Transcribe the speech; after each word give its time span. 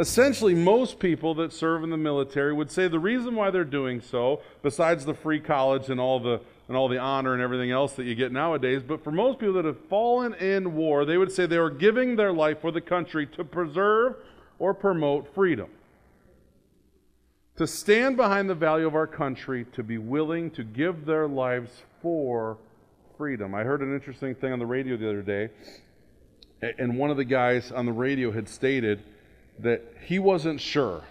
Essentially, 0.00 0.54
most 0.54 0.98
people 0.98 1.34
that 1.34 1.52
serve 1.52 1.84
in 1.84 1.90
the 1.90 1.96
military 1.98 2.54
would 2.54 2.70
say 2.70 2.88
the 2.88 2.98
reason 2.98 3.36
why 3.36 3.50
they're 3.50 3.64
doing 3.64 4.00
so, 4.00 4.40
besides 4.62 5.04
the 5.04 5.12
free 5.12 5.38
college 5.38 5.90
and 5.90 6.00
all 6.00 6.18
the 6.18 6.40
and 6.68 6.76
all 6.76 6.88
the 6.88 6.96
honor 6.96 7.34
and 7.34 7.42
everything 7.42 7.70
else 7.70 7.94
that 7.94 8.04
you 8.04 8.14
get 8.14 8.32
nowadays, 8.32 8.80
but 8.82 9.04
for 9.04 9.10
most 9.10 9.40
people 9.40 9.54
that 9.54 9.64
have 9.64 9.78
fallen 9.88 10.32
in 10.34 10.74
war, 10.74 11.04
they 11.04 11.18
would 11.18 11.30
say 11.30 11.44
they 11.44 11.58
were 11.58 11.68
giving 11.68 12.14
their 12.14 12.32
life 12.32 12.60
for 12.60 12.70
the 12.70 12.80
country 12.80 13.26
to 13.26 13.44
preserve 13.44 14.14
or 14.58 14.72
promote 14.72 15.34
freedom. 15.34 15.68
To 17.56 17.66
stand 17.66 18.16
behind 18.16 18.48
the 18.48 18.54
value 18.54 18.86
of 18.86 18.94
our 18.94 19.08
country, 19.08 19.66
to 19.72 19.82
be 19.82 19.98
willing 19.98 20.52
to 20.52 20.62
give 20.62 21.04
their 21.04 21.26
lives 21.26 21.82
for 22.00 22.56
freedom. 23.18 23.52
I 23.52 23.64
heard 23.64 23.82
an 23.82 23.92
interesting 23.92 24.36
thing 24.36 24.52
on 24.52 24.60
the 24.60 24.66
radio 24.66 24.96
the 24.96 25.08
other 25.08 25.22
day, 25.22 25.50
and 26.78 26.96
one 26.96 27.10
of 27.10 27.16
the 27.16 27.24
guys 27.24 27.72
on 27.72 27.84
the 27.84 27.92
radio 27.92 28.30
had 28.30 28.48
stated 28.48 29.02
that 29.62 29.82
he 30.06 30.18
wasn't 30.18 30.60
sure 30.60 31.02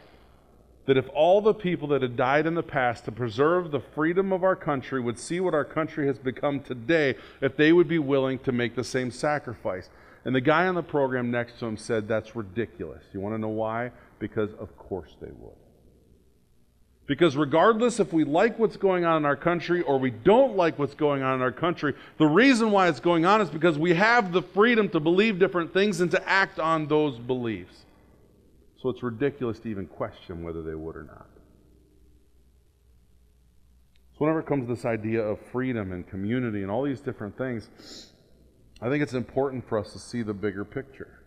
that 0.86 0.98
if 0.98 1.08
all 1.14 1.40
the 1.40 1.54
people 1.54 1.88
that 1.90 2.02
had 2.02 2.16
died 2.16 2.48
in 2.48 2.56
the 2.56 2.64
past 2.64 3.06
to 3.06 3.12
preserve 3.12 3.70
the 3.70 3.80
freedom 3.80 4.34
of 4.34 4.44
our 4.44 4.56
country 4.56 5.00
would 5.00 5.20
see 5.20 5.40
what 5.40 5.54
our 5.54 5.64
country 5.64 6.08
has 6.08 6.18
become 6.18 6.60
today, 6.60 7.16
if 7.42 7.56
they 7.56 7.72
would 7.72 7.88
be 7.88 8.00
willing 8.00 8.40
to 8.40 8.52
make 8.52 8.76
the 8.76 8.84
same 8.84 9.12
sacrifice. 9.12 9.90
And 10.26 10.34
the 10.34 10.42
guy 10.42 10.68
on 10.68 10.76
the 10.76 10.82
program 10.82 11.30
next 11.30 11.60
to 11.60 11.68
him 11.68 11.78
said, 11.78 12.08
That's 12.08 12.36
ridiculous. 12.36 13.04
You 13.14 13.20
want 13.20 13.36
to 13.36 13.40
know 13.40 13.50
why? 13.50 13.92
Because 14.18 14.52
of 14.56 14.76
course 14.78 15.16
they 15.22 15.32
would. 15.32 15.56
Because 17.06 17.36
regardless 17.36 18.00
if 18.00 18.14
we 18.14 18.24
like 18.24 18.60
what's 18.60 18.78
going 18.78 19.06
on 19.06 19.18
in 19.18 19.26
our 19.26 19.36
country 19.36 19.82
or 19.82 19.98
we 19.98 20.12
don't 20.12 20.56
like 20.56 20.78
what's 20.78 20.94
going 20.94 21.24
on 21.24 21.36
in 21.36 21.42
our 21.42 21.52
country, 21.52 21.94
the 22.18 22.28
reason 22.28 22.70
why 22.72 22.88
it's 22.88 23.00
going 23.00 23.26
on 23.26 23.42
is 23.42 23.50
because 23.50 23.78
we 23.78 23.94
have 23.96 24.32
the 24.32 24.42
freedom 24.42 24.90
to 24.90 25.00
believe 25.00 25.40
different 25.40 25.74
things 25.74 26.02
and 26.02 26.12
to 26.12 26.30
act 26.30 26.60
on 26.60 26.88
those 26.88 27.18
beliefs. 27.18 27.86
So 28.82 28.90
it's 28.90 29.04
ridiculous 29.04 29.60
to 29.60 29.70
even 29.70 29.88
question 29.88 30.44
whether 30.44 30.62
they 30.62 30.76
would 30.76 30.96
or 30.96 31.04
not. 31.04 31.28
So, 34.14 34.26
whenever 34.26 34.40
it 34.40 34.48
comes 34.48 34.68
to 34.68 34.76
this 34.76 34.86
idea 34.86 35.22
of 35.22 35.40
freedom 35.52 35.92
and 35.92 36.08
community 36.08 36.62
and 36.62 36.72
all 36.72 36.84
these 36.84 37.02
different 37.02 37.38
things, 37.38 37.70
I 38.82 38.90
think 38.90 39.04
it's 39.04 39.14
important 39.14 39.68
for 39.68 39.78
us 39.78 39.92
to 39.94 40.00
see 40.00 40.22
the 40.22 40.34
bigger 40.34 40.64
picture 40.64 41.20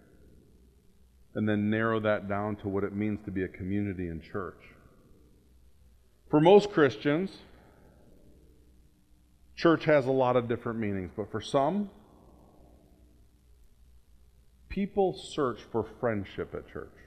and 1.34 1.48
then 1.48 1.70
narrow 1.70 2.00
that 2.00 2.28
down 2.28 2.56
to 2.56 2.68
what 2.68 2.84
it 2.84 2.94
means 2.94 3.18
to 3.24 3.30
be 3.30 3.42
a 3.42 3.48
community 3.48 4.08
in 4.08 4.20
church. 4.20 4.60
For 6.30 6.40
most 6.40 6.70
Christians, 6.70 7.30
church 9.56 9.84
has 9.84 10.06
a 10.06 10.10
lot 10.10 10.36
of 10.36 10.48
different 10.48 10.78
meanings, 10.78 11.10
but 11.16 11.30
for 11.30 11.40
some, 11.40 11.90
people 14.68 15.14
search 15.14 15.60
for 15.70 15.86
friendship 16.00 16.54
at 16.54 16.70
church. 16.70 17.01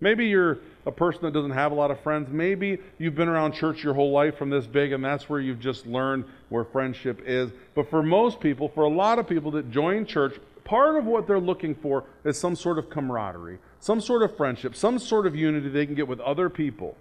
Maybe 0.00 0.26
you're 0.26 0.58
a 0.84 0.92
person 0.92 1.22
that 1.22 1.32
doesn't 1.32 1.52
have 1.52 1.72
a 1.72 1.74
lot 1.74 1.90
of 1.90 1.98
friends. 2.00 2.28
Maybe 2.30 2.78
you've 2.98 3.14
been 3.14 3.28
around 3.28 3.52
church 3.52 3.82
your 3.82 3.94
whole 3.94 4.12
life 4.12 4.36
from 4.36 4.50
this 4.50 4.66
big, 4.66 4.92
and 4.92 5.02
that's 5.04 5.28
where 5.28 5.40
you've 5.40 5.60
just 5.60 5.86
learned 5.86 6.24
where 6.50 6.64
friendship 6.64 7.22
is. 7.24 7.50
But 7.74 7.88
for 7.88 8.02
most 8.02 8.40
people, 8.40 8.68
for 8.68 8.84
a 8.84 8.90
lot 8.90 9.18
of 9.18 9.26
people 9.26 9.50
that 9.52 9.70
join 9.70 10.04
church, 10.04 10.38
part 10.64 10.96
of 10.96 11.06
what 11.06 11.26
they're 11.26 11.40
looking 11.40 11.74
for 11.74 12.04
is 12.24 12.38
some 12.38 12.54
sort 12.54 12.78
of 12.78 12.90
camaraderie, 12.90 13.58
some 13.80 14.00
sort 14.00 14.22
of 14.22 14.36
friendship, 14.36 14.76
some 14.76 14.98
sort 14.98 15.26
of 15.26 15.34
unity 15.34 15.70
they 15.70 15.86
can 15.86 15.94
get 15.94 16.08
with 16.08 16.20
other 16.20 16.50
people 16.50 16.94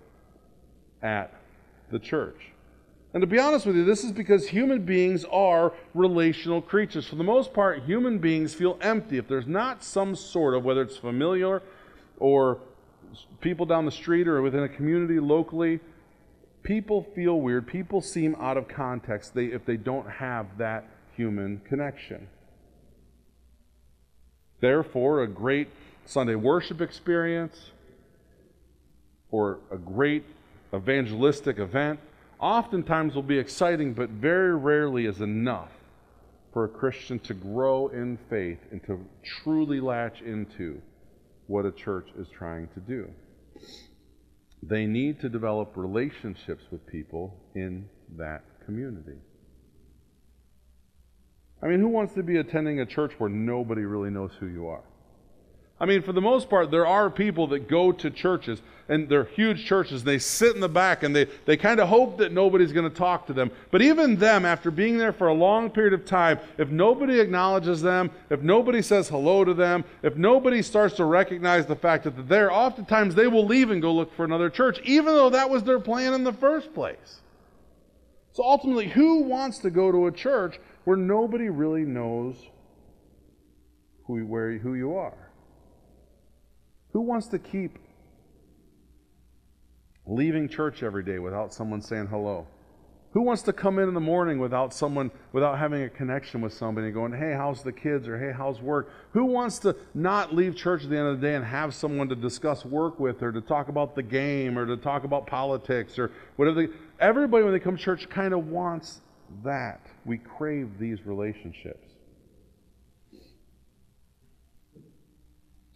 at 1.03 1.33
the 1.91 1.99
church. 1.99 2.51
And 3.13 3.21
to 3.21 3.27
be 3.27 3.39
honest 3.39 3.65
with 3.65 3.75
you, 3.75 3.85
this 3.85 4.03
is 4.03 4.11
because 4.11 4.49
human 4.49 4.83
beings 4.83 5.25
are 5.31 5.73
relational 5.93 6.61
creatures. 6.61 7.07
For 7.07 7.15
the 7.15 7.23
most 7.23 7.53
part, 7.53 7.83
human 7.83 8.19
beings 8.19 8.53
feel 8.53 8.77
empty 8.81 9.17
if 9.17 9.27
there's 9.27 9.47
not 9.47 9.83
some 9.83 10.15
sort 10.15 10.53
of, 10.53 10.63
whether 10.63 10.81
it's 10.81 10.97
familiar 10.97 11.61
or 12.19 12.59
people 13.41 13.65
down 13.65 13.85
the 13.85 13.91
street 13.91 14.27
or 14.27 14.41
within 14.41 14.63
a 14.63 14.69
community 14.69 15.19
locally, 15.19 15.79
people 16.63 17.05
feel 17.15 17.39
weird. 17.39 17.67
People 17.67 18.01
seem 18.01 18.35
out 18.39 18.57
of 18.57 18.67
context 18.67 19.33
they, 19.33 19.45
if 19.45 19.65
they 19.65 19.77
don't 19.77 20.09
have 20.09 20.57
that 20.57 20.85
human 21.15 21.61
connection. 21.67 22.27
Therefore, 24.61 25.23
a 25.23 25.27
great 25.27 25.69
Sunday 26.05 26.35
worship 26.35 26.81
experience 26.81 27.71
or 29.31 29.59
a 29.71 29.77
great 29.77 30.23
evangelistic 30.73 31.59
event 31.59 31.99
oftentimes 32.39 33.15
will 33.15 33.23
be 33.23 33.37
exciting, 33.37 33.93
but 33.93 34.09
very 34.09 34.55
rarely 34.55 35.05
is 35.05 35.21
enough 35.21 35.71
for 36.53 36.65
a 36.65 36.69
Christian 36.69 37.19
to 37.19 37.33
grow 37.33 37.87
in 37.89 38.17
faith 38.29 38.59
and 38.71 38.83
to 38.85 39.05
truly 39.23 39.79
latch 39.79 40.21
into 40.21 40.81
what 41.47 41.65
a 41.65 41.71
church 41.71 42.07
is 42.17 42.27
trying 42.29 42.67
to 42.69 42.79
do. 42.79 43.09
They 44.63 44.85
need 44.85 45.19
to 45.21 45.29
develop 45.29 45.73
relationships 45.75 46.63
with 46.71 46.85
people 46.87 47.37
in 47.53 47.87
that 48.17 48.43
community. 48.65 49.19
I 51.61 51.67
mean, 51.67 51.79
who 51.79 51.87
wants 51.87 52.13
to 52.15 52.23
be 52.23 52.37
attending 52.37 52.79
a 52.79 52.85
church 52.85 53.13
where 53.17 53.29
nobody 53.29 53.83
really 53.83 54.09
knows 54.09 54.31
who 54.39 54.47
you 54.47 54.67
are? 54.67 54.83
I 55.77 55.85
mean, 55.85 56.03
for 56.03 56.13
the 56.13 56.21
most 56.21 56.49
part, 56.49 56.71
there 56.71 56.87
are 56.87 57.09
people 57.09 57.47
that 57.47 57.67
go 57.67 57.91
to 57.91 58.09
churches, 58.09 58.61
and 58.87 59.09
they're 59.09 59.25
huge 59.25 59.65
churches, 59.65 60.01
and 60.01 60.07
they 60.07 60.19
sit 60.19 60.55
in 60.55 60.61
the 60.61 60.69
back, 60.69 61.03
and 61.03 61.13
they, 61.13 61.25
they 61.45 61.57
kind 61.57 61.81
of 61.81 61.89
hope 61.89 62.17
that 62.19 62.31
nobody's 62.31 62.71
going 62.71 62.89
to 62.89 62.95
talk 62.95 63.27
to 63.27 63.33
them. 63.33 63.51
But 63.71 63.81
even 63.81 64.15
them, 64.15 64.45
after 64.45 64.71
being 64.71 64.97
there 64.97 65.11
for 65.11 65.27
a 65.27 65.33
long 65.33 65.69
period 65.69 65.91
of 65.91 66.05
time, 66.05 66.39
if 66.57 66.69
nobody 66.69 67.19
acknowledges 67.19 67.81
them, 67.81 68.09
if 68.29 68.41
nobody 68.41 68.81
says 68.81 69.09
hello 69.09 69.43
to 69.43 69.53
them, 69.53 69.83
if 70.01 70.15
nobody 70.15 70.61
starts 70.61 70.95
to 70.95 71.03
recognize 71.03 71.65
the 71.65 71.75
fact 71.75 72.05
that 72.05 72.15
they're 72.15 72.23
there, 72.23 72.53
oftentimes 72.53 73.13
they 73.13 73.27
will 73.27 73.45
leave 73.45 73.69
and 73.69 73.81
go 73.81 73.93
look 73.93 74.15
for 74.15 74.23
another 74.23 74.49
church, 74.49 74.79
even 74.85 75.13
though 75.13 75.29
that 75.29 75.49
was 75.49 75.63
their 75.63 75.81
plan 75.81 76.13
in 76.13 76.23
the 76.23 76.33
first 76.33 76.73
place. 76.73 77.19
So 78.31 78.43
ultimately, 78.45 78.87
who 78.87 79.23
wants 79.23 79.59
to 79.59 79.69
go 79.69 79.91
to 79.91 80.07
a 80.07 80.11
church 80.11 80.57
where 80.85 80.97
nobody 80.97 81.49
really 81.49 81.83
knows 81.83 82.35
who, 84.05 84.25
where, 84.25 84.57
who 84.57 84.75
you 84.75 84.95
are? 84.95 85.24
Who 86.95 87.01
wants 87.01 87.27
to 87.27 87.39
keep 87.39 87.77
leaving 90.05 90.47
church 90.47 90.81
every 90.81 91.03
day 91.03 91.19
without 91.19 91.53
someone 91.53 91.81
saying 91.81 92.07
hello? 92.07 92.47
Who 93.11 93.21
wants 93.21 93.41
to 93.41 93.51
come 93.51 93.79
in 93.79 93.89
in 93.89 93.93
the 93.93 93.99
morning 93.99 94.39
without 94.39 94.73
someone, 94.73 95.11
without 95.33 95.59
having 95.59 95.83
a 95.83 95.89
connection 95.89 96.39
with 96.39 96.53
somebody 96.53 96.91
going, 96.91 97.11
hey, 97.11 97.33
how's 97.33 97.63
the 97.63 97.73
kids? 97.73 98.07
Or 98.07 98.17
hey, 98.17 98.31
how's 98.31 98.61
work? 98.61 98.89
Who 99.11 99.25
wants 99.25 99.59
to 99.59 99.75
not 99.93 100.33
leave 100.33 100.55
church 100.55 100.85
at 100.85 100.89
the 100.89 100.97
end 100.97 101.07
of 101.07 101.19
the 101.19 101.27
day 101.27 101.35
and 101.35 101.43
have 101.43 101.75
someone 101.75 102.07
to 102.07 102.15
discuss 102.15 102.63
work 102.63 102.97
with 102.97 103.21
or 103.21 103.33
to 103.33 103.41
talk 103.41 103.67
about 103.67 103.93
the 103.93 104.03
game 104.03 104.57
or 104.57 104.65
to 104.65 104.77
talk 104.77 105.03
about 105.03 105.27
politics 105.27 105.99
or 105.99 106.11
whatever? 106.37 106.65
They, 106.65 106.73
everybody, 107.01 107.43
when 107.43 107.51
they 107.51 107.59
come 107.59 107.75
to 107.75 107.83
church, 107.83 108.07
kind 108.07 108.33
of 108.33 108.47
wants 108.47 109.01
that. 109.43 109.85
We 110.05 110.17
crave 110.17 110.79
these 110.79 111.05
relationships. 111.05 111.94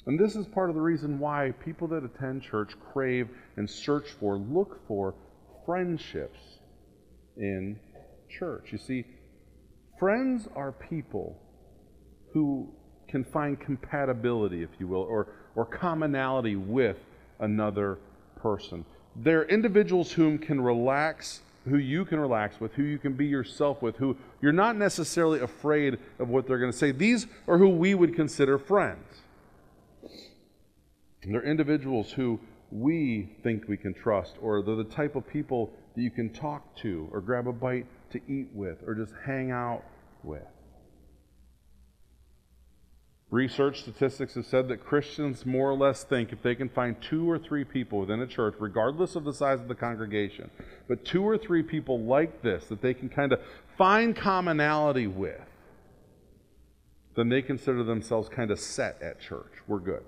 And 0.09 0.19
this 0.19 0.35
is 0.35 0.47
part 0.47 0.71
of 0.71 0.75
the 0.75 0.81
reason 0.81 1.19
why 1.19 1.53
people 1.63 1.87
that 1.89 2.03
attend 2.03 2.41
church 2.41 2.73
crave 2.91 3.29
and 3.57 3.69
search 3.69 4.09
for, 4.19 4.37
look 4.37 4.79
for 4.87 5.13
friendships 5.67 6.39
in 7.37 7.79
church. 8.27 8.69
You 8.71 8.79
see, 8.79 9.05
friends 9.99 10.47
are 10.55 10.71
people 10.71 11.37
who 12.33 12.73
can 13.07 13.23
find 13.23 13.59
compatibility, 13.59 14.63
if 14.63 14.71
you 14.79 14.87
will, 14.87 15.03
or, 15.03 15.27
or 15.55 15.63
commonality 15.63 16.55
with 16.55 16.97
another 17.37 17.99
person. 18.35 18.85
They're 19.15 19.43
individuals 19.43 20.11
whom 20.11 20.39
can 20.39 20.59
relax, 20.59 21.41
who 21.65 21.77
you 21.77 22.03
can 22.03 22.19
relax 22.19 22.59
with, 22.59 22.73
who 22.73 22.81
you 22.81 22.97
can 22.97 23.13
be 23.13 23.27
yourself 23.27 23.83
with, 23.83 23.97
who 23.97 24.17
you're 24.41 24.53
not 24.53 24.75
necessarily 24.75 25.41
afraid 25.41 25.99
of 26.17 26.29
what 26.29 26.47
they're 26.47 26.57
going 26.57 26.71
to 26.71 26.77
say. 26.77 26.91
These 26.91 27.27
are 27.47 27.59
who 27.59 27.69
we 27.69 27.93
would 27.93 28.15
consider 28.15 28.57
friends. 28.57 29.05
They're 31.31 31.43
individuals 31.43 32.11
who 32.11 32.39
we 32.71 33.29
think 33.43 33.67
we 33.67 33.77
can 33.77 33.93
trust, 33.93 34.35
or 34.41 34.63
they're 34.63 34.75
the 34.75 34.83
type 34.83 35.15
of 35.15 35.27
people 35.27 35.71
that 35.95 36.01
you 36.01 36.11
can 36.11 36.29
talk 36.31 36.75
to, 36.77 37.07
or 37.11 37.21
grab 37.21 37.47
a 37.47 37.53
bite 37.53 37.85
to 38.11 38.21
eat 38.27 38.49
with, 38.53 38.77
or 38.85 38.95
just 38.95 39.13
hang 39.25 39.51
out 39.51 39.83
with. 40.23 40.41
Research 43.31 43.81
statistics 43.81 44.33
have 44.33 44.47
said 44.47 44.67
that 44.69 44.83
Christians 44.83 45.45
more 45.45 45.69
or 45.69 45.75
less 45.75 46.03
think 46.03 46.31
if 46.31 46.41
they 46.41 46.55
can 46.55 46.67
find 46.67 46.99
two 46.99 47.29
or 47.29 47.37
three 47.37 47.63
people 47.63 47.99
within 47.99 48.21
a 48.21 48.27
church, 48.27 48.55
regardless 48.59 49.15
of 49.15 49.23
the 49.23 49.33
size 49.33 49.59
of 49.59 49.67
the 49.67 49.75
congregation, 49.75 50.49
but 50.87 51.05
two 51.05 51.23
or 51.23 51.37
three 51.37 51.61
people 51.61 51.99
like 51.99 52.41
this 52.41 52.65
that 52.65 52.81
they 52.81 52.95
can 52.95 53.07
kind 53.07 53.31
of 53.31 53.39
find 53.77 54.15
commonality 54.15 55.05
with, 55.05 55.41
then 57.15 57.29
they 57.29 57.43
consider 57.43 57.83
themselves 57.83 58.29
kind 58.29 58.49
of 58.49 58.59
set 58.59 58.99
at 58.99 59.19
church. 59.19 59.51
We're 59.67 59.79
good 59.79 60.03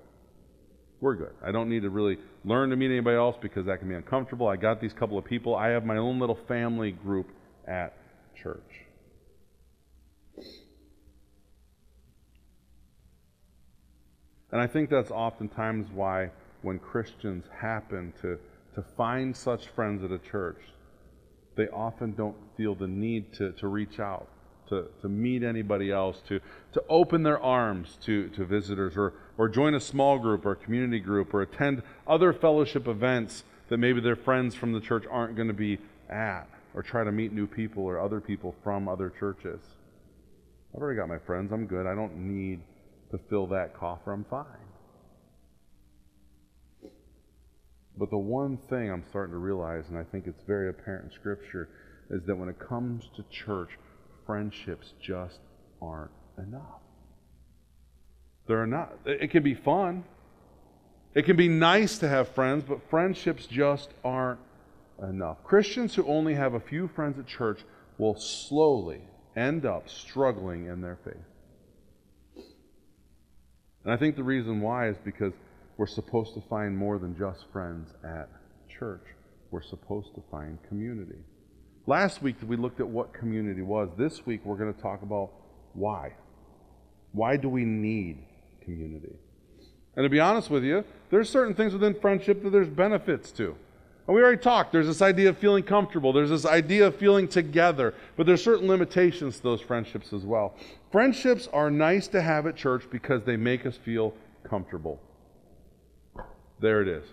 we're 1.02 1.16
good. 1.16 1.34
I 1.44 1.50
don't 1.50 1.68
need 1.68 1.82
to 1.82 1.90
really 1.90 2.16
learn 2.44 2.70
to 2.70 2.76
meet 2.76 2.86
anybody 2.86 3.16
else 3.16 3.36
because 3.42 3.66
that 3.66 3.80
can 3.80 3.88
be 3.88 3.94
uncomfortable. 3.96 4.46
I 4.46 4.54
got 4.54 4.80
these 4.80 4.92
couple 4.92 5.18
of 5.18 5.24
people. 5.24 5.56
I 5.56 5.70
have 5.70 5.84
my 5.84 5.96
own 5.96 6.20
little 6.20 6.38
family 6.46 6.92
group 6.92 7.28
at 7.66 7.94
church. 8.40 8.62
And 14.52 14.60
I 14.60 14.68
think 14.68 14.90
that's 14.90 15.10
oftentimes 15.10 15.88
why 15.92 16.30
when 16.62 16.78
Christians 16.78 17.46
happen 17.58 18.12
to, 18.22 18.38
to 18.76 18.82
find 18.96 19.36
such 19.36 19.66
friends 19.68 20.04
at 20.04 20.12
a 20.12 20.18
church, 20.18 20.60
they 21.56 21.66
often 21.68 22.12
don't 22.12 22.36
feel 22.56 22.76
the 22.76 22.86
need 22.86 23.32
to, 23.34 23.50
to 23.52 23.66
reach 23.66 23.98
out, 23.98 24.28
to, 24.72 24.86
to 25.02 25.08
meet 25.08 25.42
anybody 25.42 25.90
else, 25.90 26.22
to, 26.28 26.40
to 26.72 26.82
open 26.88 27.22
their 27.22 27.40
arms 27.40 27.98
to, 28.02 28.28
to 28.30 28.44
visitors, 28.46 28.96
or, 28.96 29.12
or 29.36 29.48
join 29.48 29.74
a 29.74 29.80
small 29.80 30.18
group 30.18 30.46
or 30.46 30.52
a 30.52 30.56
community 30.56 30.98
group, 30.98 31.34
or 31.34 31.42
attend 31.42 31.82
other 32.06 32.32
fellowship 32.32 32.88
events 32.88 33.44
that 33.68 33.76
maybe 33.76 34.00
their 34.00 34.16
friends 34.16 34.54
from 34.54 34.72
the 34.72 34.80
church 34.80 35.04
aren't 35.10 35.36
going 35.36 35.48
to 35.48 35.54
be 35.54 35.78
at, 36.08 36.48
or 36.74 36.82
try 36.82 37.04
to 37.04 37.12
meet 37.12 37.32
new 37.32 37.46
people 37.46 37.84
or 37.84 38.00
other 38.00 38.20
people 38.20 38.54
from 38.64 38.88
other 38.88 39.10
churches. 39.10 39.60
I've 40.74 40.80
already 40.80 40.98
got 40.98 41.08
my 41.08 41.18
friends. 41.18 41.52
I'm 41.52 41.66
good. 41.66 41.86
I 41.86 41.94
don't 41.94 42.16
need 42.16 42.60
to 43.10 43.18
fill 43.28 43.46
that 43.48 43.78
coffer. 43.78 44.10
I'm 44.10 44.24
fine. 44.24 44.46
But 47.98 48.08
the 48.08 48.18
one 48.18 48.56
thing 48.56 48.90
I'm 48.90 49.04
starting 49.10 49.32
to 49.32 49.38
realize, 49.38 49.90
and 49.90 49.98
I 49.98 50.02
think 50.02 50.26
it's 50.26 50.42
very 50.46 50.70
apparent 50.70 51.04
in 51.04 51.10
Scripture, 51.10 51.68
is 52.08 52.24
that 52.26 52.34
when 52.34 52.48
it 52.48 52.58
comes 52.58 53.10
to 53.16 53.22
church, 53.30 53.70
friendships 54.26 54.92
just 55.00 55.38
aren't 55.80 56.10
enough. 56.38 56.80
They're 58.46 58.66
not. 58.66 58.98
It 59.04 59.30
can 59.30 59.42
be 59.42 59.54
fun. 59.54 60.04
It 61.14 61.24
can 61.24 61.36
be 61.36 61.48
nice 61.48 61.98
to 61.98 62.08
have 62.08 62.28
friends, 62.28 62.64
but 62.66 62.88
friendships 62.88 63.46
just 63.46 63.90
aren't 64.04 64.40
enough. 65.02 65.42
Christians 65.44 65.94
who 65.94 66.06
only 66.06 66.34
have 66.34 66.54
a 66.54 66.60
few 66.60 66.88
friends 66.88 67.18
at 67.18 67.26
church 67.26 67.60
will 67.98 68.18
slowly 68.18 69.02
end 69.36 69.66
up 69.66 69.88
struggling 69.88 70.66
in 70.66 70.80
their 70.80 70.98
faith. 71.04 72.44
And 73.84 73.92
I 73.92 73.96
think 73.96 74.16
the 74.16 74.22
reason 74.22 74.60
why 74.60 74.88
is 74.88 74.96
because 75.04 75.32
we're 75.76 75.86
supposed 75.86 76.34
to 76.34 76.40
find 76.42 76.76
more 76.76 76.98
than 76.98 77.16
just 77.16 77.44
friends 77.52 77.92
at 78.04 78.28
church. 78.68 79.04
We're 79.50 79.62
supposed 79.62 80.14
to 80.14 80.22
find 80.30 80.58
community. 80.68 81.18
Last 81.86 82.22
week 82.22 82.36
we 82.46 82.56
looked 82.56 82.80
at 82.80 82.86
what 82.86 83.12
community 83.12 83.62
was. 83.62 83.88
This 83.96 84.24
week 84.24 84.42
we're 84.44 84.56
going 84.56 84.72
to 84.72 84.80
talk 84.80 85.02
about 85.02 85.30
why. 85.74 86.12
Why 87.12 87.36
do 87.36 87.48
we 87.48 87.64
need 87.64 88.24
community? 88.62 89.16
And 89.96 90.04
to 90.04 90.08
be 90.08 90.20
honest 90.20 90.48
with 90.48 90.64
you, 90.64 90.84
there's 91.10 91.28
certain 91.28 91.54
things 91.54 91.72
within 91.72 91.94
friendship 91.94 92.42
that 92.44 92.50
there's 92.50 92.68
benefits 92.68 93.32
to. 93.32 93.56
And 94.06 94.16
we 94.16 94.22
already 94.22 94.40
talked. 94.40 94.72
There's 94.72 94.86
this 94.86 95.02
idea 95.02 95.28
of 95.28 95.38
feeling 95.38 95.64
comfortable. 95.64 96.12
There's 96.12 96.30
this 96.30 96.46
idea 96.46 96.86
of 96.86 96.96
feeling 96.96 97.28
together. 97.28 97.94
But 98.16 98.26
there's 98.26 98.42
certain 98.42 98.68
limitations 98.68 99.36
to 99.36 99.42
those 99.42 99.60
friendships 99.60 100.12
as 100.12 100.22
well. 100.22 100.54
Friendships 100.90 101.48
are 101.52 101.70
nice 101.70 102.08
to 102.08 102.22
have 102.22 102.46
at 102.46 102.56
church 102.56 102.84
because 102.90 103.22
they 103.24 103.36
make 103.36 103.66
us 103.66 103.76
feel 103.76 104.14
comfortable. 104.48 105.00
There 106.60 106.80
it 106.80 106.88
is. 106.88 107.04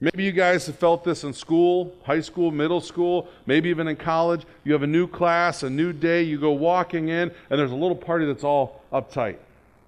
Maybe 0.00 0.24
you 0.24 0.32
guys 0.32 0.66
have 0.66 0.76
felt 0.76 1.04
this 1.04 1.24
in 1.24 1.32
school, 1.32 1.94
high 2.04 2.20
school, 2.20 2.50
middle 2.50 2.82
school, 2.82 3.28
maybe 3.46 3.70
even 3.70 3.88
in 3.88 3.96
college. 3.96 4.42
You 4.62 4.74
have 4.74 4.82
a 4.82 4.86
new 4.86 5.06
class, 5.06 5.62
a 5.62 5.70
new 5.70 5.92
day, 5.92 6.22
you 6.22 6.38
go 6.38 6.52
walking 6.52 7.08
in, 7.08 7.30
and 7.48 7.58
there's 7.58 7.70
a 7.70 7.76
little 7.76 7.96
party 7.96 8.26
that's 8.26 8.44
all 8.44 8.82
uptight 8.92 9.36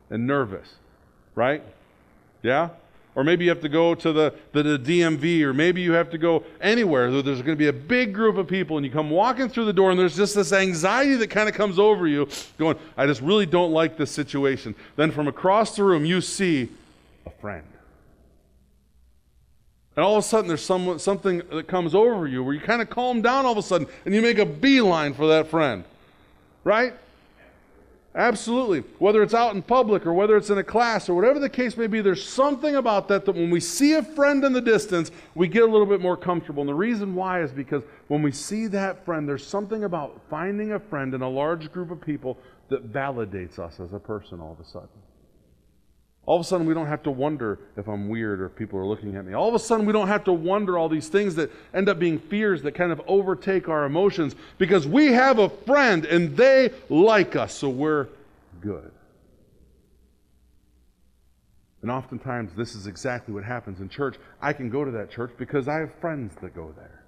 and 0.09 0.27
nervous, 0.27 0.67
right? 1.35 1.63
Yeah? 2.43 2.71
Or 3.15 3.25
maybe 3.25 3.45
you 3.45 3.51
have 3.51 3.61
to 3.61 3.69
go 3.69 3.95
to 3.97 4.13
the, 4.13 4.35
the, 4.53 4.63
the 4.63 4.79
DMV, 4.79 5.43
or 5.43 5.53
maybe 5.53 5.83
you 5.83 5.93
have 5.93 6.09
to 6.11 6.19
go 6.19 6.43
anywhere. 6.61 7.11
There's 7.11 7.43
going 7.43 7.57
to 7.57 7.57
be 7.57 7.67
a 7.67 7.73
big 7.73 8.15
group 8.15 8.39
of 8.39 8.47
people, 8.47 8.79
and 8.79 8.87
you 8.87 8.93
come 8.93 9.11
walking 9.11 9.51
through 9.51 9.67
the 9.67 9.73
door, 9.75 9.91
and 9.91 10.01
there's 10.01 10.17
just 10.17 10.35
this 10.35 10.55
anxiety 10.55 11.17
that 11.17 11.29
kind 11.29 11.51
of 11.51 11.55
comes 11.55 11.79
over 11.79 12.07
you, 12.07 12.29
going, 12.57 12.79
I 12.97 13.07
just 13.07 13.21
really 13.21 13.45
don't 13.45 13.73
like 13.73 13.99
this 13.99 14.11
situation. 14.11 14.75
Then 14.97 15.11
from 15.11 15.29
across 15.29 15.77
the 15.77 15.85
room, 15.85 16.07
you 16.07 16.23
see 16.23 16.71
a 17.27 17.31
friend. 17.31 17.65
And 19.99 20.05
all 20.05 20.17
of 20.17 20.25
a 20.25 20.29
sudden, 20.29 20.47
there's 20.47 20.65
some, 20.65 20.97
something 21.01 21.43
that 21.51 21.67
comes 21.67 21.93
over 21.93 22.29
you 22.29 22.45
where 22.45 22.55
you 22.55 22.61
kind 22.61 22.81
of 22.81 22.89
calm 22.89 23.21
down 23.21 23.45
all 23.45 23.51
of 23.51 23.59
a 23.59 23.63
sudden 23.63 23.89
and 24.05 24.15
you 24.15 24.23
make 24.23 24.39
a 24.39 24.47
beeline 24.47 25.13
for 25.13 25.27
that 25.27 25.49
friend. 25.49 25.83
Right? 26.63 26.95
Absolutely. 28.15 28.85
Whether 29.01 29.25
it's 29.25 29.35
out 29.35 29.57
in 29.57 29.63
public 29.63 30.07
or 30.07 30.13
whether 30.13 30.37
it's 30.37 30.51
in 30.51 30.59
a 30.59 30.63
class 30.63 31.09
or 31.09 31.17
whatever 31.17 31.41
the 31.41 31.49
case 31.49 31.77
may 31.77 31.89
be, 31.89 32.01
there's 32.01 32.25
something 32.25 32.77
about 32.77 33.09
that 33.09 33.25
that 33.25 33.33
when 33.33 33.51
we 33.51 33.59
see 33.59 33.95
a 33.95 34.03
friend 34.05 34.45
in 34.45 34.53
the 34.53 34.61
distance, 34.61 35.11
we 35.35 35.49
get 35.49 35.65
a 35.65 35.67
little 35.67 35.85
bit 35.85 36.01
more 36.01 36.17
comfortable. 36.17 36.61
And 36.61 36.69
the 36.69 36.75
reason 36.75 37.17
why 37.17 37.43
is 37.43 37.51
because 37.51 37.83
when 38.07 38.23
we 38.23 38.31
see 38.31 38.69
that 38.69 39.05
friend, 39.05 39.29
there's 39.29 39.45
something 39.45 39.83
about 39.83 40.21
finding 40.31 40.75
a 40.75 40.79
friend 40.79 41.13
in 41.13 41.23
a 41.23 41.29
large 41.29 41.73
group 41.73 41.91
of 41.91 42.01
people 42.01 42.39
that 42.69 42.93
validates 42.93 43.59
us 43.59 43.81
as 43.81 43.93
a 43.93 43.99
person 43.99 44.39
all 44.41 44.53
of 44.53 44.65
a 44.65 44.69
sudden. 44.71 44.91
All 46.29 46.37
of 46.37 46.43
a 46.43 46.45
sudden, 46.45 46.67
we 46.67 46.75
don't 46.75 46.89
have 46.89 47.03
to 47.05 47.11
wonder 47.11 47.59
if 47.79 47.89
I'm 47.89 48.11
weird 48.11 48.43
or 48.43 48.45
if 48.45 48.55
people 48.55 48.79
are 48.79 48.85
looking 48.85 49.17
at 49.17 49.25
me. 49.25 49.33
All 49.33 49.49
of 49.49 49.55
a 49.55 49.59
sudden, 49.59 49.87
we 49.87 49.95
don't 49.95 50.09
have 50.09 50.25
to 50.25 50.33
wonder 50.35 50.77
all 50.77 50.91
these 50.91 51.09
things 51.09 51.35
that 51.37 51.51
end 51.73 51.89
up 51.89 51.99
being 51.99 52.19
fears 52.19 52.61
that 52.65 52.75
kind 52.75 52.93
of 52.93 53.01
overtake 53.07 53.67
our 53.71 53.87
emotions 53.87 54.37
because 54.59 54.87
we 54.87 55.07
have 55.07 55.39
a 55.39 55.49
friend 55.49 56.05
and 56.05 56.37
they 56.37 56.69
like 56.91 57.35
us, 57.35 57.55
so 57.55 57.71
we're 57.71 58.09
good. 58.61 58.91
And 61.81 61.91
oftentimes, 61.91 62.53
this 62.55 62.75
is 62.75 62.87
exactly 62.87 63.33
what 63.33 63.45
happens 63.45 63.81
in 63.81 63.89
church. 63.89 64.17
I 64.43 64.53
can 64.53 64.69
go 64.69 64.85
to 64.85 64.91
that 64.91 65.11
church 65.11 65.31
because 65.39 65.67
I 65.67 65.77
have 65.77 65.95
friends 65.95 66.35
that 66.43 66.55
go 66.55 66.75
there. 66.77 67.05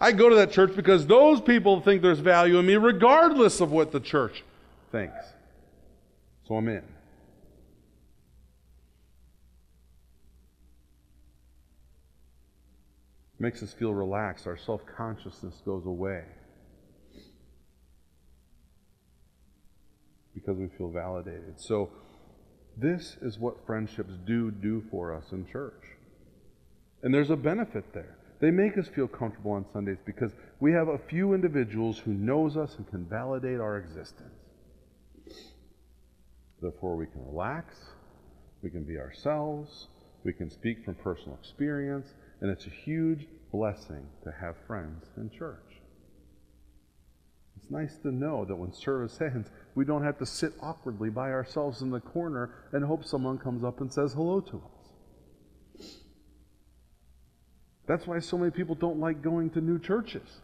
I 0.00 0.10
go 0.10 0.28
to 0.28 0.34
that 0.34 0.50
church 0.50 0.74
because 0.74 1.06
those 1.06 1.40
people 1.40 1.80
think 1.80 2.02
there's 2.02 2.18
value 2.18 2.58
in 2.58 2.66
me, 2.66 2.74
regardless 2.74 3.60
of 3.60 3.70
what 3.70 3.92
the 3.92 4.00
church 4.00 4.42
thinks. 4.90 5.14
So 6.48 6.56
I'm 6.56 6.66
in. 6.66 6.82
Makes 13.38 13.62
us 13.62 13.72
feel 13.72 13.92
relaxed. 13.92 14.46
Our 14.46 14.56
self 14.56 14.82
consciousness 14.96 15.60
goes 15.64 15.86
away 15.86 16.24
because 20.34 20.56
we 20.56 20.68
feel 20.76 20.90
validated. 20.90 21.54
So, 21.60 21.90
this 22.76 23.16
is 23.22 23.38
what 23.38 23.64
friendships 23.66 24.14
do 24.26 24.50
do 24.50 24.82
for 24.90 25.14
us 25.14 25.24
in 25.32 25.46
church. 25.46 25.82
And 27.02 27.14
there's 27.14 27.30
a 27.30 27.36
benefit 27.36 27.92
there. 27.92 28.16
They 28.40 28.50
make 28.50 28.76
us 28.76 28.88
feel 28.88 29.06
comfortable 29.06 29.52
on 29.52 29.64
Sundays 29.72 29.98
because 30.04 30.32
we 30.58 30.72
have 30.72 30.88
a 30.88 30.98
few 30.98 31.34
individuals 31.34 31.98
who 31.98 32.12
knows 32.12 32.56
us 32.56 32.76
and 32.76 32.88
can 32.88 33.04
validate 33.04 33.60
our 33.60 33.78
existence. 33.78 34.34
Therefore, 36.60 36.96
we 36.96 37.06
can 37.06 37.24
relax, 37.26 37.76
we 38.62 38.70
can 38.70 38.84
be 38.84 38.98
ourselves, 38.98 39.88
we 40.24 40.32
can 40.32 40.50
speak 40.50 40.84
from 40.84 40.94
personal 40.96 41.38
experience, 41.40 42.08
and 42.40 42.50
it's 42.50 42.66
a 42.66 42.70
huge 42.70 43.26
blessing 43.52 44.06
to 44.24 44.32
have 44.40 44.56
friends 44.66 45.06
in 45.16 45.30
church. 45.30 45.58
It's 47.56 47.70
nice 47.70 47.96
to 48.02 48.10
know 48.10 48.44
that 48.44 48.56
when 48.56 48.72
service 48.72 49.18
ends, 49.20 49.48
we 49.74 49.84
don't 49.84 50.02
have 50.02 50.18
to 50.18 50.26
sit 50.26 50.52
awkwardly 50.60 51.08
by 51.08 51.30
ourselves 51.30 51.80
in 51.80 51.90
the 51.90 52.00
corner 52.00 52.50
and 52.72 52.84
hope 52.84 53.04
someone 53.04 53.38
comes 53.38 53.64
up 53.64 53.80
and 53.80 53.92
says 53.92 54.12
hello 54.12 54.40
to 54.40 54.56
us. 54.56 55.88
That's 57.86 58.06
why 58.06 58.18
so 58.18 58.36
many 58.36 58.50
people 58.50 58.74
don't 58.74 58.98
like 58.98 59.22
going 59.22 59.50
to 59.50 59.60
new 59.60 59.78
churches. 59.78 60.40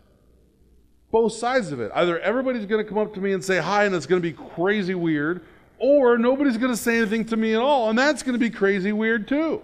Both 1.11 1.33
sides 1.33 1.73
of 1.73 1.81
it. 1.81 1.91
Either 1.95 2.21
everybody's 2.21 2.67
going 2.67 2.85
to 2.85 2.89
come 2.89 2.99
up 2.99 3.13
to 3.15 3.21
me 3.21 3.33
and 3.33 3.45
say 3.45 3.59
hi, 3.59 3.85
and 3.85 3.95
it's 3.95 4.07
going 4.07 4.23
to 4.23 4.29
be 4.29 4.37
crazy 4.55 4.95
weird, 4.95 5.43
or 5.79 6.17
nobody's 6.17 6.57
going 6.57 6.73
to 6.73 6.77
say 6.77 6.99
anything 6.99 7.25
to 7.27 7.37
me 7.37 7.55
at 7.55 7.61
all, 7.61 7.91
and 7.91 7.99
that's 7.99 8.23
going 8.23 8.35
to 8.35 8.39
be 8.39 8.51
crazy 8.51 8.93
weird 8.93 9.27
too 9.27 9.63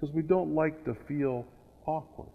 because 0.00 0.14
we 0.14 0.22
don't 0.22 0.54
like 0.54 0.84
to 0.84 0.94
feel 1.06 1.44
awkward. 1.86 2.30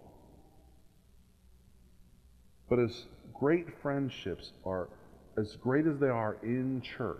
But 2.69 2.79
as 2.79 3.05
great 3.33 3.65
friendships 3.81 4.51
are, 4.65 4.89
as 5.37 5.55
great 5.55 5.87
as 5.87 5.99
they 5.99 6.09
are 6.09 6.37
in 6.43 6.81
church, 6.81 7.17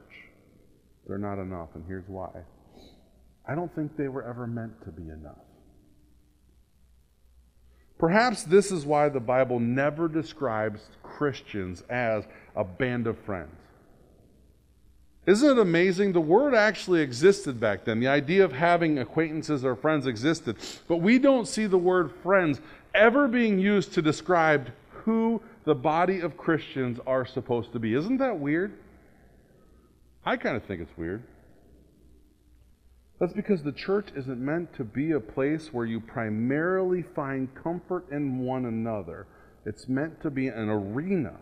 they're 1.07 1.17
not 1.17 1.39
enough, 1.39 1.69
and 1.75 1.83
here's 1.87 2.07
why. 2.07 2.29
I 3.47 3.55
don't 3.55 3.73
think 3.75 3.95
they 3.97 4.07
were 4.07 4.23
ever 4.23 4.47
meant 4.47 4.83
to 4.85 4.91
be 4.91 5.03
enough. 5.03 5.37
Perhaps 7.97 8.43
this 8.43 8.71
is 8.71 8.85
why 8.85 9.09
the 9.09 9.19
Bible 9.19 9.59
never 9.59 10.07
describes 10.07 10.81
Christians 11.01 11.83
as 11.89 12.25
a 12.55 12.63
band 12.63 13.07
of 13.07 13.17
friends. 13.19 13.64
Isn't 15.25 15.57
it 15.57 15.61
amazing? 15.61 16.13
The 16.13 16.21
word 16.21 16.53
actually 16.53 17.01
existed 17.01 17.59
back 17.59 17.83
then. 17.83 17.99
The 17.99 18.07
idea 18.07 18.45
of 18.45 18.53
having 18.53 18.99
acquaintances 18.99 19.65
or 19.65 19.75
friends 19.75 20.05
existed. 20.05 20.57
But 20.87 20.97
we 20.97 21.17
don't 21.17 21.47
see 21.47 21.65
the 21.65 21.77
word 21.77 22.11
friends 22.21 22.61
ever 22.93 23.27
being 23.27 23.57
used 23.57 23.93
to 23.93 24.01
describe 24.01 24.69
who 24.91 25.41
the 25.63 25.75
body 25.75 26.19
of 26.19 26.37
Christians 26.37 26.99
are 27.07 27.25
supposed 27.25 27.71
to 27.73 27.79
be. 27.79 27.95
Isn't 27.95 28.17
that 28.17 28.39
weird? 28.39 28.73
I 30.25 30.37
kind 30.37 30.55
of 30.55 30.63
think 30.63 30.81
it's 30.81 30.97
weird. 30.97 31.23
That's 33.19 33.33
because 33.33 33.63
the 33.63 33.71
church 33.71 34.09
isn't 34.15 34.39
meant 34.39 34.73
to 34.75 34.83
be 34.83 35.11
a 35.11 35.19
place 35.19 35.73
where 35.73 35.85
you 35.85 36.01
primarily 36.01 37.01
find 37.01 37.53
comfort 37.55 38.05
in 38.11 38.39
one 38.39 38.65
another. 38.65 39.25
It's 39.65 39.87
meant 39.87 40.21
to 40.21 40.29
be 40.29 40.47
an 40.49 40.69
arena 40.69 41.35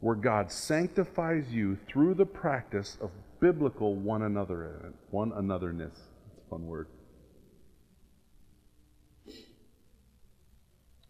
where 0.00 0.16
God 0.16 0.50
sanctifies 0.50 1.46
you 1.50 1.78
through 1.86 2.14
the 2.14 2.26
practice 2.26 2.96
of 3.00 3.10
biblical 3.40 3.94
one 3.94 4.22
another 4.22 4.92
one 5.10 5.30
anotherness. 5.32 5.96
A 6.36 6.50
fun 6.50 6.66
word. 6.66 6.88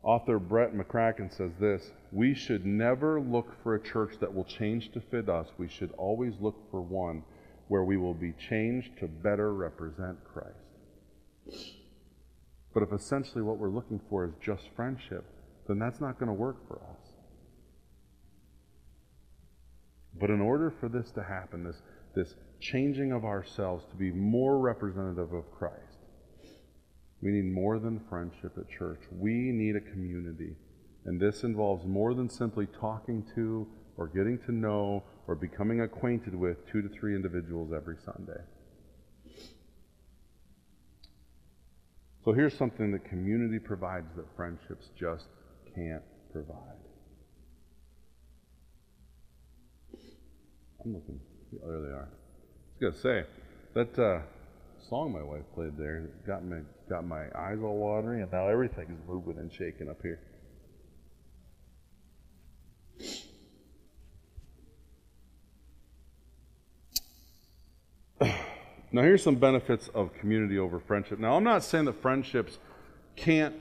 Author 0.02 0.38
Brett 0.38 0.74
McCracken 0.74 1.34
says 1.36 1.52
this 1.60 1.90
We 2.10 2.34
should 2.34 2.64
never 2.64 3.20
look 3.20 3.62
for 3.62 3.74
a 3.74 3.82
church 3.82 4.14
that 4.20 4.34
will 4.34 4.44
change 4.44 4.92
to 4.92 5.00
fit 5.00 5.28
us. 5.28 5.48
We 5.58 5.68
should 5.68 5.92
always 5.92 6.34
look 6.40 6.56
for 6.70 6.80
one 6.80 7.22
where 7.68 7.84
we 7.84 7.96
will 7.96 8.14
be 8.14 8.32
changed 8.32 8.98
to 8.98 9.06
better 9.06 9.52
represent 9.54 10.18
Christ. 10.24 11.74
But 12.72 12.82
if 12.82 12.92
essentially 12.92 13.42
what 13.42 13.58
we're 13.58 13.68
looking 13.68 14.00
for 14.08 14.24
is 14.24 14.32
just 14.40 14.68
friendship, 14.74 15.24
then 15.68 15.78
that's 15.78 16.00
not 16.00 16.18
going 16.18 16.28
to 16.28 16.32
work 16.32 16.56
for 16.66 16.76
us. 16.76 16.99
But 20.18 20.30
in 20.30 20.40
order 20.40 20.72
for 20.80 20.88
this 20.88 21.10
to 21.12 21.22
happen, 21.22 21.64
this, 21.64 21.82
this 22.14 22.34
changing 22.60 23.12
of 23.12 23.24
ourselves 23.24 23.84
to 23.90 23.96
be 23.96 24.10
more 24.10 24.58
representative 24.58 25.32
of 25.32 25.50
Christ, 25.52 25.98
we 27.22 27.30
need 27.30 27.52
more 27.52 27.78
than 27.78 28.00
friendship 28.08 28.56
at 28.56 28.68
church. 28.68 29.00
We 29.12 29.32
need 29.32 29.76
a 29.76 29.80
community. 29.80 30.56
And 31.04 31.20
this 31.20 31.44
involves 31.44 31.84
more 31.86 32.14
than 32.14 32.28
simply 32.28 32.66
talking 32.66 33.26
to 33.34 33.66
or 33.96 34.08
getting 34.08 34.38
to 34.46 34.52
know 34.52 35.02
or 35.26 35.34
becoming 35.34 35.82
acquainted 35.82 36.34
with 36.34 36.66
two 36.70 36.82
to 36.82 36.88
three 36.88 37.14
individuals 37.14 37.72
every 37.74 37.96
Sunday. 38.04 38.40
So 42.24 42.32
here's 42.32 42.56
something 42.56 42.92
that 42.92 43.04
community 43.04 43.58
provides 43.58 44.14
that 44.16 44.26
friendships 44.36 44.90
just 44.98 45.28
can't 45.74 46.02
provide. 46.32 46.79
I'm 50.84 50.94
looking. 50.94 51.20
Oh, 51.64 51.70
there 51.70 51.80
they 51.80 51.88
are. 51.88 52.08
I 52.08 52.84
was 52.84 52.94
gonna 52.94 53.02
say 53.02 53.28
that 53.74 53.98
uh, 53.98 54.20
song 54.88 55.12
my 55.12 55.22
wife 55.22 55.42
played 55.54 55.76
there 55.76 56.08
got 56.26 56.44
me 56.44 56.58
got 56.88 57.06
my 57.06 57.24
eyes 57.36 57.58
all 57.62 57.76
watery, 57.76 58.22
and 58.22 58.32
now 58.32 58.48
everything's 58.48 59.00
moving 59.06 59.38
and 59.38 59.52
shaking 59.52 59.88
up 59.88 60.00
here. 60.02 60.20
Now, 68.92 69.02
here's 69.02 69.22
some 69.22 69.36
benefits 69.36 69.88
of 69.94 70.12
community 70.14 70.58
over 70.58 70.80
friendship. 70.80 71.20
Now, 71.20 71.36
I'm 71.36 71.44
not 71.44 71.62
saying 71.62 71.84
that 71.84 72.02
friendships 72.02 72.58
can't 73.14 73.54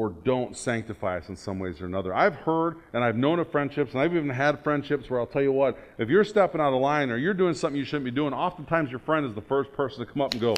or 0.00 0.08
don't 0.24 0.56
sanctify 0.56 1.18
us 1.18 1.28
in 1.28 1.36
some 1.36 1.58
ways 1.58 1.78
or 1.78 1.84
another. 1.84 2.14
I've 2.14 2.34
heard 2.34 2.78
and 2.94 3.04
I've 3.04 3.18
known 3.18 3.38
of 3.38 3.52
friendships, 3.52 3.92
and 3.92 4.00
I've 4.00 4.16
even 4.16 4.30
had 4.30 4.64
friendships 4.64 5.10
where 5.10 5.20
I'll 5.20 5.26
tell 5.26 5.42
you 5.42 5.52
what, 5.52 5.76
if 5.98 6.08
you're 6.08 6.24
stepping 6.24 6.58
out 6.58 6.72
of 6.72 6.80
line 6.80 7.10
or 7.10 7.18
you're 7.18 7.34
doing 7.34 7.52
something 7.52 7.78
you 7.78 7.84
shouldn't 7.84 8.06
be 8.06 8.10
doing, 8.10 8.32
oftentimes 8.32 8.90
your 8.90 9.00
friend 9.00 9.26
is 9.26 9.34
the 9.34 9.42
first 9.42 9.70
person 9.74 9.98
to 9.98 10.10
come 10.10 10.22
up 10.22 10.32
and 10.32 10.40
go, 10.40 10.56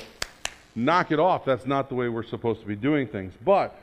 knock 0.76 1.10
it 1.10 1.18
off. 1.18 1.44
That's 1.44 1.66
not 1.66 1.88
the 1.88 1.96
way 1.96 2.08
we're 2.08 2.22
supposed 2.22 2.60
to 2.60 2.68
be 2.68 2.76
doing 2.76 3.08
things. 3.08 3.34
But 3.44 3.76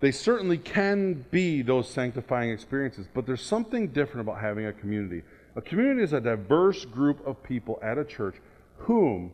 they 0.00 0.10
certainly 0.10 0.58
can 0.58 1.24
be 1.30 1.62
those 1.62 1.88
sanctifying 1.88 2.50
experiences. 2.50 3.06
But 3.14 3.26
there's 3.26 3.44
something 3.44 3.86
different 3.86 4.28
about 4.28 4.40
having 4.40 4.66
a 4.66 4.72
community. 4.72 5.22
A 5.54 5.62
community 5.62 6.02
is 6.02 6.14
a 6.14 6.20
diverse 6.20 6.84
group 6.84 7.24
of 7.24 7.40
people 7.44 7.78
at 7.80 7.96
a 7.96 8.04
church 8.04 8.34
whom 8.76 9.30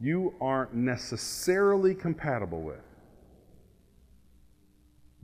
you 0.00 0.34
aren't 0.40 0.72
necessarily 0.72 1.96
compatible 1.96 2.62
with 2.62 2.78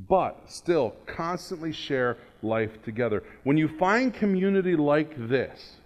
but 0.08 0.38
still 0.46 0.94
constantly 1.06 1.72
share 1.72 2.16
life 2.42 2.82
together. 2.84 3.22
When 3.44 3.56
you 3.56 3.68
find 3.78 4.14
community 4.14 4.76
like 4.76 5.28
this, 5.28 5.76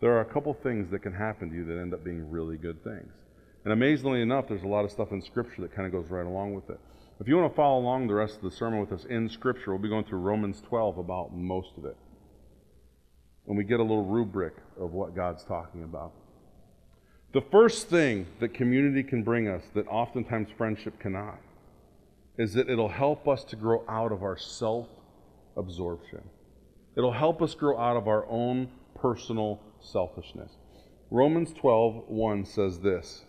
there 0.00 0.12
are 0.12 0.20
a 0.20 0.24
couple 0.24 0.54
things 0.54 0.90
that 0.90 1.00
can 1.00 1.12
happen 1.12 1.50
to 1.50 1.56
you 1.56 1.64
that 1.66 1.78
end 1.78 1.92
up 1.92 2.04
being 2.04 2.30
really 2.30 2.56
good 2.56 2.82
things. 2.82 3.12
And 3.64 3.72
amazingly 3.72 4.22
enough, 4.22 4.48
there's 4.48 4.62
a 4.62 4.68
lot 4.68 4.84
of 4.84 4.90
stuff 4.90 5.12
in 5.12 5.20
Scripture 5.20 5.62
that 5.62 5.74
kind 5.74 5.86
of 5.86 5.92
goes 5.92 6.10
right 6.10 6.24
along 6.24 6.54
with 6.54 6.70
it. 6.70 6.80
If 7.20 7.28
you 7.28 7.36
want 7.36 7.52
to 7.52 7.56
follow 7.56 7.78
along 7.80 8.06
the 8.06 8.14
rest 8.14 8.36
of 8.36 8.42
the 8.42 8.50
sermon 8.50 8.80
with 8.80 8.92
us 8.92 9.04
in 9.04 9.28
Scripture, 9.28 9.72
we'll 9.72 9.82
be 9.82 9.90
going 9.90 10.04
through 10.04 10.20
Romans 10.20 10.62
12 10.66 10.96
about 10.96 11.34
most 11.34 11.72
of 11.76 11.84
it. 11.84 11.96
And 13.46 13.58
we 13.58 13.64
get 13.64 13.80
a 13.80 13.82
little 13.82 14.06
rubric 14.06 14.54
of 14.80 14.92
what 14.92 15.14
God's 15.14 15.44
talking 15.44 15.82
about. 15.82 16.12
The 17.34 17.42
first 17.52 17.88
thing 17.88 18.26
that 18.40 18.54
community 18.54 19.02
can 19.02 19.22
bring 19.22 19.48
us 19.48 19.62
that 19.74 19.86
oftentimes 19.88 20.48
friendship 20.56 20.98
cannot 20.98 21.38
is 22.36 22.54
that 22.54 22.70
it'll 22.70 22.88
help 22.88 23.28
us 23.28 23.44
to 23.44 23.56
grow 23.56 23.84
out 23.88 24.12
of 24.12 24.22
our 24.22 24.36
self 24.36 24.88
absorption. 25.56 26.22
It'll 26.96 27.12
help 27.12 27.42
us 27.42 27.54
grow 27.54 27.78
out 27.78 27.96
of 27.96 28.08
our 28.08 28.26
own 28.28 28.68
personal 28.94 29.60
selfishness. 29.80 30.52
Romans 31.10 31.52
12, 31.52 32.08
1 32.08 32.44
says 32.44 32.80
this 32.80 33.24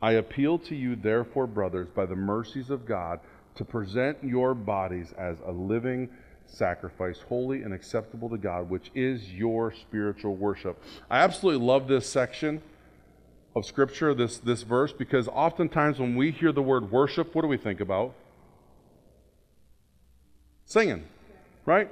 I 0.00 0.12
appeal 0.12 0.58
to 0.58 0.74
you, 0.74 0.96
therefore, 0.96 1.46
brothers, 1.46 1.88
by 1.94 2.06
the 2.06 2.16
mercies 2.16 2.70
of 2.70 2.86
God, 2.86 3.20
to 3.54 3.64
present 3.64 4.18
your 4.22 4.54
bodies 4.54 5.12
as 5.16 5.38
a 5.46 5.52
living 5.52 6.08
sacrifice, 6.46 7.20
holy 7.28 7.62
and 7.62 7.72
acceptable 7.72 8.28
to 8.30 8.38
God, 8.38 8.68
which 8.68 8.90
is 8.94 9.32
your 9.32 9.72
spiritual 9.72 10.34
worship. 10.34 10.82
I 11.10 11.18
absolutely 11.18 11.64
love 11.64 11.86
this 11.86 12.08
section 12.08 12.62
of 13.54 13.64
Scripture, 13.64 14.14
this, 14.14 14.38
this 14.38 14.62
verse, 14.62 14.92
because 14.92 15.28
oftentimes 15.28 15.98
when 15.98 16.16
we 16.16 16.30
hear 16.30 16.52
the 16.52 16.62
word 16.62 16.90
worship, 16.90 17.34
what 17.34 17.42
do 17.42 17.48
we 17.48 17.56
think 17.56 17.80
about? 17.80 18.14
Singing, 20.72 21.04
right? 21.66 21.90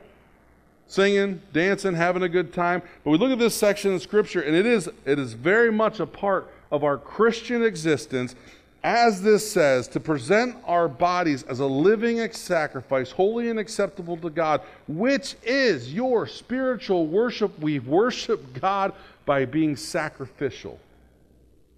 Singing, 0.87 1.43
dancing, 1.53 1.93
having 1.93 2.23
a 2.23 2.31
good 2.31 2.55
time. 2.55 2.81
But 3.05 3.11
we 3.11 3.19
look 3.19 3.31
at 3.31 3.39
this 3.39 3.55
section 3.55 3.93
of 3.93 4.01
Scripture, 4.01 4.41
and 4.41 4.57
it 4.57 4.65
is, 4.65 4.89
it 5.05 5.19
is 5.19 5.35
very 5.35 5.71
much 5.71 6.01
a 6.01 6.07
part 6.07 6.51
of 6.73 6.83
our 6.83 6.97
Christian 6.97 7.63
existence, 7.63 8.35
as 8.83 9.21
this 9.21 9.53
says, 9.53 9.87
to 9.89 10.01
present 10.01 10.57
our 10.65 10.89
bodies 10.89 11.43
as 11.43 11.61
a 11.61 11.67
living 11.67 12.27
sacrifice, 12.33 13.11
holy 13.11 13.51
and 13.51 13.59
acceptable 13.59 14.17
to 14.17 14.31
God, 14.31 14.63
which 14.89 15.37
is 15.43 15.93
your 15.93 16.27
spiritual 16.27 17.07
worship. 17.07 17.59
We 17.59 17.81
worship 17.81 18.59
God 18.59 18.95
by 19.27 19.45
being 19.45 19.77
sacrificial 19.77 20.81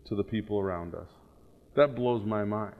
to 0.04 0.14
the 0.14 0.22
people 0.22 0.60
around 0.60 0.94
us. 0.94 1.08
That 1.74 1.96
blows 1.96 2.24
my 2.24 2.44
mind. 2.44 2.76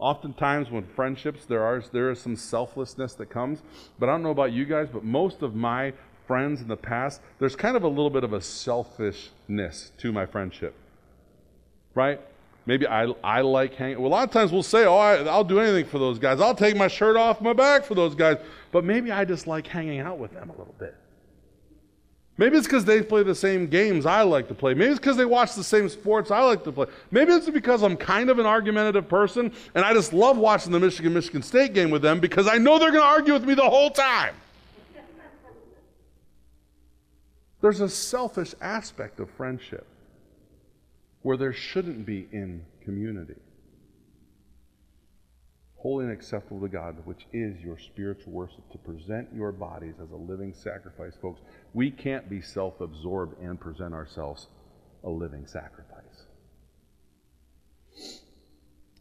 Oftentimes, 0.00 0.70
when 0.70 0.84
friendships, 0.84 1.44
there 1.44 1.62
are 1.62 1.82
there 1.92 2.10
is 2.10 2.20
some 2.20 2.34
selflessness 2.34 3.12
that 3.14 3.28
comes. 3.28 3.60
But 3.98 4.08
I 4.08 4.12
don't 4.12 4.22
know 4.22 4.30
about 4.30 4.52
you 4.52 4.64
guys, 4.64 4.88
but 4.90 5.04
most 5.04 5.42
of 5.42 5.54
my 5.54 5.92
friends 6.26 6.62
in 6.62 6.68
the 6.68 6.76
past, 6.76 7.20
there's 7.38 7.54
kind 7.54 7.76
of 7.76 7.82
a 7.82 7.88
little 7.88 8.08
bit 8.08 8.24
of 8.24 8.32
a 8.32 8.40
selfishness 8.40 9.92
to 9.98 10.10
my 10.10 10.24
friendship, 10.24 10.74
right? 11.94 12.18
Maybe 12.64 12.86
I, 12.86 13.12
I 13.22 13.42
like 13.42 13.74
hanging. 13.74 13.98
Well, 13.98 14.08
a 14.08 14.14
lot 14.14 14.24
of 14.24 14.30
times 14.30 14.52
we'll 14.52 14.62
say, 14.62 14.86
"Oh, 14.86 14.96
I, 14.96 15.16
I'll 15.24 15.44
do 15.44 15.60
anything 15.60 15.84
for 15.84 15.98
those 15.98 16.18
guys. 16.18 16.40
I'll 16.40 16.54
take 16.54 16.76
my 16.76 16.88
shirt 16.88 17.16
off 17.16 17.40
my 17.40 17.52
back 17.52 17.84
for 17.84 17.94
those 17.94 18.14
guys." 18.14 18.38
But 18.72 18.84
maybe 18.84 19.10
I 19.12 19.24
just 19.24 19.46
like 19.46 19.66
hanging 19.66 20.00
out 20.00 20.18
with 20.18 20.32
them 20.32 20.48
a 20.48 20.52
little 20.52 20.74
bit. 20.78 20.94
Maybe 22.40 22.56
it's 22.56 22.66
because 22.66 22.86
they 22.86 23.02
play 23.02 23.22
the 23.22 23.34
same 23.34 23.66
games 23.66 24.06
I 24.06 24.22
like 24.22 24.48
to 24.48 24.54
play. 24.54 24.72
Maybe 24.72 24.92
it's 24.92 24.98
because 24.98 25.18
they 25.18 25.26
watch 25.26 25.54
the 25.54 25.62
same 25.62 25.90
sports 25.90 26.30
I 26.30 26.40
like 26.40 26.64
to 26.64 26.72
play. 26.72 26.86
Maybe 27.10 27.34
it's 27.34 27.50
because 27.50 27.82
I'm 27.82 27.98
kind 27.98 28.30
of 28.30 28.38
an 28.38 28.46
argumentative 28.46 29.10
person 29.10 29.52
and 29.74 29.84
I 29.84 29.92
just 29.92 30.14
love 30.14 30.38
watching 30.38 30.72
the 30.72 30.80
Michigan 30.80 31.12
Michigan 31.12 31.42
State 31.42 31.74
game 31.74 31.90
with 31.90 32.00
them 32.00 32.18
because 32.18 32.48
I 32.48 32.56
know 32.56 32.78
they're 32.78 32.92
going 32.92 33.02
to 33.02 33.06
argue 33.06 33.34
with 33.34 33.44
me 33.44 33.52
the 33.52 33.68
whole 33.68 33.90
time. 33.90 34.34
There's 37.60 37.82
a 37.82 37.90
selfish 37.90 38.54
aspect 38.62 39.20
of 39.20 39.28
friendship 39.28 39.86
where 41.20 41.36
there 41.36 41.52
shouldn't 41.52 42.06
be 42.06 42.26
in 42.32 42.64
community 42.82 43.36
holy 45.80 46.04
and 46.04 46.12
acceptable 46.12 46.60
to 46.60 46.68
God, 46.68 46.96
which 47.06 47.26
is 47.32 47.58
your 47.62 47.78
spiritual 47.78 48.32
worship, 48.32 48.70
to 48.70 48.78
present 48.78 49.28
your 49.34 49.50
bodies 49.50 49.94
as 50.02 50.10
a 50.10 50.16
living 50.16 50.52
sacrifice, 50.52 51.14
folks. 51.20 51.40
We 51.72 51.90
can't 51.90 52.28
be 52.28 52.42
self 52.42 52.80
absorbed 52.80 53.40
and 53.42 53.58
present 53.58 53.94
ourselves 53.94 54.48
a 55.02 55.08
living 55.08 55.46
sacrifice. 55.46 56.26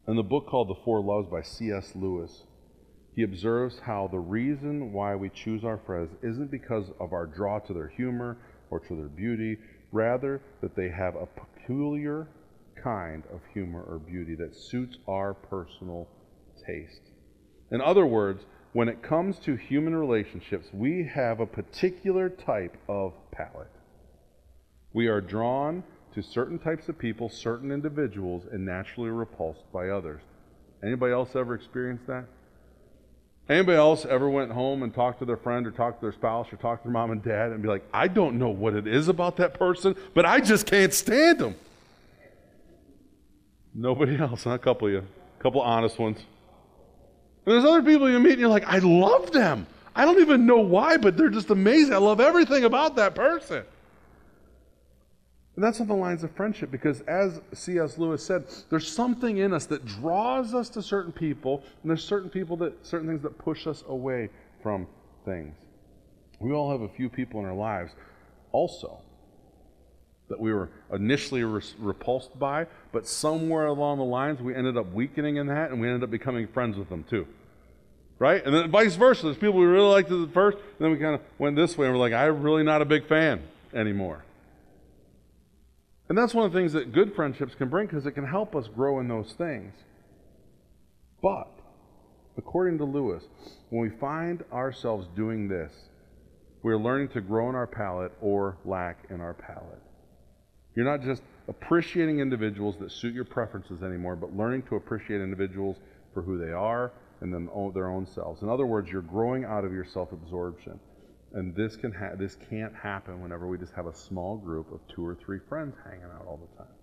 In 0.07 0.15
the 0.15 0.23
book 0.23 0.47
called 0.47 0.69
The 0.69 0.81
Four 0.85 1.01
Loves 1.01 1.27
by 1.29 1.41
C.S. 1.41 1.91
Lewis, 1.95 2.43
he 3.13 3.23
observes 3.23 3.79
how 3.79 4.07
the 4.07 4.19
reason 4.19 4.93
why 4.93 5.15
we 5.15 5.29
choose 5.29 5.65
our 5.65 5.77
friends 5.85 6.11
isn't 6.23 6.49
because 6.49 6.85
of 6.99 7.11
our 7.11 7.25
draw 7.25 7.59
to 7.59 7.73
their 7.73 7.89
humor 7.89 8.37
or 8.69 8.79
to 8.79 8.95
their 8.95 9.09
beauty, 9.09 9.57
rather, 9.91 10.41
that 10.61 10.75
they 10.75 10.89
have 10.89 11.15
a 11.15 11.25
peculiar 11.25 12.29
kind 12.81 13.23
of 13.33 13.41
humor 13.53 13.83
or 13.83 13.99
beauty 13.99 14.35
that 14.35 14.55
suits 14.55 14.97
our 15.07 15.33
personal 15.33 16.07
taste. 16.65 17.01
In 17.71 17.81
other 17.81 18.05
words, 18.05 18.43
when 18.73 18.87
it 18.87 19.01
comes 19.01 19.39
to 19.39 19.55
human 19.55 19.95
relationships, 19.95 20.67
we 20.71 21.09
have 21.13 21.39
a 21.39 21.45
particular 21.45 22.29
type 22.29 22.77
of 22.87 23.13
palate. 23.31 23.71
We 24.93 25.07
are 25.07 25.21
drawn 25.21 25.83
to 26.13 26.23
certain 26.23 26.59
types 26.59 26.89
of 26.89 26.97
people, 26.97 27.29
certain 27.29 27.71
individuals, 27.71 28.45
and 28.51 28.65
naturally 28.65 29.09
repulsed 29.09 29.71
by 29.71 29.89
others. 29.89 30.21
Anybody 30.83 31.13
else 31.13 31.35
ever 31.35 31.55
experienced 31.55 32.07
that? 32.07 32.25
Anybody 33.49 33.77
else 33.77 34.05
ever 34.05 34.29
went 34.29 34.51
home 34.51 34.83
and 34.83 34.93
talked 34.93 35.19
to 35.19 35.25
their 35.25 35.37
friend 35.37 35.65
or 35.65 35.71
talked 35.71 35.99
to 35.99 36.05
their 36.05 36.13
spouse 36.13 36.53
or 36.53 36.57
talked 36.57 36.83
to 36.83 36.87
their 36.87 36.93
mom 36.93 37.09
and 37.09 37.23
dad 37.23 37.51
and 37.51 37.61
be 37.63 37.67
like, 37.67 37.83
I 37.91 38.07
don't 38.07 38.37
know 38.37 38.49
what 38.49 38.75
it 38.75 38.85
is 38.85 39.07
about 39.07 39.37
that 39.37 39.55
person, 39.55 39.95
but 40.13 40.25
I 40.25 40.39
just 40.39 40.67
can't 40.67 40.93
stand 40.93 41.39
them? 41.39 41.55
Nobody 43.73 44.17
else, 44.19 44.45
not 44.45 44.55
a 44.55 44.59
couple 44.59 44.87
of 44.87 44.93
you. 44.93 44.99
A 44.99 45.43
couple 45.43 45.61
of 45.61 45.67
honest 45.67 45.97
ones. 45.97 46.19
And 47.49 47.55
there's 47.55 47.65
other 47.65 47.81
people 47.81 48.07
you 48.07 48.19
meet 48.19 48.33
and 48.33 48.41
you're 48.41 48.47
like, 48.47 48.67
I 48.67 48.77
love 48.77 49.31
them. 49.31 49.65
I 49.95 50.05
don't 50.05 50.19
even 50.19 50.45
know 50.45 50.59
why, 50.59 50.97
but 50.97 51.17
they're 51.17 51.31
just 51.31 51.49
amazing. 51.49 51.95
I 51.95 51.97
love 51.97 52.21
everything 52.21 52.63
about 52.63 52.95
that 52.97 53.15
person. 53.15 53.63
And 55.55 55.63
that's 55.63 55.81
on 55.81 55.87
the 55.87 55.95
lines 55.95 56.23
of 56.23 56.29
friendship 56.35 56.69
because, 56.69 57.01
as 57.07 57.41
C.S. 57.53 57.97
Lewis 57.97 58.23
said, 58.23 58.43
there's 58.69 58.87
something 58.87 59.37
in 59.37 59.51
us 59.51 59.65
that 59.65 59.83
draws 59.83 60.53
us 60.53 60.69
to 60.69 60.83
certain 60.83 61.11
people, 61.11 61.63
and 61.81 61.89
there's 61.89 62.03
certain 62.03 62.29
people 62.29 62.55
that, 62.57 62.85
certain 62.85 63.07
things 63.07 63.23
that 63.23 63.39
push 63.39 63.65
us 63.65 63.83
away 63.87 64.29
from 64.61 64.85
things. 65.25 65.55
We 66.39 66.53
all 66.53 66.69
have 66.69 66.81
a 66.81 66.89
few 66.89 67.09
people 67.09 67.39
in 67.39 67.47
our 67.47 67.55
lives 67.55 67.93
also 68.51 68.99
that 70.27 70.39
we 70.39 70.53
were 70.53 70.69
initially 70.93 71.43
re- 71.43 71.63
repulsed 71.79 72.37
by, 72.37 72.67
but 72.91 73.07
somewhere 73.07 73.65
along 73.65 73.97
the 73.97 74.03
lines 74.03 74.39
we 74.39 74.53
ended 74.53 74.77
up 74.77 74.93
weakening 74.93 75.37
in 75.37 75.47
that 75.47 75.71
and 75.71 75.81
we 75.81 75.87
ended 75.87 76.03
up 76.03 76.11
becoming 76.11 76.47
friends 76.47 76.77
with 76.77 76.89
them 76.89 77.03
too. 77.09 77.25
Right? 78.19 78.45
And 78.45 78.53
then 78.53 78.69
vice 78.69 78.95
versa. 78.95 79.23
There's 79.23 79.37
people 79.37 79.59
we 79.59 79.65
really 79.65 79.87
liked 79.87 80.11
at 80.11 80.33
first, 80.33 80.57
and 80.57 80.65
then 80.79 80.91
we 80.91 80.97
kind 80.97 81.15
of 81.15 81.21
went 81.37 81.55
this 81.55 81.77
way 81.77 81.87
and 81.87 81.95
we're 81.95 82.01
like, 82.01 82.13
I'm 82.13 82.43
really 82.43 82.63
not 82.63 82.81
a 82.81 82.85
big 82.85 83.07
fan 83.07 83.41
anymore. 83.73 84.23
And 86.09 86.17
that's 86.17 86.33
one 86.33 86.45
of 86.45 86.51
the 86.51 86.59
things 86.59 86.73
that 86.73 86.91
good 86.91 87.15
friendships 87.15 87.55
can 87.55 87.69
bring 87.69 87.87
because 87.87 88.05
it 88.05 88.11
can 88.11 88.25
help 88.25 88.55
us 88.55 88.67
grow 88.67 88.99
in 88.99 89.07
those 89.07 89.33
things. 89.37 89.73
But, 91.21 91.51
according 92.37 92.79
to 92.79 92.83
Lewis, 92.83 93.23
when 93.69 93.81
we 93.81 93.95
find 93.97 94.43
ourselves 94.51 95.07
doing 95.15 95.47
this, 95.47 95.71
we're 96.63 96.77
learning 96.77 97.09
to 97.09 97.21
grow 97.21 97.47
in 97.49 97.55
our 97.55 97.67
palate 97.67 98.11
or 98.21 98.57
lack 98.65 99.05
in 99.09 99.21
our 99.21 99.33
palate. 99.33 99.81
You're 100.75 100.85
not 100.85 101.03
just 101.03 101.21
appreciating 101.47 102.19
individuals 102.19 102.75
that 102.79 102.91
suit 102.91 103.13
your 103.13 103.25
preferences 103.25 103.83
anymore, 103.83 104.15
but 104.15 104.35
learning 104.35 104.63
to 104.63 104.75
appreciate 104.75 105.21
individuals 105.21 105.77
for 106.13 106.21
who 106.21 106.37
they 106.43 106.51
are 106.51 106.91
and 107.21 107.33
then 107.33 107.49
their 107.73 107.89
own 107.89 108.05
selves. 108.05 108.41
In 108.41 108.49
other 108.49 108.65
words, 108.65 108.89
you're 108.89 109.01
growing 109.01 109.43
out 109.45 109.65
of 109.65 109.73
your 109.73 109.85
self 109.85 110.11
absorption. 110.11 110.79
And 111.33 111.55
this 111.55 111.75
can 111.75 111.91
ha- 111.91 112.15
this 112.17 112.37
can't 112.49 112.73
happen 112.75 113.21
whenever 113.21 113.47
we 113.47 113.57
just 113.57 113.73
have 113.73 113.85
a 113.85 113.93
small 113.93 114.37
group 114.37 114.71
of 114.71 114.79
two 114.93 115.05
or 115.05 115.15
three 115.15 115.39
friends 115.47 115.75
hanging 115.85 116.05
out 116.05 116.25
all 116.25 116.37
the 116.37 116.57
time. 116.57 116.73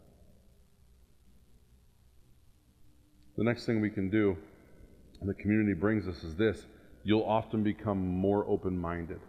The 3.36 3.44
next 3.44 3.66
thing 3.66 3.80
we 3.80 3.90
can 3.90 4.08
do, 4.08 4.36
the 5.20 5.34
community 5.34 5.74
brings 5.74 6.06
us, 6.06 6.22
is 6.22 6.36
this: 6.36 6.64
you'll 7.02 7.24
often 7.24 7.64
become 7.64 8.06
more 8.06 8.46
open-minded. 8.48 9.20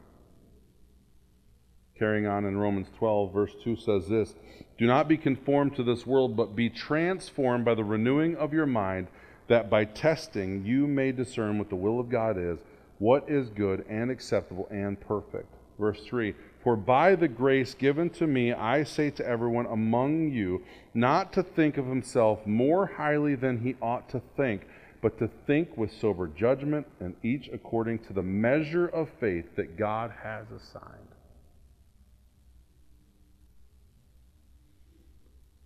Carrying 1.97 2.27
on 2.27 2.45
in 2.45 2.57
Romans 2.57 2.87
12, 2.99 3.33
verse 3.33 3.51
2 3.63 3.75
says 3.75 4.07
this 4.07 4.35
Do 4.77 4.85
not 4.85 5.07
be 5.07 5.17
conformed 5.17 5.75
to 5.77 5.83
this 5.83 6.05
world, 6.05 6.37
but 6.37 6.55
be 6.55 6.69
transformed 6.69 7.65
by 7.65 7.73
the 7.73 7.83
renewing 7.83 8.35
of 8.35 8.53
your 8.53 8.67
mind, 8.67 9.07
that 9.47 9.69
by 9.69 9.85
testing 9.85 10.65
you 10.65 10.87
may 10.87 11.11
discern 11.11 11.57
what 11.57 11.69
the 11.69 11.75
will 11.75 11.99
of 11.99 12.09
God 12.09 12.37
is 12.37 12.59
what 12.99 13.29
is 13.29 13.49
good 13.49 13.85
and 13.89 14.09
acceptable 14.09 14.67
and 14.71 14.99
perfect. 14.99 15.53
Verse 15.79 15.99
3 16.05 16.33
For 16.63 16.75
by 16.75 17.15
the 17.15 17.27
grace 17.27 17.73
given 17.73 18.09
to 18.11 18.27
me, 18.27 18.53
I 18.53 18.83
say 18.83 19.11
to 19.11 19.25
everyone 19.25 19.67
among 19.67 20.31
you, 20.31 20.63
not 20.93 21.33
to 21.33 21.43
think 21.43 21.77
of 21.77 21.85
himself 21.85 22.45
more 22.45 22.87
highly 22.87 23.35
than 23.35 23.59
he 23.59 23.75
ought 23.81 24.09
to 24.09 24.21
think, 24.35 24.67
but 25.01 25.19
to 25.19 25.29
think 25.45 25.77
with 25.77 25.91
sober 25.91 26.27
judgment, 26.27 26.87
and 26.99 27.13
each 27.21 27.49
according 27.53 27.99
to 27.99 28.13
the 28.13 28.23
measure 28.23 28.87
of 28.87 29.09
faith 29.19 29.55
that 29.55 29.77
God 29.77 30.11
has 30.23 30.45
assigned. 30.49 31.06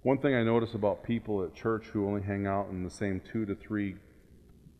One 0.03 0.17
thing 0.17 0.33
I 0.33 0.43
notice 0.43 0.73
about 0.73 1.03
people 1.03 1.43
at 1.43 1.53
church 1.53 1.85
who 1.93 2.07
only 2.07 2.23
hang 2.23 2.47
out 2.47 2.69
in 2.69 2.83
the 2.83 2.89
same 2.89 3.21
two 3.31 3.45
to 3.45 3.55
three 3.55 3.97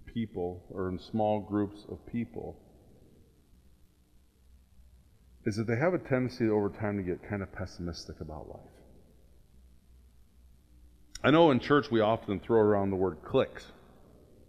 people 0.05 0.63
or 0.71 0.89
in 0.89 0.97
small 0.97 1.39
groups 1.39 1.85
of 1.89 1.99
people 2.11 2.57
is 5.45 5.55
that 5.57 5.67
they 5.67 5.77
have 5.77 5.93
a 5.93 5.99
tendency 5.99 6.47
over 6.49 6.69
time 6.69 6.97
to 6.97 7.03
get 7.03 7.27
kind 7.27 7.43
of 7.43 7.51
pessimistic 7.51 8.19
about 8.19 8.47
life. 8.49 8.71
I 11.23 11.29
know 11.29 11.51
in 11.51 11.59
church 11.59 11.91
we 11.91 12.01
often 12.01 12.39
throw 12.39 12.59
around 12.59 12.89
the 12.89 12.95
word 12.95 13.17
cliques. 13.23 13.65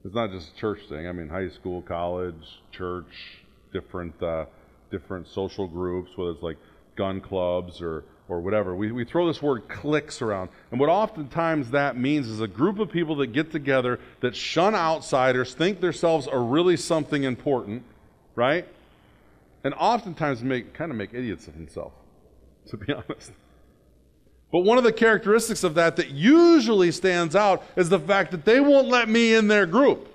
It's 0.05 0.15
not 0.15 0.31
just 0.31 0.53
a 0.55 0.57
church 0.57 0.81
thing. 0.89 1.07
I 1.07 1.13
mean, 1.13 1.29
high 1.29 1.51
school, 1.51 1.83
college, 1.83 2.61
church, 2.71 3.45
different 3.75 4.21
uh, 4.23 4.47
different 4.91 5.29
social 5.29 5.69
groups, 5.69 6.11
whether 6.17 6.31
it's 6.31 6.43
like 6.43 6.59
gun 6.97 7.21
clubs 7.21 7.81
or 7.81 8.05
or 8.33 8.41
whatever. 8.41 8.75
We, 8.75 8.91
we 8.93 9.05
throw 9.05 9.27
this 9.27 9.43
word 9.43 9.69
cliques 9.69 10.23
around. 10.23 10.49
And 10.71 10.81
what 10.81 10.89
oftentimes 10.89 11.71
that 11.71 11.97
means 11.97 12.29
is 12.29 12.41
a 12.41 12.49
group 12.49 12.79
of 12.79 12.91
people 12.91 13.17
that 13.17 13.29
get 13.29 13.53
together 13.53 14.01
that 14.21 14.35
shun 14.35 14.75
outsiders, 14.75 15.55
think 15.55 15.81
themselves 15.81 16.27
are 16.27 16.43
really 16.43 16.77
something 16.77 17.25
important, 17.25 17.83
right? 18.35 18.67
And 19.65 19.75
oftentimes 19.75 20.43
make 20.43 20.73
kind 20.73 20.91
of 20.91 20.97
make 20.97 21.13
idiots 21.13 21.47
of 21.47 21.55
themselves, 21.55 21.95
to 22.71 22.77
be 22.77 22.93
honest. 22.93 23.33
But 24.51 24.61
one 24.61 24.79
of 24.79 24.85
the 24.85 24.93
characteristics 24.93 25.65
of 25.65 25.75
that 25.75 25.97
that 25.97 26.11
usually 26.11 26.91
stands 26.91 27.37
out 27.37 27.63
is 27.77 27.89
the 27.89 28.01
fact 28.01 28.31
that 28.33 28.45
they 28.45 28.61
won't 28.61 28.89
let 28.89 29.09
me 29.09 29.35
in 29.35 29.49
their 29.49 29.67
group. 29.67 30.09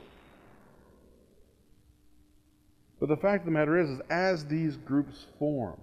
But 2.99 3.09
the 3.09 3.17
fact 3.17 3.41
of 3.41 3.45
the 3.45 3.51
matter 3.51 3.77
is, 3.79 3.89
is 3.89 4.01
as 4.09 4.45
these 4.45 4.75
groups 4.75 5.25
form, 5.37 5.77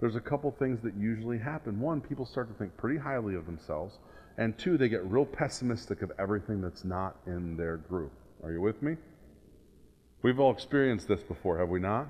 there's 0.00 0.16
a 0.16 0.20
couple 0.20 0.50
things 0.50 0.80
that 0.82 0.94
usually 0.96 1.38
happen. 1.38 1.80
One, 1.80 2.00
people 2.00 2.26
start 2.26 2.48
to 2.48 2.54
think 2.54 2.76
pretty 2.76 2.98
highly 2.98 3.34
of 3.34 3.46
themselves. 3.46 3.98
And 4.36 4.58
two, 4.58 4.76
they 4.76 4.88
get 4.88 5.04
real 5.04 5.24
pessimistic 5.24 6.02
of 6.02 6.10
everything 6.18 6.60
that's 6.60 6.84
not 6.84 7.16
in 7.26 7.56
their 7.56 7.76
group. 7.76 8.12
Are 8.42 8.52
you 8.52 8.60
with 8.60 8.82
me? 8.82 8.96
We've 10.22 10.40
all 10.40 10.52
experienced 10.52 11.06
this 11.06 11.22
before, 11.22 11.58
have 11.58 11.68
we 11.68 11.80
not? 11.80 12.08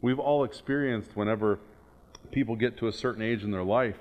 We've 0.00 0.18
all 0.18 0.44
experienced 0.44 1.16
whenever 1.16 1.58
people 2.30 2.56
get 2.56 2.76
to 2.78 2.88
a 2.88 2.92
certain 2.92 3.22
age 3.22 3.42
in 3.42 3.50
their 3.50 3.64
life 3.64 3.96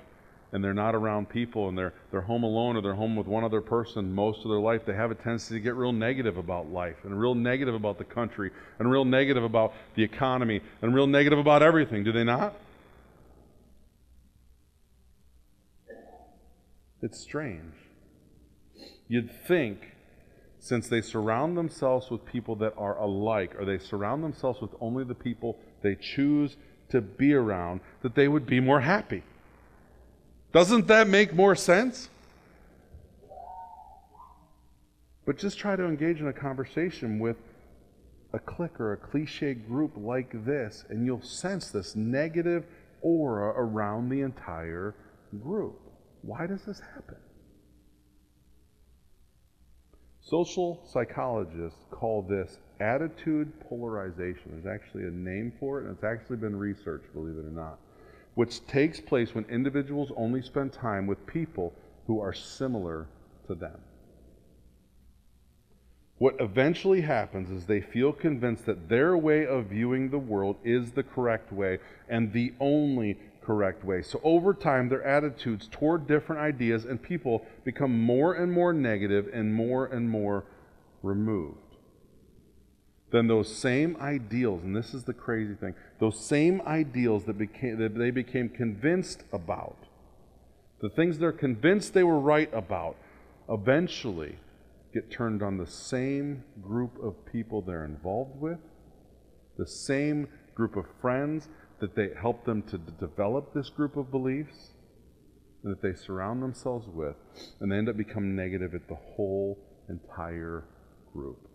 and 0.54 0.64
they're 0.64 0.74
not 0.74 0.94
around 0.94 1.28
people 1.28 1.68
and 1.68 1.76
they're, 1.76 1.94
they're 2.12 2.22
home 2.22 2.44
alone 2.44 2.78
or 2.78 2.82
they're 2.82 2.94
home 2.94 3.16
with 3.16 3.26
one 3.26 3.44
other 3.44 3.60
person 3.60 4.14
most 4.14 4.46
of 4.46 4.52
their 4.52 4.60
life, 4.60 4.86
they 4.86 4.94
have 4.94 5.10
a 5.10 5.16
tendency 5.16 5.56
to 5.56 5.60
get 5.60 5.74
real 5.74 5.92
negative 5.92 6.38
about 6.38 6.72
life 6.72 6.98
and 7.04 7.20
real 7.20 7.34
negative 7.34 7.74
about 7.74 7.98
the 7.98 8.04
country 8.04 8.52
and 8.78 8.90
real 8.90 9.04
negative 9.04 9.44
about 9.44 9.74
the 9.96 10.04
economy 10.04 10.62
and 10.84 10.94
real 10.94 11.08
negative 11.08 11.40
about 11.40 11.64
everything, 11.64 12.04
do 12.04 12.12
they 12.12 12.24
not? 12.24 12.54
It's 17.02 17.20
strange. 17.20 17.74
You'd 19.08 19.32
think, 19.48 19.96
since 20.60 20.88
they 20.88 21.02
surround 21.02 21.58
themselves 21.58 22.12
with 22.12 22.26
people 22.26 22.56
that 22.58 22.74
are 22.78 22.98
alike, 22.98 23.56
or 23.60 23.66
they 23.66 23.80
surround 23.80 24.24
themselves 24.24 24.62
with 24.62 24.72
only 24.80 25.04
the 25.04 25.16
people 25.16 25.58
they 25.82 25.96
choose 25.96 26.56
to 26.90 27.02
be 27.02 27.34
around, 27.34 27.82
that 28.04 28.16
they 28.16 28.28
would 28.28 28.46
be 28.46 28.60
more 28.60 28.82
happy. 28.82 29.24
Doesn't 30.54 30.86
that 30.88 31.08
make 31.08 31.34
more 31.34 31.56
sense? 31.56 32.10
But 35.26 35.38
just 35.38 35.58
try 35.58 35.76
to 35.76 35.86
engage 35.86 36.22
in 36.22 36.28
a 36.28 36.34
conversation 36.34 37.18
with 37.18 37.38
a 38.34 38.40
clique 38.40 38.80
or 38.80 38.94
a 38.94 38.98
cliche 38.98 39.56
group 39.56 39.94
like 39.98 40.46
this, 40.46 40.86
and 40.90 41.06
you'll 41.06 41.24
sense 41.24 41.70
this 41.70 41.96
negative 41.96 42.66
aura 43.02 43.54
around 43.58 44.10
the 44.10 44.22
entire 44.22 44.94
group. 45.42 45.80
Why 46.22 46.46
does 46.46 46.62
this 46.64 46.80
happen? 46.80 47.18
Social 50.22 50.88
psychologists 50.88 51.80
call 51.90 52.22
this 52.22 52.60
attitude 52.80 53.52
polarization. 53.68 54.52
There's 54.52 54.82
actually 54.82 55.06
a 55.06 55.12
name 55.12 55.52
for 55.60 55.80
it, 55.80 55.86
and 55.86 55.96
it's 55.96 56.04
actually 56.04 56.38
been 56.38 56.56
researched, 56.56 57.12
believe 57.14 57.38
it 57.38 57.46
or 57.46 57.52
not 57.52 57.80
which 58.36 58.66
takes 58.68 59.00
place 59.00 59.36
when 59.36 59.46
individuals 59.46 60.12
only 60.16 60.42
spend 60.42 60.74
time 60.74 61.08
with 61.08 61.26
people 61.26 61.74
who 62.08 62.20
are 62.20 62.34
similar 62.34 63.08
to 63.48 63.56
them. 63.56 63.80
What 66.18 66.36
eventually 66.40 67.02
happens 67.02 67.50
is 67.50 67.66
they 67.66 67.82
feel 67.82 68.14
convinced 68.14 68.66
that 68.66 68.88
their 68.88 69.18
way 69.18 69.46
of 69.46 69.66
viewing 69.66 70.10
the 70.10 70.20
world 70.20 70.58
is 70.64 70.92
the 70.92 71.04
correct 71.04 71.52
way 71.52 71.80
and 72.08 72.32
the 72.32 72.54
only 72.60 73.18
correct 73.42 73.84
way. 73.84 74.02
So 74.02 74.22
over 74.24 74.54
time, 74.54 74.88
their 74.88 75.04
attitudes 75.04 75.68
toward 75.70 76.08
different 76.08 76.42
ideas 76.42 76.86
and 76.86 77.02
people 77.02 77.46
become 77.66 78.00
more 78.00 78.36
and 78.36 78.52
more 78.52 78.74
negative 78.74 79.30
and 79.34 79.54
more 79.54 79.88
and 79.88 80.10
more 80.10 80.46
removed 81.02 81.63
then 83.14 83.28
those 83.28 83.56
same 83.56 83.96
ideals, 84.02 84.64
and 84.64 84.76
this 84.76 84.96
is 84.96 85.04
the 85.04 85.14
crazy 85.14 85.54
thing, 85.54 85.76
those 86.00 86.20
same 86.20 86.60
ideals 86.66 87.26
that, 87.26 87.38
became, 87.38 87.78
that 87.78 87.96
they 87.96 88.10
became 88.10 88.50
convinced 88.50 89.24
about, 89.32 89.78
the 90.82 90.90
things 90.90 91.20
they're 91.20 91.32
convinced 91.32 91.94
they 91.94 92.04
were 92.04 92.20
right 92.20 92.52
about, 92.52 92.96
eventually 93.48 94.36
get 94.96 95.12
turned 95.12 95.44
on 95.44 95.60
the 95.60 95.68
same 95.68 96.44
group 96.60 96.92
of 97.04 97.14
people 97.32 97.62
they're 97.62 97.86
involved 97.86 98.42
with, 98.42 98.58
the 99.60 99.68
same 99.68 100.28
group 100.56 100.76
of 100.76 100.86
friends 101.00 101.48
that 101.82 101.96
they 101.96 102.10
help 102.20 102.44
them 102.46 102.64
to 102.64 102.80
d- 102.80 102.94
develop 103.00 103.54
this 103.54 103.70
group 103.70 103.96
of 103.96 104.10
beliefs 104.10 104.72
that 105.64 105.84
they 105.84 105.94
surround 105.94 106.42
themselves 106.42 106.88
with, 106.88 107.16
and 107.60 107.72
they 107.72 107.78
end 107.78 107.90
up 107.90 107.96
becoming 107.96 108.36
negative 108.36 108.74
at 108.74 108.88
the 108.88 108.98
whole 109.16 109.60
entire 109.88 110.64
group. 111.14 111.48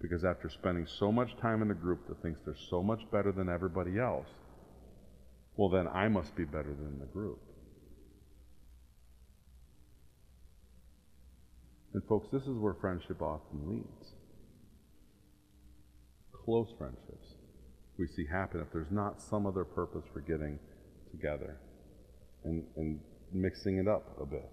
Because 0.00 0.24
after 0.24 0.48
spending 0.48 0.86
so 0.86 1.12
much 1.12 1.36
time 1.36 1.62
in 1.62 1.68
the 1.68 1.74
group 1.74 2.08
that 2.08 2.22
thinks 2.22 2.40
they're 2.44 2.54
so 2.70 2.82
much 2.82 3.00
better 3.12 3.32
than 3.32 3.48
everybody 3.48 3.98
else, 3.98 4.28
well, 5.56 5.68
then 5.68 5.88
I 5.88 6.08
must 6.08 6.34
be 6.36 6.44
better 6.44 6.74
than 6.74 6.98
the 6.98 7.06
group. 7.06 7.40
And, 11.92 12.02
folks, 12.04 12.28
this 12.32 12.42
is 12.42 12.56
where 12.56 12.74
friendship 12.74 13.20
often 13.20 13.68
leads. 13.68 14.14
Close 16.32 16.72
friendships 16.78 17.34
we 18.00 18.06
see 18.06 18.24
happen 18.24 18.60
if 18.60 18.72
there's 18.72 18.90
not 18.90 19.20
some 19.20 19.46
other 19.46 19.62
purpose 19.62 20.04
for 20.12 20.20
getting 20.20 20.58
together 21.10 21.58
and, 22.44 22.64
and 22.76 22.98
mixing 23.30 23.76
it 23.76 23.86
up 23.86 24.16
a 24.20 24.24
bit. 24.24 24.50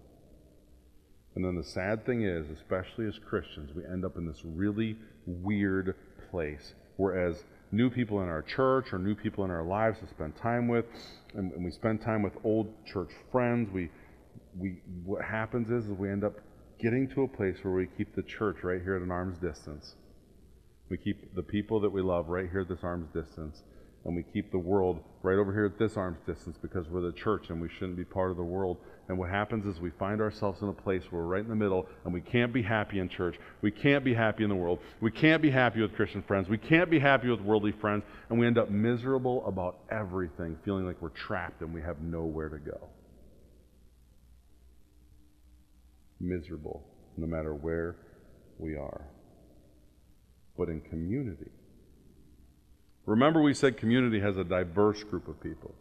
And 1.38 1.46
then 1.46 1.54
the 1.54 1.64
sad 1.64 2.04
thing 2.04 2.24
is, 2.24 2.48
especially 2.50 3.06
as 3.06 3.20
Christians, 3.20 3.70
we 3.76 3.86
end 3.86 4.04
up 4.04 4.18
in 4.18 4.26
this 4.26 4.42
really 4.44 4.98
weird 5.28 5.94
place. 6.32 6.74
Whereas 6.96 7.44
new 7.72 7.92
people 7.92 8.24
in 8.24 8.28
our 8.28 8.42
church 8.42 8.92
or 8.92 8.98
new 8.98 9.14
people 9.14 9.46
in 9.46 9.52
our 9.52 9.64
lives 9.64 10.00
to 10.00 10.08
spend 10.08 10.36
time 10.36 10.68
with, 10.68 10.86
and, 11.36 11.52
and 11.52 11.64
we 11.64 11.70
spend 11.70 12.02
time 12.02 12.24
with 12.24 12.34
old 12.44 12.74
church 12.88 13.12
friends, 13.32 13.70
we, 13.72 13.92
we, 14.58 14.80
what 15.06 15.24
happens 15.24 15.70
is, 15.70 15.86
is 15.86 15.92
we 15.92 16.10
end 16.10 16.24
up 16.24 16.34
getting 16.82 17.08
to 17.10 17.22
a 17.22 17.28
place 17.28 17.58
where 17.62 17.76
we 17.76 17.88
keep 18.00 18.16
the 18.16 18.24
church 18.24 18.64
right 18.64 18.82
here 18.82 18.96
at 18.96 19.04
an 19.04 19.12
arm's 19.12 19.38
distance. 19.38 19.94
We 20.90 20.98
keep 20.98 21.36
the 21.36 21.44
people 21.44 21.80
that 21.82 21.92
we 21.92 22.02
love 22.02 22.30
right 22.30 22.50
here 22.50 22.62
at 22.62 22.68
this 22.68 22.82
arm's 22.82 23.14
distance 23.14 23.62
and 24.08 24.16
we 24.16 24.24
keep 24.24 24.52
the 24.52 24.58
world 24.58 25.02
right 25.22 25.38
over 25.38 25.52
here 25.52 25.66
at 25.66 25.78
this 25.78 25.98
arm's 25.98 26.20
distance 26.26 26.58
because 26.62 26.88
we're 26.88 27.02
the 27.02 27.12
church 27.12 27.50
and 27.50 27.62
we 27.62 27.68
shouldn't 27.68 27.98
be 27.98 28.06
part 28.06 28.32
of 28.32 28.38
the 28.38 28.44
world. 28.44 28.78
And 29.10 29.20
what 29.20 29.30
happens 29.30 29.66
is 29.66 29.82
we 29.82 29.92
find 30.00 30.22
ourselves 30.22 30.62
in 30.62 30.70
a 30.70 30.74
place 30.74 31.04
where 31.10 31.22
we're 31.22 31.28
right 31.28 31.44
in 31.44 31.50
the 31.50 31.56
middle 31.56 31.86
and 32.06 32.14
we 32.14 32.22
can't 32.22 32.54
be 32.54 32.64
happy 32.64 33.00
in 33.00 33.10
church. 33.10 33.36
We 33.62 33.70
can't 33.70 34.06
be 34.06 34.14
happy 34.14 34.46
in 34.46 34.50
the 34.50 34.56
world. 34.56 34.80
We 35.02 35.12
can't 35.12 35.42
be 35.42 35.52
happy 35.52 35.82
with 35.82 35.94
Christian 35.94 36.24
friends. 36.24 36.48
We 36.48 36.58
can't 36.58 36.90
be 36.90 37.00
happy 37.00 37.30
with 37.30 37.42
worldly 37.42 37.74
friends. 37.74 38.04
And 38.30 38.40
we 38.40 38.48
end 38.48 38.58
up 38.58 38.72
miserable 38.72 39.46
about 39.46 39.80
everything, 39.92 40.58
feeling 40.64 40.86
like 40.86 41.02
we're 41.02 41.10
trapped 41.10 41.62
and 41.62 41.74
we 41.74 41.82
have 41.82 42.00
nowhere 42.00 42.48
to 42.48 42.60
go. 42.60 42.88
Miserable 46.22 46.82
no 47.18 47.28
matter 47.28 47.54
where 47.54 47.98
we 48.58 48.78
are. 48.78 49.02
But 50.58 50.70
in 50.70 50.82
community, 50.82 51.52
Remember, 53.08 53.42
we 53.42 53.54
said 53.54 53.78
community 53.78 54.20
has 54.20 54.38
a 54.38 54.44
diverse 54.44 55.02
group 55.04 55.28
of 55.30 55.42
people. 55.42 55.74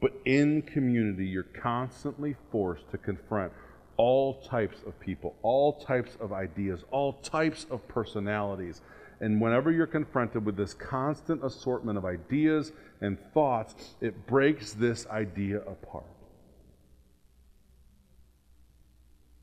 But 0.00 0.12
in 0.24 0.62
community, 0.62 1.24
you're 1.24 1.44
constantly 1.44 2.36
forced 2.50 2.90
to 2.90 2.98
confront 2.98 3.52
all 3.96 4.42
types 4.42 4.78
of 4.84 4.98
people, 5.00 5.36
all 5.42 5.80
types 5.80 6.18
of 6.20 6.32
ideas, 6.32 6.84
all 6.90 7.14
types 7.14 7.66
of 7.70 7.86
personalities. 7.88 8.82
And 9.20 9.40
whenever 9.40 9.70
you're 9.70 9.86
confronted 9.86 10.44
with 10.44 10.56
this 10.56 10.74
constant 10.74 11.42
assortment 11.44 11.96
of 11.96 12.04
ideas 12.04 12.72
and 13.00 13.16
thoughts, 13.32 13.94
it 14.00 14.26
breaks 14.26 14.72
this 14.72 15.06
idea 15.06 15.60
apart. 15.60 16.04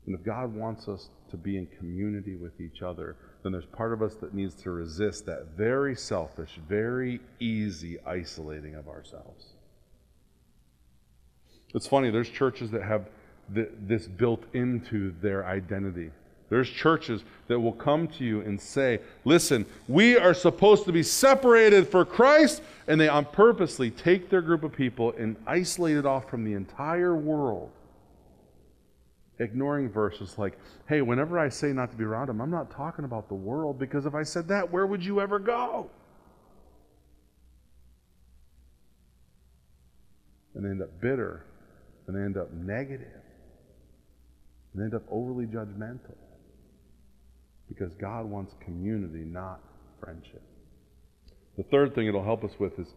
And 0.06 0.14
if 0.14 0.24
God 0.24 0.54
wants 0.54 0.88
us 0.88 1.08
to 1.30 1.38
be 1.38 1.56
in 1.56 1.66
community 1.78 2.36
with 2.36 2.60
each 2.60 2.82
other, 2.82 3.16
then 3.44 3.52
there's 3.52 3.66
part 3.66 3.92
of 3.92 4.00
us 4.00 4.14
that 4.14 4.32
needs 4.32 4.54
to 4.54 4.70
resist 4.70 5.26
that 5.26 5.48
very 5.54 5.94
selfish, 5.94 6.58
very 6.66 7.20
easy 7.38 7.98
isolating 8.06 8.74
of 8.74 8.88
ourselves. 8.88 9.44
It's 11.74 11.86
funny, 11.86 12.10
there's 12.10 12.30
churches 12.30 12.70
that 12.70 12.82
have 12.82 13.10
this 13.50 14.06
built 14.06 14.42
into 14.54 15.12
their 15.20 15.44
identity. 15.44 16.10
There's 16.48 16.70
churches 16.70 17.22
that 17.48 17.60
will 17.60 17.72
come 17.72 18.08
to 18.08 18.24
you 18.24 18.40
and 18.40 18.58
say, 18.58 19.00
Listen, 19.26 19.66
we 19.88 20.16
are 20.16 20.32
supposed 20.32 20.86
to 20.86 20.92
be 20.92 21.02
separated 21.02 21.86
for 21.86 22.06
Christ, 22.06 22.62
and 22.86 22.98
they 22.98 23.08
on 23.08 23.26
purposely 23.26 23.90
take 23.90 24.30
their 24.30 24.40
group 24.40 24.62
of 24.62 24.72
people 24.72 25.12
and 25.18 25.36
isolate 25.46 25.98
it 25.98 26.06
off 26.06 26.30
from 26.30 26.44
the 26.44 26.54
entire 26.54 27.14
world 27.14 27.70
ignoring 29.38 29.90
verses 29.90 30.38
like, 30.38 30.58
hey, 30.88 31.02
whenever 31.02 31.38
I 31.38 31.48
say 31.48 31.72
not 31.72 31.90
to 31.90 31.96
be 31.96 32.04
around 32.04 32.28
him, 32.28 32.40
I'm 32.40 32.50
not 32.50 32.70
talking 32.70 33.04
about 33.04 33.28
the 33.28 33.34
world 33.34 33.78
because 33.78 34.06
if 34.06 34.14
I 34.14 34.22
said 34.22 34.48
that, 34.48 34.70
where 34.70 34.86
would 34.86 35.04
you 35.04 35.20
ever 35.20 35.38
go? 35.38 35.90
And 40.54 40.64
they 40.64 40.70
end 40.70 40.82
up 40.82 41.00
bitter, 41.00 41.44
and 42.06 42.16
they 42.16 42.20
end 42.20 42.36
up 42.36 42.52
negative, 42.52 43.22
and 44.72 44.80
they 44.80 44.84
end 44.84 44.94
up 44.94 45.02
overly 45.10 45.46
judgmental 45.46 46.14
because 47.68 47.92
God 47.94 48.26
wants 48.26 48.54
community, 48.60 49.24
not 49.24 49.60
friendship. 49.98 50.42
The 51.56 51.64
third 51.64 51.94
thing 51.94 52.06
it'll 52.06 52.22
help 52.22 52.44
us 52.44 52.52
with 52.58 52.78
is 52.78 52.94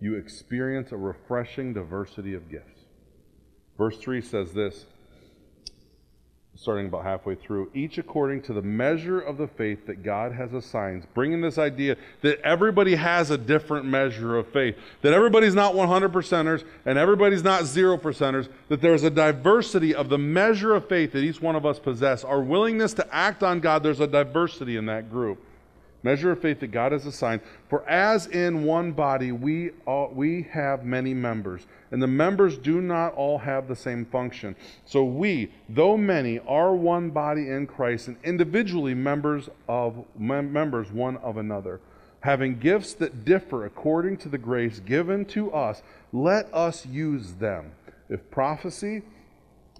you 0.00 0.16
experience 0.16 0.92
a 0.92 0.96
refreshing 0.96 1.74
diversity 1.74 2.34
of 2.34 2.50
gifts. 2.50 2.84
Verse 3.76 3.98
3 3.98 4.22
says 4.22 4.52
this 4.52 4.86
starting 6.56 6.86
about 6.86 7.04
halfway 7.04 7.34
through, 7.34 7.70
each 7.74 7.98
according 7.98 8.40
to 8.42 8.52
the 8.52 8.62
measure 8.62 9.20
of 9.20 9.36
the 9.36 9.46
faith 9.46 9.86
that 9.86 10.02
God 10.02 10.32
has 10.32 10.52
assigned, 10.52 11.06
bringing 11.12 11.40
this 11.40 11.58
idea 11.58 11.96
that 12.22 12.40
everybody 12.42 12.94
has 12.94 13.30
a 13.30 13.38
different 13.38 13.86
measure 13.86 14.36
of 14.36 14.46
faith, 14.48 14.76
that 15.02 15.12
everybody's 15.12 15.54
not 15.54 15.74
100 15.74 16.12
percenters 16.12 16.64
and 16.86 16.96
everybody's 16.96 17.42
not 17.42 17.64
zero 17.64 17.96
percenters, 17.96 18.48
that 18.68 18.80
there's 18.80 19.02
a 19.02 19.10
diversity 19.10 19.94
of 19.94 20.08
the 20.08 20.18
measure 20.18 20.74
of 20.74 20.88
faith 20.88 21.12
that 21.12 21.24
each 21.24 21.42
one 21.42 21.56
of 21.56 21.66
us 21.66 21.78
possess. 21.78 22.22
Our 22.22 22.40
willingness 22.40 22.94
to 22.94 23.14
act 23.14 23.42
on 23.42 23.60
God, 23.60 23.82
there's 23.82 24.00
a 24.00 24.06
diversity 24.06 24.76
in 24.76 24.86
that 24.86 25.10
group 25.10 25.44
measure 26.04 26.30
of 26.30 26.40
faith 26.40 26.60
that 26.60 26.70
God 26.70 26.92
has 26.92 27.06
assigned. 27.06 27.40
For 27.68 27.88
as 27.88 28.28
in 28.28 28.64
one 28.64 28.92
body 28.92 29.32
we, 29.32 29.70
all, 29.86 30.12
we 30.14 30.46
have 30.52 30.84
many 30.84 31.12
members, 31.14 31.66
and 31.90 32.00
the 32.00 32.06
members 32.06 32.56
do 32.56 32.80
not 32.80 33.14
all 33.14 33.38
have 33.38 33.66
the 33.66 33.74
same 33.74 34.04
function. 34.04 34.54
So 34.84 35.02
we, 35.02 35.50
though 35.68 35.96
many, 35.96 36.38
are 36.40 36.76
one 36.76 37.10
body 37.10 37.48
in 37.48 37.66
Christ, 37.66 38.06
and 38.06 38.16
individually 38.22 38.94
members 38.94 39.48
of 39.68 40.04
mem- 40.16 40.52
members 40.52 40.92
one 40.92 41.16
of 41.16 41.38
another. 41.38 41.80
Having 42.20 42.58
gifts 42.60 42.94
that 42.94 43.24
differ 43.24 43.66
according 43.66 44.18
to 44.18 44.28
the 44.28 44.38
grace 44.38 44.80
given 44.80 45.24
to 45.26 45.52
us, 45.52 45.82
let 46.12 46.52
us 46.54 46.86
use 46.86 47.32
them. 47.34 47.72
If 48.08 48.30
prophecy, 48.30 49.02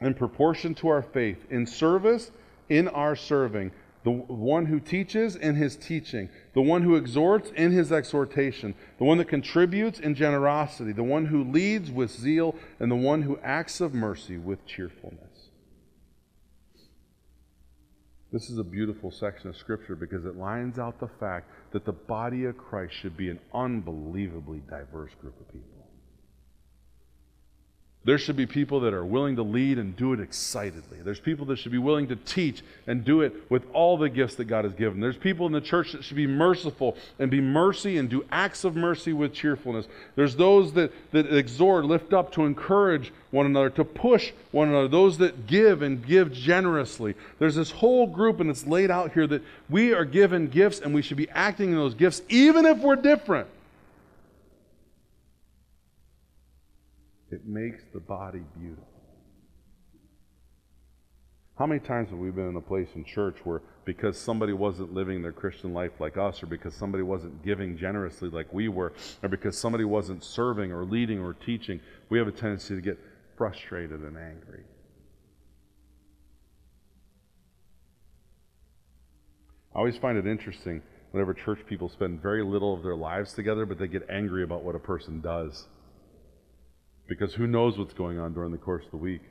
in 0.00 0.14
proportion 0.14 0.74
to 0.76 0.88
our 0.88 1.02
faith, 1.02 1.46
in 1.50 1.66
service, 1.66 2.30
in 2.68 2.88
our 2.88 3.16
serving 3.16 3.70
the 4.04 4.10
one 4.10 4.66
who 4.66 4.78
teaches 4.78 5.34
in 5.34 5.56
his 5.56 5.76
teaching, 5.76 6.28
the 6.52 6.60
one 6.60 6.82
who 6.82 6.94
exhorts 6.94 7.50
in 7.56 7.72
his 7.72 7.90
exhortation, 7.90 8.74
the 8.98 9.04
one 9.04 9.16
that 9.18 9.28
contributes 9.28 9.98
in 9.98 10.14
generosity, 10.14 10.92
the 10.92 11.02
one 11.02 11.26
who 11.26 11.42
leads 11.42 11.90
with 11.90 12.10
zeal, 12.10 12.54
and 12.78 12.90
the 12.90 12.96
one 12.96 13.22
who 13.22 13.38
acts 13.42 13.80
of 13.80 13.94
mercy 13.94 14.36
with 14.36 14.64
cheerfulness. 14.66 15.48
This 18.30 18.50
is 18.50 18.58
a 18.58 18.64
beautiful 18.64 19.10
section 19.10 19.48
of 19.48 19.56
Scripture 19.56 19.94
because 19.96 20.26
it 20.26 20.36
lines 20.36 20.78
out 20.78 21.00
the 21.00 21.08
fact 21.08 21.48
that 21.72 21.86
the 21.86 21.92
body 21.92 22.44
of 22.44 22.58
Christ 22.58 22.92
should 22.92 23.16
be 23.16 23.30
an 23.30 23.38
unbelievably 23.54 24.64
diverse 24.68 25.12
group 25.20 25.40
of 25.40 25.46
people. 25.52 25.73
There 28.04 28.18
should 28.18 28.36
be 28.36 28.44
people 28.44 28.80
that 28.80 28.92
are 28.92 29.04
willing 29.04 29.36
to 29.36 29.42
lead 29.42 29.78
and 29.78 29.96
do 29.96 30.12
it 30.12 30.20
excitedly. 30.20 30.98
There's 31.02 31.20
people 31.20 31.46
that 31.46 31.56
should 31.56 31.72
be 31.72 31.78
willing 31.78 32.08
to 32.08 32.16
teach 32.16 32.62
and 32.86 33.02
do 33.02 33.22
it 33.22 33.50
with 33.50 33.64
all 33.72 33.96
the 33.96 34.10
gifts 34.10 34.34
that 34.34 34.44
God 34.44 34.64
has 34.64 34.74
given. 34.74 35.00
There's 35.00 35.16
people 35.16 35.46
in 35.46 35.52
the 35.52 35.62
church 35.62 35.92
that 35.92 36.04
should 36.04 36.18
be 36.18 36.26
merciful 36.26 36.98
and 37.18 37.30
be 37.30 37.40
mercy 37.40 37.96
and 37.96 38.10
do 38.10 38.26
acts 38.30 38.64
of 38.64 38.76
mercy 38.76 39.14
with 39.14 39.32
cheerfulness. 39.32 39.86
There's 40.16 40.36
those 40.36 40.74
that, 40.74 40.92
that 41.12 41.34
exhort, 41.34 41.86
lift 41.86 42.12
up 42.12 42.32
to 42.32 42.44
encourage 42.44 43.10
one 43.30 43.46
another, 43.46 43.70
to 43.70 43.84
push 43.84 44.32
one 44.50 44.68
another, 44.68 44.88
those 44.88 45.16
that 45.18 45.46
give 45.46 45.80
and 45.80 46.06
give 46.06 46.30
generously. 46.30 47.14
There's 47.38 47.54
this 47.54 47.70
whole 47.70 48.06
group, 48.06 48.38
and 48.38 48.50
it's 48.50 48.66
laid 48.66 48.90
out 48.90 49.12
here 49.12 49.26
that 49.28 49.42
we 49.70 49.94
are 49.94 50.04
given 50.04 50.48
gifts 50.48 50.78
and 50.78 50.94
we 50.94 51.00
should 51.00 51.16
be 51.16 51.30
acting 51.30 51.70
in 51.70 51.76
those 51.76 51.94
gifts 51.94 52.20
even 52.28 52.66
if 52.66 52.78
we're 52.78 52.96
different. 52.96 53.48
It 57.34 57.46
makes 57.46 57.82
the 57.92 57.98
body 57.98 58.44
beautiful. 58.56 58.86
How 61.58 61.66
many 61.66 61.80
times 61.80 62.10
have 62.10 62.18
we 62.18 62.30
been 62.30 62.48
in 62.48 62.54
a 62.54 62.60
place 62.60 62.86
in 62.94 63.04
church 63.04 63.38
where 63.42 63.60
because 63.84 64.16
somebody 64.16 64.52
wasn't 64.52 64.94
living 64.94 65.20
their 65.20 65.32
Christian 65.32 65.74
life 65.74 65.90
like 65.98 66.16
us, 66.16 66.44
or 66.44 66.46
because 66.46 66.74
somebody 66.74 67.02
wasn't 67.02 67.44
giving 67.44 67.76
generously 67.76 68.28
like 68.28 68.52
we 68.52 68.68
were, 68.68 68.92
or 69.20 69.28
because 69.28 69.58
somebody 69.58 69.84
wasn't 69.84 70.22
serving 70.22 70.70
or 70.70 70.84
leading 70.84 71.18
or 71.18 71.34
teaching, 71.34 71.80
we 72.08 72.18
have 72.18 72.28
a 72.28 72.32
tendency 72.32 72.76
to 72.76 72.80
get 72.80 73.00
frustrated 73.36 74.00
and 74.00 74.16
angry? 74.16 74.62
I 79.74 79.78
always 79.78 79.96
find 79.96 80.16
it 80.16 80.26
interesting 80.26 80.82
whenever 81.10 81.34
church 81.34 81.66
people 81.66 81.88
spend 81.88 82.22
very 82.22 82.44
little 82.44 82.74
of 82.74 82.84
their 82.84 82.94
lives 82.94 83.32
together, 83.32 83.66
but 83.66 83.76
they 83.76 83.88
get 83.88 84.06
angry 84.08 84.44
about 84.44 84.62
what 84.62 84.76
a 84.76 84.80
person 84.80 85.20
does. 85.20 85.66
Because 87.06 87.34
who 87.34 87.46
knows 87.46 87.78
what's 87.78 87.94
going 87.94 88.18
on 88.18 88.32
during 88.32 88.52
the 88.52 88.58
course 88.58 88.84
of 88.84 88.90
the 88.90 88.96
week? 88.96 89.22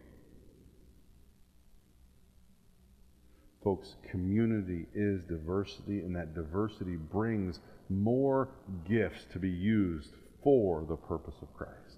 Folks, 3.64 3.96
community 4.12 4.88
is 4.94 5.24
diversity, 5.24 6.00
and 6.02 6.16
that 6.16 6.36
diversity 6.36 6.96
brings 6.96 7.60
more 7.90 8.50
gifts 8.88 9.26
to 9.32 9.40
be 9.40 9.50
used 9.50 10.12
for 10.44 10.86
the 10.88 10.98
purpose 10.98 11.36
of 11.42 11.54
Christ. 11.54 11.98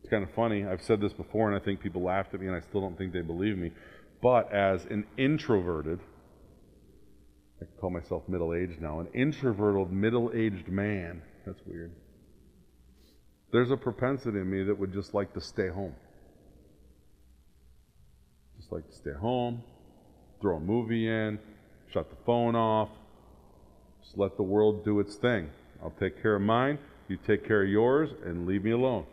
It's 0.00 0.08
kind 0.08 0.22
of 0.22 0.30
funny. 0.34 0.64
I've 0.64 0.82
said 0.82 1.00
this 1.00 1.12
before, 1.12 1.50
and 1.50 1.60
I 1.60 1.64
think 1.64 1.80
people 1.80 2.02
laughed 2.02 2.32
at 2.32 2.40
me, 2.40 2.46
and 2.46 2.54
I 2.54 2.60
still 2.60 2.80
don't 2.80 2.96
think 2.96 3.12
they 3.12 3.22
believe 3.22 3.58
me. 3.58 3.72
But 4.22 4.52
as 4.52 4.84
an 4.84 5.04
introverted, 5.18 5.98
I 7.60 7.64
call 7.80 7.90
myself 7.90 8.22
middle 8.28 8.54
aged 8.54 8.80
now, 8.80 9.00
an 9.00 9.08
introverted 9.12 9.92
middle 9.92 10.30
aged 10.32 10.68
man, 10.68 11.22
that's 11.44 11.60
weird. 11.66 11.90
There's 13.56 13.70
a 13.70 13.76
propensity 13.78 14.38
in 14.38 14.50
me 14.50 14.64
that 14.64 14.78
would 14.78 14.92
just 14.92 15.14
like 15.14 15.32
to 15.32 15.40
stay 15.40 15.68
home. 15.68 15.94
Just 18.58 18.70
like 18.70 18.86
to 18.86 18.94
stay 18.94 19.14
home, 19.18 19.62
throw 20.42 20.58
a 20.58 20.60
movie 20.60 21.08
in, 21.08 21.38
shut 21.90 22.10
the 22.10 22.16
phone 22.26 22.54
off, 22.54 22.90
just 24.04 24.18
let 24.18 24.36
the 24.36 24.42
world 24.42 24.84
do 24.84 25.00
its 25.00 25.14
thing. 25.14 25.48
I'll 25.82 25.94
take 25.98 26.20
care 26.20 26.36
of 26.36 26.42
mine, 26.42 26.78
you 27.08 27.16
take 27.16 27.48
care 27.48 27.62
of 27.62 27.70
yours, 27.70 28.10
and 28.26 28.46
leave 28.46 28.62
me 28.62 28.72
alone. 28.72 29.06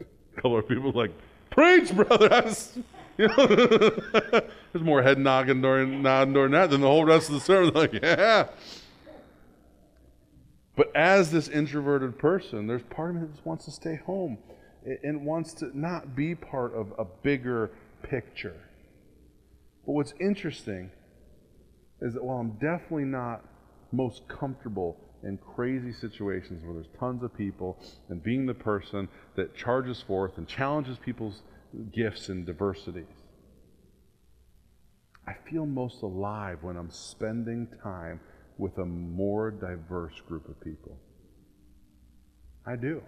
A 0.00 0.04
couple 0.34 0.58
of 0.58 0.66
people 0.66 0.90
like, 0.90 1.12
preach, 1.50 1.94
brother. 1.94 2.28
you 3.18 3.28
know, 3.28 3.46
there's 4.72 4.84
more 4.84 5.00
head 5.00 5.20
nodding 5.20 5.62
during, 5.62 6.02
nodding 6.02 6.34
during 6.34 6.50
that 6.50 6.70
than 6.70 6.80
the 6.80 6.88
whole 6.88 7.04
rest 7.04 7.28
of 7.28 7.36
the 7.36 7.40
sermon. 7.40 7.72
Like, 7.72 7.92
yeah. 7.92 8.48
But 10.80 10.96
as 10.96 11.30
this 11.30 11.48
introverted 11.48 12.18
person, 12.18 12.66
there's 12.66 12.84
part 12.84 13.10
of 13.10 13.16
me 13.16 13.20
that 13.20 13.32
just 13.32 13.44
wants 13.44 13.66
to 13.66 13.70
stay 13.70 13.96
home 13.96 14.38
and 15.04 15.26
wants 15.26 15.52
to 15.56 15.78
not 15.78 16.16
be 16.16 16.34
part 16.34 16.74
of 16.74 16.94
a 16.98 17.04
bigger 17.04 17.70
picture. 18.02 18.56
But 19.84 19.92
what's 19.92 20.14
interesting 20.18 20.90
is 22.00 22.14
that 22.14 22.24
while 22.24 22.38
I'm 22.38 22.52
definitely 22.52 23.04
not 23.04 23.44
most 23.92 24.26
comfortable 24.26 24.96
in 25.22 25.36
crazy 25.54 25.92
situations 25.92 26.64
where 26.64 26.72
there's 26.72 26.88
tons 26.98 27.22
of 27.22 27.36
people 27.36 27.78
and 28.08 28.22
being 28.22 28.46
the 28.46 28.54
person 28.54 29.06
that 29.36 29.54
charges 29.54 30.00
forth 30.00 30.38
and 30.38 30.48
challenges 30.48 30.96
people's 30.96 31.42
gifts 31.92 32.30
and 32.30 32.46
diversities, 32.46 33.04
I 35.26 35.34
feel 35.50 35.66
most 35.66 36.00
alive 36.00 36.62
when 36.62 36.78
I'm 36.78 36.90
spending 36.90 37.68
time 37.82 38.20
with 38.60 38.78
a 38.78 38.84
more 38.84 39.50
diverse 39.50 40.20
group 40.28 40.48
of 40.48 40.60
people. 40.60 40.96
I 42.66 42.76
do. 42.76 43.02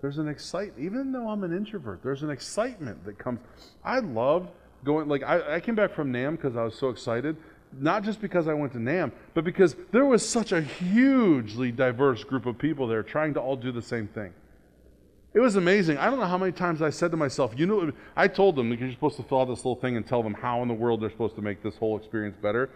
There's 0.00 0.18
an 0.18 0.28
excitement, 0.28 0.84
even 0.84 1.12
though 1.12 1.28
I'm 1.28 1.44
an 1.44 1.56
introvert, 1.56 2.02
there's 2.02 2.24
an 2.24 2.30
excitement 2.30 3.04
that 3.04 3.18
comes. 3.18 3.38
I 3.84 4.00
love 4.00 4.50
going, 4.84 5.08
like, 5.08 5.22
I, 5.22 5.54
I 5.54 5.60
came 5.60 5.76
back 5.76 5.94
from 5.94 6.10
NAM 6.10 6.34
because 6.34 6.56
I 6.56 6.64
was 6.64 6.74
so 6.74 6.88
excited. 6.88 7.36
Not 7.78 8.02
just 8.02 8.20
because 8.20 8.48
I 8.48 8.54
went 8.54 8.72
to 8.72 8.80
NAM, 8.80 9.12
but 9.32 9.44
because 9.44 9.76
there 9.92 10.04
was 10.04 10.28
such 10.28 10.52
a 10.52 10.60
hugely 10.60 11.70
diverse 11.72 12.22
group 12.24 12.44
of 12.44 12.58
people 12.58 12.86
there 12.86 13.02
trying 13.02 13.32
to 13.34 13.40
all 13.40 13.56
do 13.56 13.72
the 13.72 13.80
same 13.80 14.08
thing. 14.08 14.34
It 15.32 15.40
was 15.40 15.56
amazing. 15.56 15.96
I 15.96 16.10
don't 16.10 16.18
know 16.18 16.26
how 16.26 16.36
many 16.36 16.52
times 16.52 16.82
I 16.82 16.90
said 16.90 17.10
to 17.12 17.16
myself, 17.16 17.54
you 17.56 17.64
know, 17.64 17.92
I 18.14 18.28
told 18.28 18.56
them 18.56 18.74
you're 18.74 18.90
supposed 18.90 19.16
to 19.16 19.22
fill 19.22 19.40
out 19.40 19.48
this 19.48 19.60
little 19.60 19.76
thing 19.76 19.96
and 19.96 20.06
tell 20.06 20.22
them 20.22 20.34
how 20.34 20.60
in 20.60 20.68
the 20.68 20.74
world 20.74 21.00
they're 21.00 21.08
supposed 21.08 21.36
to 21.36 21.42
make 21.42 21.62
this 21.62 21.76
whole 21.76 21.96
experience 21.96 22.36
better. 22.42 22.68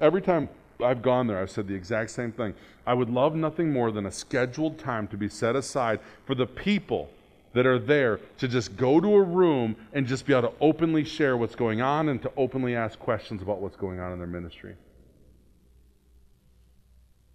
Every 0.00 0.22
time 0.22 0.48
I've 0.82 1.02
gone 1.02 1.26
there, 1.26 1.40
I've 1.40 1.50
said 1.50 1.68
the 1.68 1.74
exact 1.74 2.10
same 2.10 2.32
thing. 2.32 2.54
I 2.86 2.94
would 2.94 3.10
love 3.10 3.34
nothing 3.34 3.72
more 3.72 3.90
than 3.90 4.06
a 4.06 4.12
scheduled 4.12 4.78
time 4.78 5.08
to 5.08 5.16
be 5.16 5.28
set 5.28 5.56
aside 5.56 6.00
for 6.24 6.34
the 6.34 6.46
people 6.46 7.10
that 7.54 7.64
are 7.66 7.78
there 7.78 8.20
to 8.38 8.46
just 8.46 8.76
go 8.76 9.00
to 9.00 9.14
a 9.14 9.22
room 9.22 9.76
and 9.94 10.06
just 10.06 10.26
be 10.26 10.34
able 10.34 10.50
to 10.50 10.54
openly 10.60 11.04
share 11.04 11.36
what's 11.36 11.54
going 11.54 11.80
on 11.80 12.10
and 12.10 12.20
to 12.20 12.30
openly 12.36 12.76
ask 12.76 12.98
questions 12.98 13.40
about 13.40 13.60
what's 13.60 13.76
going 13.76 13.98
on 13.98 14.12
in 14.12 14.18
their 14.18 14.26
ministry. 14.26 14.76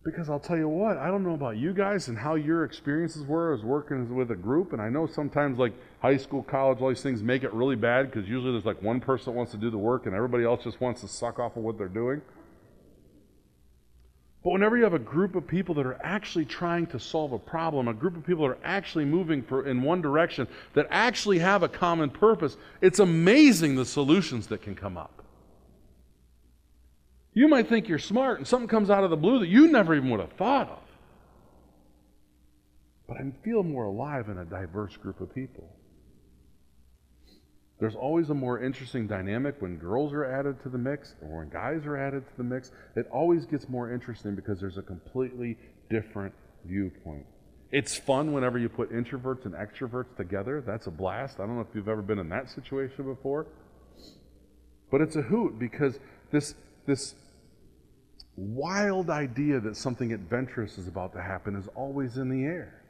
Because 0.04 0.30
I'll 0.30 0.40
tell 0.40 0.58
you 0.58 0.68
what, 0.68 0.98
I 0.98 1.08
don't 1.08 1.24
know 1.24 1.36
about 1.36 1.58
you 1.58 1.74
guys 1.74 2.08
and 2.08 2.18
how 2.18 2.34
your 2.34 2.64
experiences 2.64 3.24
were 3.24 3.54
as 3.54 3.62
working 3.62 4.16
with 4.16 4.32
a 4.32 4.36
group. 4.36 4.74
And 4.74 4.82
I 4.82 4.90
know 4.90 5.06
sometimes, 5.06 5.60
like 5.60 5.74
high 6.02 6.18
school, 6.18 6.42
college, 6.42 6.82
all 6.82 6.90
these 6.90 7.04
things 7.04 7.22
make 7.22 7.44
it 7.44 7.54
really 7.54 7.76
bad 7.76 8.12
because 8.12 8.28
usually 8.28 8.52
there's 8.52 8.66
like 8.66 8.82
one 8.82 9.00
person 9.00 9.26
that 9.26 9.38
wants 9.38 9.52
to 9.52 9.60
do 9.60 9.70
the 9.70 9.78
work 9.78 10.08
and 10.08 10.16
everybody 10.16 10.44
else 10.44 10.64
just 10.64 10.82
wants 10.82 11.02
to 11.02 11.08
suck 11.08 11.38
off 11.38 11.56
of 11.56 11.64
what 11.64 11.78
they're 11.78 11.88
doing. 11.88 12.22
But 14.44 14.52
whenever 14.54 14.76
you 14.76 14.84
have 14.84 14.96
a 14.96 15.00
group 15.00 15.36
of 15.36 15.46
people 15.46 15.76
that 15.76 15.86
are 15.86 16.00
actually 16.02 16.46
trying 16.46 16.88
to 16.88 17.00
solve 17.00 17.32
a 17.32 17.38
problem, 17.38 17.88
a 17.88 17.94
group 17.94 18.18
of 18.18 18.26
people 18.26 18.48
that 18.48 18.54
are 18.56 18.64
actually 18.64 19.06
moving 19.06 19.44
for, 19.44 19.68
in 19.68 19.84
one 19.84 20.02
direction, 20.02 20.48
that 20.74 20.88
actually 20.90 21.38
have 21.40 21.62
a 21.62 21.70
common 21.70 22.10
purpose, 22.10 22.58
it's 22.82 22.98
amazing 22.98 23.76
the 23.76 23.86
solutions 23.86 24.48
that 24.48 24.64
can 24.64 24.74
come 24.74 24.98
up. 24.98 25.24
You 27.34 27.48
might 27.48 27.70
think 27.70 27.88
you're 27.88 28.00
smart 28.00 28.40
and 28.40 28.48
something 28.48 28.68
comes 28.68 28.90
out 28.90 29.04
of 29.04 29.12
the 29.12 29.16
blue 29.16 29.40
that 29.40 29.48
you 29.48 29.68
never 29.68 29.96
even 29.96 30.10
would 30.10 30.20
have 30.20 30.34
thought 30.34 30.70
of. 30.70 30.80
But 33.08 33.18
I 33.18 33.32
feel 33.44 33.62
more 33.62 33.86
alive 33.86 34.28
in 34.28 34.40
a 34.40 34.46
diverse 34.46 34.98
group 34.98 35.22
of 35.22 35.34
people. 35.34 35.70
There's 37.82 37.96
always 37.96 38.30
a 38.30 38.36
more 38.36 38.64
interesting 38.64 39.08
dynamic 39.08 39.56
when 39.60 39.78
girls 39.78 40.14
are 40.14 40.24
added 40.24 40.62
to 40.62 40.70
the 40.70 40.78
mix 40.78 41.16
or 41.20 41.40
when 41.40 41.50
guys 41.50 41.84
are 41.88 41.98
added 41.98 42.24
to 42.30 42.38
the 42.38 42.44
mix. 42.44 42.72
It 42.96 43.08
always 43.12 43.48
gets 43.48 43.68
more 43.68 43.92
interesting 43.92 44.36
because 44.36 44.60
there's 44.60 44.78
a 44.78 44.84
completely 44.84 45.58
different 45.90 46.32
viewpoint. 46.64 47.26
It's 47.72 47.98
fun 47.98 48.34
whenever 48.34 48.60
you 48.60 48.70
put 48.70 48.92
introverts 48.92 49.46
and 49.46 49.56
extroverts 49.56 50.16
together. 50.16 50.62
That's 50.62 50.86
a 50.86 50.92
blast. 50.92 51.40
I 51.40 51.48
don't 51.48 51.56
know 51.56 51.62
if 51.62 51.74
you've 51.74 51.90
ever 51.90 52.04
been 52.04 52.20
in 52.20 52.30
that 52.30 52.52
situation 52.52 53.04
before. 53.04 53.48
But 54.92 55.02
it's 55.02 55.16
a 55.16 55.24
hoot 55.24 55.58
because 55.58 55.98
this, 56.30 56.54
this 56.86 57.16
wild 58.36 59.10
idea 59.10 59.60
that 59.60 59.76
something 59.76 60.14
adventurous 60.14 60.78
is 60.78 60.88
about 60.88 61.14
to 61.14 61.22
happen 61.22 61.56
is 61.56 61.68
always 61.74 62.18
in 62.18 62.30
the 62.30 62.44
air. 62.44 62.81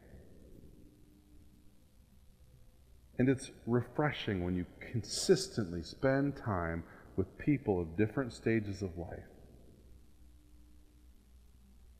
And 3.17 3.29
it's 3.29 3.51
refreshing 3.67 4.43
when 4.43 4.55
you 4.55 4.65
consistently 4.91 5.83
spend 5.83 6.35
time 6.37 6.83
with 7.15 7.37
people 7.37 7.79
of 7.79 7.97
different 7.97 8.33
stages 8.33 8.81
of 8.81 8.97
life. 8.97 9.19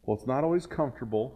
Well, 0.04 0.17
it's 0.17 0.28
not 0.28 0.43
always 0.43 0.65
comfortable. 0.65 1.34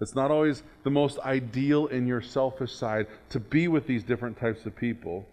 It's 0.00 0.14
not 0.14 0.30
always 0.30 0.62
the 0.84 0.90
most 0.90 1.18
ideal 1.18 1.86
in 1.86 2.06
your 2.06 2.22
selfish 2.22 2.72
side 2.72 3.06
to 3.30 3.40
be 3.40 3.68
with 3.68 3.86
these 3.86 4.04
different 4.04 4.38
types 4.38 4.64
of 4.64 4.76
people. 4.76 5.26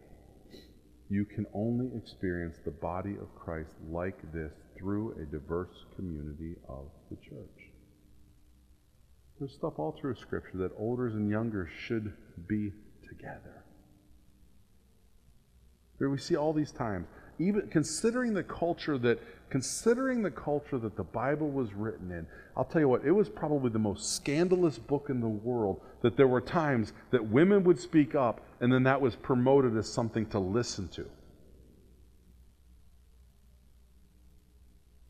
You 1.10 1.24
can 1.24 1.46
only 1.54 1.96
experience 1.96 2.58
the 2.66 2.72
body 2.72 3.16
of 3.22 3.34
Christ 3.36 3.76
like 3.90 4.18
this 4.34 4.52
through 4.78 5.14
a 5.22 5.26
diverse 5.26 5.86
community 5.96 6.56
of 6.68 6.86
the 7.10 7.16
church. 7.18 7.70
There's 9.40 9.54
stuff 9.54 9.74
all 9.78 9.96
through 10.00 10.16
Scripture 10.16 10.58
that 10.58 10.72
olders 10.78 11.14
and 11.14 11.30
younger 11.30 11.70
should 11.86 12.14
be 12.48 12.72
together. 13.08 13.55
Where 15.98 16.10
we 16.10 16.18
see 16.18 16.36
all 16.36 16.54
these 16.54 16.72
times, 16.72 17.08
even 17.40 17.68
considering 17.70 18.34
the 18.34 18.44
culture 18.44 18.98
that 19.00 19.20
considering 19.50 20.22
the 20.22 20.32
culture 20.32 20.78
that 20.78 20.96
the 20.96 21.04
Bible 21.04 21.50
was 21.50 21.74
written 21.74 22.12
in, 22.12 22.26
I'll 22.58 22.66
tell 22.66 22.82
you 22.82 22.90
what, 22.90 23.06
it 23.06 23.12
was 23.12 23.30
probably 23.30 23.70
the 23.70 23.80
most 23.80 24.16
scandalous 24.16 24.78
book 24.78 25.08
in 25.10 25.22
the 25.22 25.28
world 25.28 25.82
that 26.02 26.18
there 26.18 26.28
were 26.28 26.42
times 26.42 26.94
that 27.12 27.30
women 27.30 27.64
would 27.64 27.80
speak 27.80 28.16
up 28.16 28.42
and 28.60 28.72
then 28.72 28.84
that 28.84 29.00
was 29.00 29.16
promoted 29.16 29.78
as 29.78 29.88
something 29.92 30.26
to 30.28 30.40
listen 30.40 30.88
to. 30.90 31.06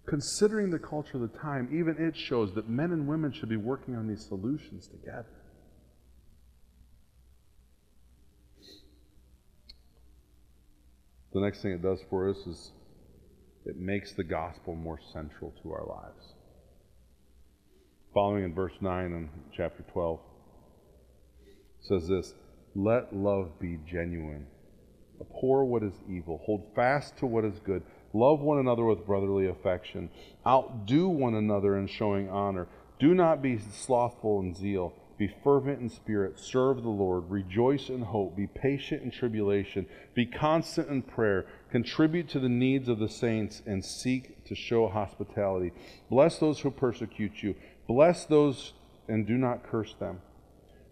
Considering 0.05 0.69
the 0.69 0.79
culture 0.79 1.17
of 1.17 1.21
the 1.21 1.39
time, 1.39 1.67
even 1.71 1.97
it 1.97 2.15
shows 2.15 2.53
that 2.53 2.69
men 2.69 2.91
and 2.91 3.07
women 3.07 3.31
should 3.31 3.49
be 3.49 3.57
working 3.57 3.95
on 3.95 4.07
these 4.07 4.23
solutions 4.23 4.87
together. 4.87 5.25
The 11.35 11.41
next 11.41 11.61
thing 11.61 11.73
it 11.73 11.81
does 11.81 11.99
for 12.09 12.29
us 12.29 12.37
is 12.47 12.71
it 13.65 13.75
makes 13.75 14.13
the 14.13 14.23
gospel 14.23 14.73
more 14.73 14.99
central 15.11 15.53
to 15.61 15.73
our 15.73 15.85
lives. 15.85 16.33
Following 18.13 18.45
in 18.45 18.55
verse 18.55 18.71
9 18.79 19.05
and 19.11 19.29
chapter 19.51 19.83
12 19.91 20.21
says 21.81 22.07
this 22.07 22.33
Let 22.73 23.13
love 23.13 23.59
be 23.59 23.77
genuine. 23.85 24.47
Abhor 25.19 25.65
what 25.65 25.83
is 25.83 25.91
evil. 26.09 26.41
Hold 26.45 26.73
fast 26.73 27.17
to 27.17 27.25
what 27.25 27.43
is 27.43 27.59
good. 27.65 27.83
Love 28.13 28.39
one 28.39 28.59
another 28.59 28.85
with 28.85 29.05
brotherly 29.05 29.47
affection. 29.47 30.09
Outdo 30.47 31.09
one 31.09 31.35
another 31.35 31.77
in 31.77 31.87
showing 31.87 32.29
honor. 32.29 32.69
Do 32.97 33.13
not 33.13 33.41
be 33.41 33.59
slothful 33.59 34.39
in 34.39 34.55
zeal. 34.55 34.93
Be 35.17 35.33
fervent 35.43 35.79
in 35.79 35.89
spirit, 35.89 36.37
serve 36.37 36.83
the 36.83 36.89
Lord, 36.89 37.29
rejoice 37.29 37.89
in 37.89 38.01
hope, 38.01 38.35
be 38.35 38.47
patient 38.47 39.01
in 39.01 39.11
tribulation, 39.11 39.85
be 40.13 40.25
constant 40.25 40.89
in 40.89 41.03
prayer, 41.03 41.45
contribute 41.71 42.27
to 42.29 42.39
the 42.39 42.49
needs 42.49 42.89
of 42.89 42.99
the 42.99 43.07
saints, 43.07 43.61
and 43.65 43.83
seek 43.83 44.43
to 44.43 44.55
show 44.55 44.89
hospitality. 44.89 45.71
Bless 46.09 46.37
those 46.39 46.59
who 46.59 46.69
persecute 46.69 47.43
you, 47.43 47.55
bless 47.87 48.25
those 48.25 48.73
and 49.07 49.25
do 49.25 49.37
not 49.37 49.63
curse 49.63 49.93
them. 49.99 50.19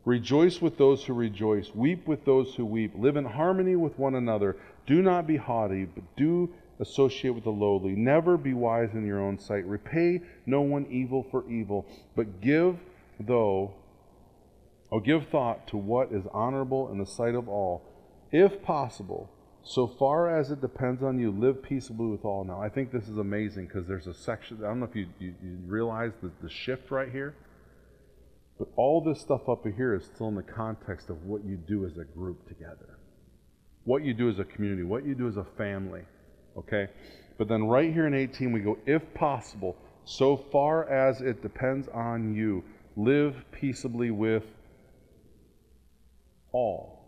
Rejoice 0.06 0.62
with 0.62 0.78
those 0.78 1.04
who 1.04 1.14
rejoice, 1.14 1.74
weep 1.74 2.08
with 2.08 2.26
those 2.26 2.56
who 2.56 2.66
weep, 2.66 2.94
live 2.96 3.18
in 3.18 3.26
harmony 3.26 3.76
with 3.76 3.98
one 3.98 4.16
another. 4.16 4.58
Do 4.86 5.02
not 5.02 5.28
be 5.28 5.38
haughty, 5.38 5.86
but 5.86 6.04
do 6.18 6.54
associate 6.80 7.34
with 7.34 7.46
the 7.46 7.52
lowly. 7.52 7.96
Never 7.96 8.38
be 8.38 8.54
wise 8.54 8.94
in 8.94 9.06
your 9.06 9.22
own 9.22 9.40
sight. 9.40 9.66
Repay 9.66 10.22
no 10.46 10.62
one 10.62 10.86
evil 10.90 11.26
for 11.32 11.50
evil, 11.50 11.86
but 12.16 12.42
give 12.42 12.78
though 13.20 13.74
or 14.94 15.02
give 15.02 15.28
thought 15.30 15.68
to 15.68 15.76
what 15.76 16.12
is 16.12 16.24
honorable 16.32 16.92
in 16.92 17.00
the 17.00 17.06
sight 17.06 17.34
of 17.34 17.50
all. 17.50 17.82
If 18.32 18.62
possible, 18.62 19.28
so 19.64 19.88
far 19.88 20.40
as 20.40 20.52
it 20.52 20.62
depends 20.62 21.02
on 21.02 21.18
you, 21.18 21.32
live 21.32 21.64
peaceably 21.64 22.12
with 22.12 22.24
all. 22.24 22.44
Now, 22.44 22.62
I 22.62 22.70
think 22.70 22.92
this 22.92 23.08
is 23.08 23.18
amazing 23.18 23.66
because 23.66 23.88
there's 23.88 24.06
a 24.06 24.14
section, 24.14 24.60
I 24.64 24.68
don't 24.68 24.80
know 24.80 24.86
if 24.86 24.96
you, 24.96 25.08
you, 25.18 25.34
you 25.44 25.58
realize 25.66 26.12
the, 26.22 26.32
the 26.44 26.50
shift 26.50 26.92
right 26.92 27.12
here, 27.12 27.34
but 28.60 28.68
all 28.76 29.02
this 29.02 29.20
stuff 29.20 29.50
up 29.50 29.66
here 29.66 29.96
is 29.96 30.06
still 30.06 30.28
in 30.28 30.36
the 30.36 30.44
context 30.44 31.10
of 31.10 31.24
what 31.24 31.44
you 31.44 31.58
do 31.58 31.88
as 31.88 31.98
a 31.98 32.04
group 32.04 32.48
together, 32.48 33.00
what 33.86 34.04
you 34.04 34.14
do 34.14 34.30
as 34.30 34.38
a 34.38 34.44
community, 34.44 34.84
what 34.84 35.08
you 35.08 35.16
do 35.16 35.28
as 35.28 35.38
a 35.38 35.48
family. 35.58 36.04
Okay? 36.56 36.86
But 37.40 37.48
then 37.48 37.64
right 37.64 37.92
here 37.92 38.06
in 38.06 38.14
18, 38.14 38.52
we 38.52 38.60
go, 38.60 38.78
if 38.86 39.02
possible, 39.16 39.76
so 40.06 40.38
far 40.52 40.88
as 40.88 41.20
it 41.20 41.42
depends 41.42 41.88
on 41.88 42.36
you, 42.36 42.64
live 42.96 43.34
peaceably 43.52 44.12
with 44.12 44.44
all. 46.54 47.04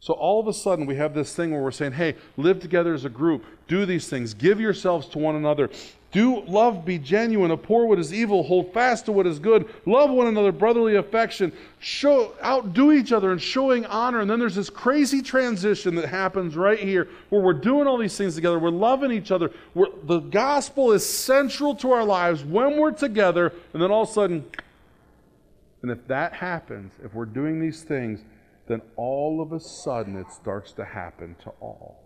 So 0.00 0.12
all 0.12 0.38
of 0.38 0.48
a 0.48 0.52
sudden, 0.52 0.84
we 0.84 0.96
have 0.96 1.14
this 1.14 1.34
thing 1.34 1.50
where 1.50 1.62
we're 1.62 1.70
saying, 1.70 1.92
hey, 1.92 2.16
live 2.36 2.60
together 2.60 2.92
as 2.92 3.06
a 3.06 3.08
group, 3.08 3.46
do 3.68 3.86
these 3.86 4.06
things, 4.06 4.34
give 4.34 4.60
yourselves 4.60 5.06
to 5.08 5.18
one 5.18 5.34
another. 5.34 5.70
Do 6.12 6.42
love 6.42 6.84
be 6.84 6.98
genuine, 6.98 7.50
abhor 7.50 7.86
what 7.86 7.98
is 7.98 8.12
evil, 8.12 8.42
hold 8.42 8.74
fast 8.74 9.06
to 9.06 9.12
what 9.12 9.26
is 9.26 9.38
good, 9.38 9.66
love 9.86 10.10
one 10.10 10.26
another, 10.26 10.52
brotherly 10.52 10.96
affection, 10.96 11.52
show 11.78 12.34
outdo 12.44 12.92
each 12.92 13.12
other 13.12 13.32
in 13.32 13.38
showing 13.38 13.86
honor. 13.86 14.20
And 14.20 14.28
then 14.28 14.38
there's 14.38 14.56
this 14.56 14.68
crazy 14.68 15.22
transition 15.22 15.94
that 15.94 16.08
happens 16.08 16.54
right 16.54 16.78
here 16.78 17.08
where 17.30 17.40
we're 17.40 17.54
doing 17.54 17.86
all 17.86 17.96
these 17.96 18.16
things 18.16 18.34
together, 18.34 18.58
we're 18.58 18.68
loving 18.68 19.10
each 19.10 19.30
other. 19.30 19.50
We're, 19.74 19.88
the 20.04 20.20
gospel 20.20 20.92
is 20.92 21.08
central 21.08 21.74
to 21.76 21.92
our 21.92 22.04
lives 22.04 22.44
when 22.44 22.76
we're 22.76 22.92
together, 22.92 23.54
and 23.72 23.82
then 23.82 23.90
all 23.90 24.02
of 24.02 24.10
a 24.10 24.12
sudden, 24.12 24.44
and 25.84 25.90
if 25.90 26.08
that 26.08 26.32
happens, 26.32 26.94
if 27.04 27.12
we're 27.12 27.26
doing 27.26 27.60
these 27.60 27.82
things, 27.82 28.24
then 28.68 28.80
all 28.96 29.42
of 29.42 29.52
a 29.52 29.60
sudden 29.60 30.16
it 30.16 30.32
starts 30.32 30.72
to 30.72 30.82
happen 30.82 31.36
to 31.42 31.50
all. 31.60 32.02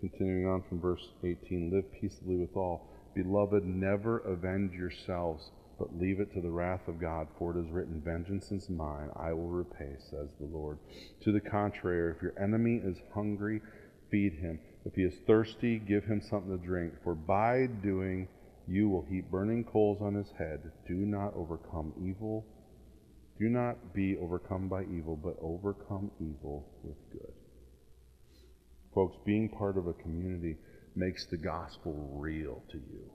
Continuing 0.00 0.48
on 0.48 0.64
from 0.68 0.80
verse 0.80 1.10
18 1.22 1.70
Live 1.72 1.84
peaceably 1.92 2.38
with 2.38 2.56
all. 2.56 2.90
Beloved, 3.14 3.64
never 3.64 4.18
avenge 4.18 4.72
yourselves, 4.72 5.52
but 5.78 5.96
leave 5.96 6.18
it 6.18 6.34
to 6.34 6.40
the 6.40 6.50
wrath 6.50 6.88
of 6.88 7.00
God, 7.00 7.28
for 7.38 7.56
it 7.56 7.64
is 7.64 7.70
written, 7.70 8.02
Vengeance 8.04 8.50
is 8.50 8.68
mine, 8.68 9.10
I 9.14 9.32
will 9.32 9.46
repay, 9.46 9.94
says 10.10 10.30
the 10.40 10.46
Lord. 10.46 10.76
To 11.22 11.30
the 11.30 11.40
contrary, 11.40 12.12
if 12.16 12.20
your 12.20 12.34
enemy 12.36 12.80
is 12.82 12.96
hungry, 13.14 13.60
feed 14.10 14.32
him. 14.32 14.58
If 14.84 14.96
he 14.96 15.02
is 15.02 15.14
thirsty, 15.24 15.78
give 15.78 16.02
him 16.02 16.20
something 16.20 16.50
to 16.50 16.66
drink, 16.66 16.94
for 17.04 17.14
by 17.14 17.68
doing 17.80 18.26
you 18.70 18.88
will 18.88 19.04
heap 19.10 19.28
burning 19.32 19.64
coals 19.64 19.98
on 20.00 20.14
his 20.14 20.30
head. 20.38 20.60
Do 20.86 20.94
not 20.94 21.34
overcome 21.34 21.92
evil. 22.00 22.46
Do 23.36 23.48
not 23.48 23.92
be 23.92 24.16
overcome 24.16 24.68
by 24.68 24.84
evil, 24.84 25.16
but 25.16 25.34
overcome 25.42 26.12
evil 26.20 26.68
with 26.84 26.96
good. 27.10 27.32
Folks, 28.94 29.16
being 29.26 29.48
part 29.48 29.76
of 29.76 29.88
a 29.88 29.92
community 29.92 30.56
makes 30.94 31.26
the 31.26 31.36
gospel 31.36 32.16
real 32.20 32.62
to 32.70 32.76
you. 32.76 33.10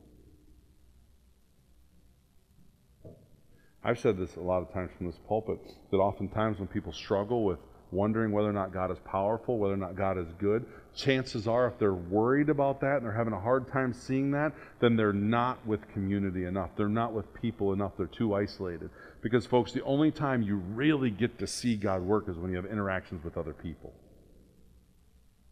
I've 3.82 4.00
said 4.00 4.18
this 4.18 4.36
a 4.36 4.42
lot 4.42 4.62
of 4.62 4.74
times 4.74 4.92
from 4.98 5.06
this 5.06 5.20
pulpit 5.26 5.60
that 5.92 5.98
oftentimes 5.98 6.60
when 6.60 6.68
people 6.68 6.92
struggle 6.92 7.46
with 7.46 7.60
wondering 7.92 8.34
whether 8.34 8.50
or 8.50 8.54
not 8.54 8.74
God 8.74 8.92
is 8.92 8.98
powerful, 9.06 9.58
whether 9.58 9.76
or 9.76 9.78
not 9.78 9.96
God 9.96 10.18
is 10.18 10.28
good, 10.38 10.66
chances 10.96 11.48
are 11.48 11.68
if 11.68 11.78
they're 11.78 11.94
worried 11.94 12.50
about 12.50 12.80
that 12.82 12.98
and 12.98 13.06
they're 13.06 13.12
having 13.12 13.34
a 13.34 13.40
hard 13.40 13.68
time 13.68 13.94
seeing 13.94 14.32
that, 14.32 14.54
then 14.80 14.96
they're 14.96 15.14
not 15.14 15.66
with 15.66 15.88
community 15.92 16.46
enough. 16.46 16.70
They're 16.76 16.88
not 16.88 17.14
with 17.14 17.34
people 17.34 17.74
enough. 17.74 17.94
They're 17.98 18.08
too 18.08 18.34
isolated. 18.34 18.90
Because, 19.22 19.46
folks, 19.46 19.72
the 19.72 19.84
only 19.84 20.12
time 20.12 20.42
you 20.42 20.58
really 20.58 21.10
get 21.10 21.38
to 21.40 21.48
see 21.48 21.76
God 21.76 22.02
work 22.02 22.30
is 22.30 22.38
when 22.38 22.52
you 22.52 22.58
have 22.58 22.66
interactions 22.66 23.24
with 23.24 23.38
other 23.38 23.54
people. 23.54 23.94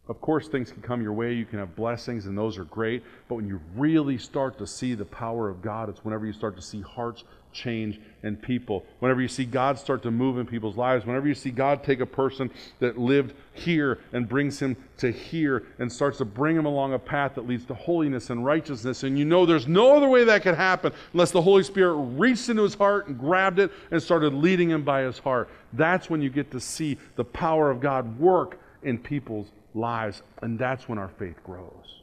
Of 0.06 0.20
course, 0.20 0.48
things 0.48 0.70
can 0.70 0.82
come 0.82 1.00
your 1.00 1.14
way. 1.14 1.32
You 1.32 1.46
can 1.46 1.58
have 1.58 1.74
blessings, 1.74 2.26
and 2.26 2.36
those 2.36 2.58
are 2.58 2.64
great. 2.64 3.02
But 3.28 3.36
when 3.36 3.48
you 3.48 3.60
really 3.74 4.18
start 4.18 4.58
to 4.58 4.66
see 4.66 4.94
the 4.94 5.06
power 5.06 5.48
of 5.48 5.62
God, 5.62 5.88
it's 5.88 6.04
whenever 6.04 6.26
you 6.26 6.32
start 6.34 6.56
to 6.56 6.62
see 6.62 6.82
hearts 6.82 7.24
change 7.54 8.00
in 8.22 8.36
people. 8.36 8.84
Whenever 8.98 9.22
you 9.22 9.28
see 9.28 9.44
God 9.44 9.78
start 9.78 10.02
to 10.02 10.10
move 10.10 10.38
in 10.38 10.46
people's 10.46 10.76
lives, 10.76 11.06
whenever 11.06 11.28
you 11.28 11.34
see 11.34 11.50
God 11.50 11.82
take 11.82 12.00
a 12.00 12.06
person 12.06 12.50
that 12.80 12.98
lived 12.98 13.34
here 13.52 14.00
and 14.12 14.28
brings 14.28 14.58
him 14.58 14.76
to 14.98 15.10
here 15.10 15.64
and 15.78 15.90
starts 15.90 16.18
to 16.18 16.24
bring 16.24 16.56
him 16.56 16.66
along 16.66 16.92
a 16.92 16.98
path 16.98 17.34
that 17.36 17.46
leads 17.46 17.64
to 17.66 17.74
holiness 17.74 18.30
and 18.30 18.44
righteousness, 18.44 19.04
and 19.04 19.18
you 19.18 19.24
know 19.24 19.46
there's 19.46 19.68
no 19.68 19.96
other 19.96 20.08
way 20.08 20.24
that 20.24 20.42
could 20.42 20.54
happen 20.54 20.92
unless 21.12 21.30
the 21.30 21.40
Holy 21.40 21.62
Spirit 21.62 21.94
reached 21.94 22.48
into 22.48 22.62
his 22.62 22.74
heart 22.74 23.06
and 23.06 23.18
grabbed 23.18 23.58
it 23.58 23.70
and 23.90 24.02
started 24.02 24.34
leading 24.34 24.70
him 24.70 24.82
by 24.82 25.02
his 25.02 25.18
heart. 25.18 25.48
That's 25.72 26.10
when 26.10 26.20
you 26.20 26.30
get 26.30 26.50
to 26.50 26.60
see 26.60 26.98
the 27.16 27.24
power 27.24 27.70
of 27.70 27.80
God 27.80 28.18
work 28.18 28.58
in 28.82 28.98
people's 28.98 29.48
lives, 29.74 30.22
and 30.42 30.58
that's 30.58 30.88
when 30.88 30.98
our 30.98 31.10
faith 31.18 31.42
grows. 31.44 32.02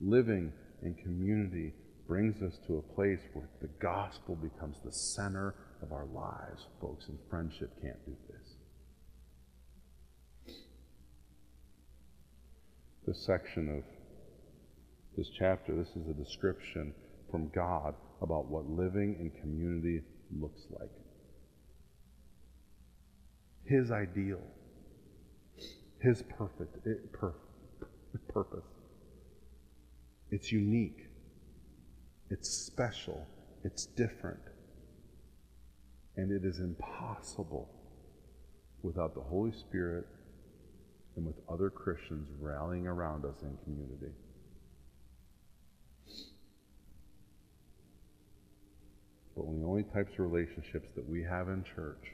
Living 0.00 0.52
in 0.82 0.94
community 0.94 1.72
brings 2.06 2.40
us 2.42 2.58
to 2.66 2.78
a 2.78 2.94
place 2.94 3.20
where 3.32 3.48
the 3.60 3.68
gospel 3.80 4.36
becomes 4.36 4.76
the 4.84 4.92
center 4.92 5.54
of 5.82 5.92
our 5.92 6.06
lives, 6.06 6.66
folks, 6.80 7.08
and 7.08 7.18
friendship 7.28 7.70
can't 7.82 8.04
do 8.06 8.16
this. 8.30 8.54
This 13.06 13.24
section 13.24 13.76
of 13.76 13.84
this 15.16 15.30
chapter, 15.30 15.74
this 15.74 15.88
is 15.96 16.08
a 16.08 16.14
description 16.14 16.92
from 17.30 17.48
God 17.54 17.94
about 18.20 18.46
what 18.46 18.68
living 18.68 19.16
in 19.20 19.30
community 19.40 20.02
looks 20.38 20.62
like. 20.78 20.90
His 23.64 23.90
ideal, 23.90 24.42
His 26.00 26.22
perfect 26.22 26.86
it, 26.86 27.12
per, 27.12 27.34
purpose. 28.28 28.64
It's 30.30 30.52
unique. 30.52 31.05
It's 32.30 32.48
special. 32.48 33.26
It's 33.64 33.86
different. 33.86 34.40
And 36.16 36.32
it 36.32 36.46
is 36.46 36.60
impossible 36.60 37.68
without 38.82 39.14
the 39.14 39.20
Holy 39.20 39.52
Spirit 39.52 40.06
and 41.16 41.26
with 41.26 41.36
other 41.48 41.70
Christians 41.70 42.28
rallying 42.40 42.86
around 42.86 43.24
us 43.24 43.42
in 43.42 43.56
community. 43.64 44.12
But 49.34 49.46
when 49.46 49.60
the 49.60 49.66
only 49.66 49.82
types 49.82 50.12
of 50.14 50.20
relationships 50.20 50.88
that 50.94 51.06
we 51.06 51.22
have 51.22 51.48
in 51.48 51.62
church 51.62 52.12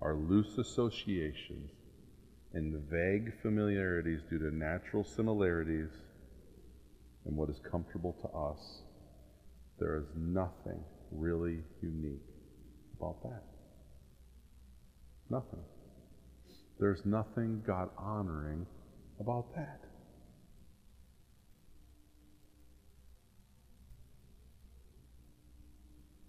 are 0.00 0.16
loose 0.16 0.58
associations 0.58 1.70
and 2.54 2.74
vague 2.90 3.32
familiarities 3.42 4.20
due 4.30 4.38
to 4.38 4.54
natural 4.54 5.04
similarities 5.04 5.90
and 7.26 7.36
what 7.36 7.50
is 7.50 7.60
comfortable 7.70 8.14
to 8.22 8.28
us, 8.28 8.82
there 9.78 9.96
is 9.96 10.06
nothing 10.16 10.82
really 11.10 11.58
unique 11.82 12.22
about 12.98 13.22
that. 13.22 13.42
Nothing. 15.30 15.62
There's 16.78 17.04
nothing 17.04 17.62
God 17.66 17.90
honoring 17.98 18.66
about 19.20 19.54
that. 19.54 19.80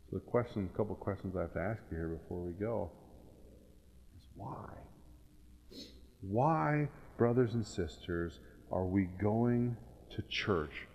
So 0.10 0.16
the 0.18 0.22
question, 0.22 0.70
a 0.74 0.78
couple 0.78 0.96
questions 0.96 1.36
I 1.36 1.42
have 1.42 1.54
to 1.54 1.60
ask 1.60 1.82
you 1.92 1.98
here 1.98 2.08
before 2.08 2.40
we 2.40 2.54
go 2.54 2.92
is 4.18 4.26
why? 4.36 4.70
Why, 6.22 6.88
brothers 7.18 7.54
and 7.54 7.66
sisters, 7.66 8.40
are 8.72 8.86
we 8.86 9.04
going 9.22 9.76
to 10.16 10.22
church? 10.30 10.88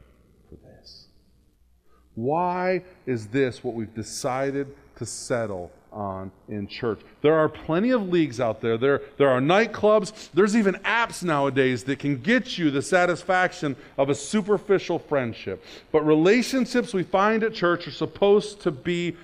Why 2.15 2.83
is 3.07 3.29
this 3.29 3.65
what 3.65 3.75
we've 3.75 3.95
decided 3.95 4.75
to 4.97 5.07
settle 5.07 5.71
on 5.93 6.31
in 6.49 6.67
church. 6.67 7.01
There 7.21 7.35
are 7.35 7.49
plenty 7.49 7.91
of 7.91 8.09
leagues 8.09 8.41
out 8.41 8.61
there. 8.61 8.79
There, 8.79 9.03
there 9.19 9.29
are 9.29 9.41
nightclubs. 9.41 10.31
There's 10.33 10.57
even 10.57 10.75
apps 10.77 11.23
nowadays 11.23 11.85
that 11.85 11.99
can 11.99 12.21
get 12.21 12.59
you 12.59 12.71
the 12.71 12.83
satisfaction 12.83 13.77
of 13.99 14.09
a 14.09 14.15
superficial 14.15 14.99
friendship. 14.99 15.63
But 15.91 16.07
relationships 16.07 16.95
we 16.95 17.03
find 17.03 17.43
at 17.43 17.55
church 17.55 17.87
are 17.87 17.93
supposed 17.93 18.61
to 18.63 18.71
be 18.71 19.17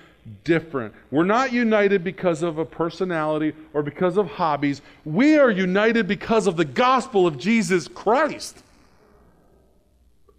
different. 0.43 0.93
We're 1.09 1.23
not 1.23 1.51
united 1.51 2.03
because 2.03 2.43
of 2.43 2.59
a 2.59 2.65
personality 2.65 3.53
or 3.73 3.81
because 3.81 4.17
of 4.17 4.27
hobbies. 4.27 4.81
We 5.05 5.37
are 5.37 5.49
united 5.49 6.07
because 6.07 6.45
of 6.45 6.55
the 6.55 6.65
gospel 6.65 7.25
of 7.25 7.37
Jesus 7.39 7.87
Christ. 7.87 8.63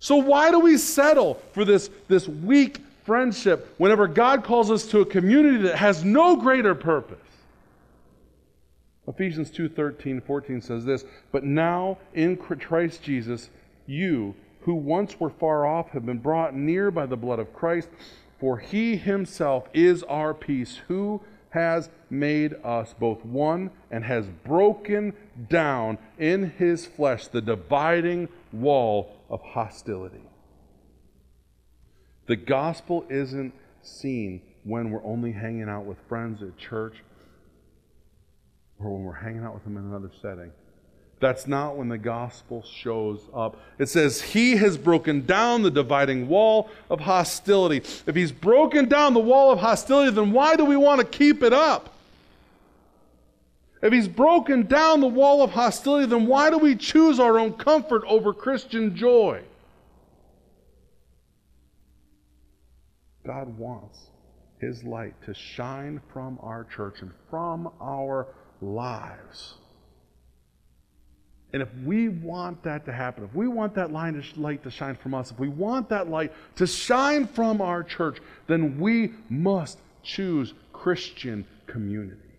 So, 0.01 0.16
why 0.16 0.51
do 0.51 0.59
we 0.59 0.78
settle 0.78 1.34
for 1.53 1.64
this, 1.66 1.90
this 2.09 2.26
weak 2.26 2.78
friendship 3.05 3.74
whenever 3.76 4.09
God 4.09 4.42
calls 4.42 4.70
us 4.70 4.86
to 4.86 5.01
a 5.01 5.07
community 5.07 5.59
that 5.59 5.76
has 5.76 6.05
no 6.05 6.36
greater 6.36 6.74
purpose? 6.74 7.18
Ephesians 9.07 9.51
2 9.51 9.68
13, 9.68 10.22
14 10.22 10.62
says 10.62 10.84
this, 10.86 11.05
But 11.30 11.44
now 11.44 11.98
in 12.14 12.36
Christ 12.36 13.03
Jesus, 13.03 13.51
you 13.86 14.34
who 14.62 14.74
once 14.74 15.20
were 15.20 15.30
far 15.30 15.66
off 15.66 15.90
have 15.90 16.07
been 16.07 16.18
brought 16.18 16.55
near 16.55 16.90
by 16.90 17.05
the 17.05 17.16
blood 17.16 17.38
of 17.38 17.53
Christ, 17.53 17.88
for 18.38 18.59
he 18.59 18.96
himself 18.96 19.68
is 19.74 20.03
our 20.05 20.32
peace, 20.32 20.80
who 20.88 21.20
has 21.51 21.90
made 22.09 22.55
us 22.64 22.94
both 22.98 23.22
one 23.24 23.70
and 23.90 24.05
has 24.05 24.26
broken 24.44 25.12
down 25.48 25.98
in 26.18 26.53
his 26.53 26.86
flesh 26.86 27.26
the 27.26 27.40
dividing 27.40 28.28
wall 28.53 29.19
of 29.30 29.40
hostility. 29.42 30.22
The 32.26 32.36
gospel 32.36 33.04
isn't 33.08 33.54
seen 33.82 34.42
when 34.64 34.90
we're 34.90 35.04
only 35.04 35.32
hanging 35.32 35.68
out 35.68 35.84
with 35.84 35.98
friends 36.08 36.42
at 36.42 36.56
church 36.56 36.96
or 38.78 38.94
when 38.94 39.04
we're 39.04 39.12
hanging 39.14 39.44
out 39.44 39.54
with 39.54 39.64
them 39.64 39.76
in 39.76 39.84
another 39.84 40.10
setting. 40.20 40.52
That's 41.20 41.46
not 41.46 41.76
when 41.76 41.88
the 41.88 41.98
gospel 41.98 42.62
shows 42.62 43.20
up. 43.34 43.60
It 43.78 43.90
says, 43.90 44.22
He 44.22 44.56
has 44.56 44.78
broken 44.78 45.26
down 45.26 45.62
the 45.62 45.70
dividing 45.70 46.28
wall 46.28 46.70
of 46.88 47.00
hostility. 47.00 47.82
If 48.06 48.14
He's 48.14 48.32
broken 48.32 48.88
down 48.88 49.12
the 49.12 49.20
wall 49.20 49.52
of 49.52 49.58
hostility, 49.58 50.10
then 50.10 50.32
why 50.32 50.56
do 50.56 50.64
we 50.64 50.76
want 50.76 51.00
to 51.00 51.06
keep 51.06 51.42
it 51.42 51.52
up? 51.52 51.94
If 53.82 53.92
He's 53.92 54.08
broken 54.08 54.66
down 54.66 55.00
the 55.00 55.06
wall 55.06 55.42
of 55.42 55.50
hostility, 55.50 56.06
then 56.06 56.26
why 56.26 56.50
do 56.50 56.58
we 56.58 56.76
choose 56.76 57.18
our 57.18 57.38
own 57.38 57.54
comfort 57.54 58.02
over 58.06 58.32
Christian 58.32 58.94
joy? 58.94 59.42
God 63.26 63.56
wants 63.58 64.10
His 64.58 64.84
light 64.84 65.14
to 65.24 65.34
shine 65.34 66.00
from 66.12 66.38
our 66.42 66.64
church 66.64 67.00
and 67.00 67.10
from 67.30 67.70
our 67.80 68.26
lives. 68.60 69.54
And 71.52 71.62
if 71.62 71.68
we 71.84 72.08
want 72.08 72.62
that 72.62 72.84
to 72.84 72.92
happen, 72.92 73.24
if 73.24 73.34
we 73.34 73.48
want 73.48 73.74
that 73.74 73.90
light 73.90 74.62
to 74.62 74.70
shine 74.70 74.94
from 74.94 75.14
us, 75.14 75.32
if 75.32 75.38
we 75.38 75.48
want 75.48 75.88
that 75.88 76.08
light 76.08 76.32
to 76.56 76.66
shine 76.66 77.26
from 77.26 77.60
our 77.60 77.82
church, 77.82 78.18
then 78.46 78.78
we 78.78 79.14
must 79.28 79.78
choose 80.02 80.54
Christian 80.72 81.44
community. 81.66 82.29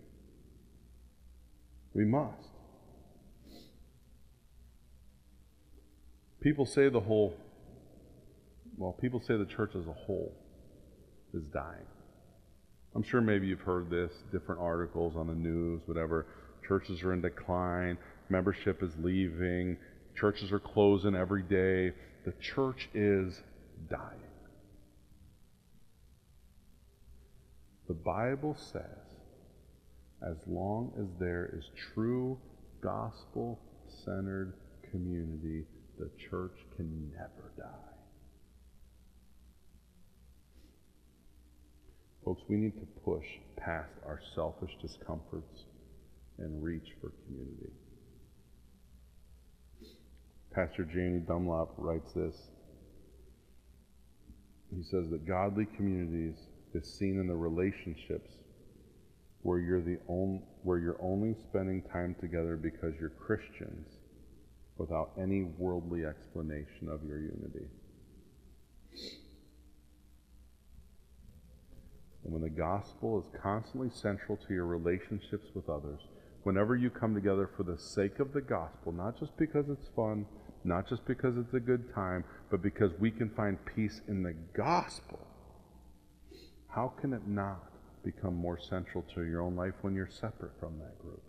We 1.94 2.06
must. 2.06 2.50
People 6.42 6.66
say 6.66 6.90
the 6.90 7.00
whole, 7.00 7.36
well, 8.78 8.94
people 8.94 9.20
say 9.20 9.38
the 9.38 9.46
church 9.46 9.76
as 9.76 9.86
a 9.86 9.94
whole 9.94 10.34
is 11.34 11.44
dying. 11.54 11.86
I'm 12.96 13.04
sure 13.04 13.22
maybe 13.22 13.48
you've 13.48 13.62
heard 13.62 13.90
this, 13.90 14.12
different 14.32 14.60
articles 14.60 15.16
on 15.16 15.28
the 15.28 15.36
news, 15.36 15.82
whatever. 15.86 16.26
Churches 16.68 17.04
are 17.04 17.14
in 17.14 17.22
decline 17.22 17.98
membership 18.32 18.82
is 18.82 18.92
leaving, 19.00 19.78
churches 20.16 20.52
are 20.52 20.60
closing 20.60 21.16
every 21.16 21.44
day. 21.44 21.94
The 22.26 22.34
church 22.40 22.90
is 22.94 23.42
dying. 23.90 24.20
The 27.88 27.94
Bible 27.94 28.56
says, 28.72 29.11
as 30.30 30.38
long 30.48 30.92
as 31.00 31.08
there 31.20 31.50
is 31.58 31.64
true 31.94 32.38
gospel 32.82 33.60
centered 34.06 34.54
community, 34.92 35.66
the 35.98 36.10
church 36.30 36.58
can 36.76 37.12
never 37.12 37.52
die. 37.58 37.92
Folks, 42.24 42.42
we 42.48 42.56
need 42.56 42.80
to 42.80 42.86
push 43.04 43.26
past 43.58 43.92
our 44.06 44.20
selfish 44.36 44.72
discomforts 44.82 45.66
and 46.38 46.64
reach 46.64 46.90
for 47.02 47.12
community. 47.26 47.72
Pastor 50.54 50.84
Jamie 50.84 51.24
Dunlop 51.28 51.74
writes 51.78 52.12
this. 52.14 52.36
He 54.76 54.84
says 54.84 55.10
that 55.10 55.26
godly 55.26 55.66
communities 55.76 56.36
is 56.74 56.94
seen 56.94 57.20
in 57.20 57.28
the 57.28 57.36
relationships 57.36 58.30
where 59.44 59.60
you're 59.60 59.82
the 59.82 59.98
only, 60.08 60.42
where 60.64 60.78
you're 60.78 61.02
only 61.02 61.36
spending 61.50 61.82
time 61.92 62.16
together 62.20 62.56
because 62.56 62.94
you're 63.00 63.10
Christians 63.10 63.88
without 64.78 65.12
any 65.20 65.44
worldly 65.58 66.06
explanation 66.06 66.90
of 66.90 67.04
your 67.04 67.20
unity. 67.20 67.66
And 72.24 72.34
when 72.34 72.42
the 72.42 72.50
gospel 72.50 73.20
is 73.20 73.42
constantly 73.42 73.90
central 73.90 74.38
to 74.48 74.54
your 74.54 74.66
relationships 74.66 75.48
with 75.56 75.70
others, 75.70 76.00
whenever 76.44 76.76
you 76.76 76.90
come 76.90 77.16
together 77.16 77.50
for 77.58 77.64
the 77.64 77.78
sake 77.78 78.20
of 78.20 78.34
the 78.34 78.42
gospel, 78.42 78.92
not 78.92 79.20
just 79.20 79.36
because 79.38 79.66
it's 79.70 79.90
fun, 79.96 80.26
not 80.64 80.88
just 80.88 81.06
because 81.06 81.36
it's 81.38 81.54
a 81.54 81.60
good 81.60 81.94
time, 81.94 82.24
but 82.52 82.62
because 82.62 82.92
we 83.00 83.10
can 83.10 83.30
find 83.32 83.58
peace 83.76 84.02
in 84.08 84.22
the 84.22 84.34
gospel, 84.56 85.20
how 86.68 86.94
can 87.02 87.14
it 87.14 87.28
not 87.28 87.71
become 88.04 88.36
more 88.36 88.60
central 88.60 89.04
to 89.14 89.24
your 89.24 89.42
own 89.42 89.56
life 89.56 89.74
when 89.82 89.96
you're 89.96 90.10
separate 90.10 90.52
from 90.60 90.78
that 90.80 91.00
group? 91.00 91.22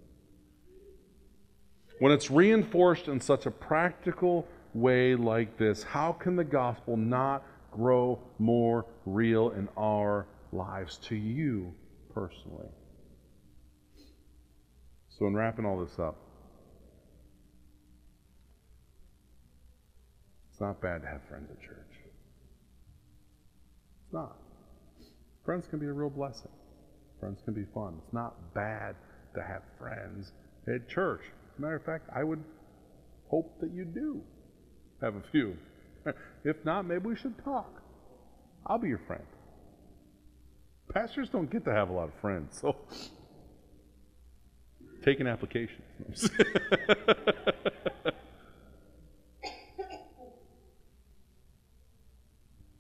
When 1.99 2.13
it's 2.13 2.31
reinforced 2.31 3.09
in 3.09 3.21
such 3.21 3.47
a 3.47 3.51
practical 3.51 4.49
way 4.75 5.15
like 5.15 5.57
this, 5.59 5.83
how 5.83 6.13
can 6.13 6.37
the 6.37 6.45
gospel 6.45 6.97
not 6.97 7.45
grow 7.71 8.19
more 8.39 8.87
real 9.07 9.51
in 9.51 9.69
our 9.77 10.27
lives 10.53 10.99
to 11.09 11.15
you 11.15 11.73
personally? 12.15 12.69
So, 15.09 15.27
in 15.27 15.35
wrapping 15.35 15.65
all 15.65 15.79
this 15.79 15.99
up, 15.99 16.17
it's 20.51 20.61
not 20.61 20.81
bad 20.81 21.03
to 21.03 21.09
have 21.09 21.23
friends 21.29 21.51
at 21.51 21.61
church. 21.61 21.77
It's 24.05 24.13
not. 24.13 24.37
Friends 25.45 25.67
can 25.67 25.79
be 25.79 25.87
a 25.87 25.93
real 25.93 26.11
blessing. 26.11 26.51
Friends 27.23 27.41
can 27.45 27.55
be 27.55 27.65
fun. 27.73 27.95
It's 28.03 28.13
not 28.13 28.35
bad 28.53 28.97
to 29.37 29.43
have 29.45 29.63
friends 29.79 30.33
at 30.67 30.89
church. 30.89 31.21
Matter 31.57 31.77
of 31.77 31.85
fact, 31.85 32.09
I 32.13 32.25
would 32.25 32.43
hope 33.29 33.61
that 33.61 33.71
you 33.73 33.85
do 33.85 34.21
have 35.01 35.15
a 35.15 35.23
few. 35.31 35.57
If 36.45 36.57
not, 36.65 36.85
maybe 36.85 37.07
we 37.07 37.15
should 37.15 37.39
talk. 37.45 37.81
I'll 38.67 38.79
be 38.79 38.89
your 38.89 39.01
friend. 39.07 39.23
Pastors 40.93 41.29
don't 41.29 41.49
get 41.49 41.65
to 41.67 41.73
have 41.73 41.91
a 41.91 41.93
lot 41.93 42.09
of 42.09 42.15
friends, 42.21 42.59
so 42.61 42.75
take 45.05 45.21
an 45.21 45.29
application. 45.29 45.81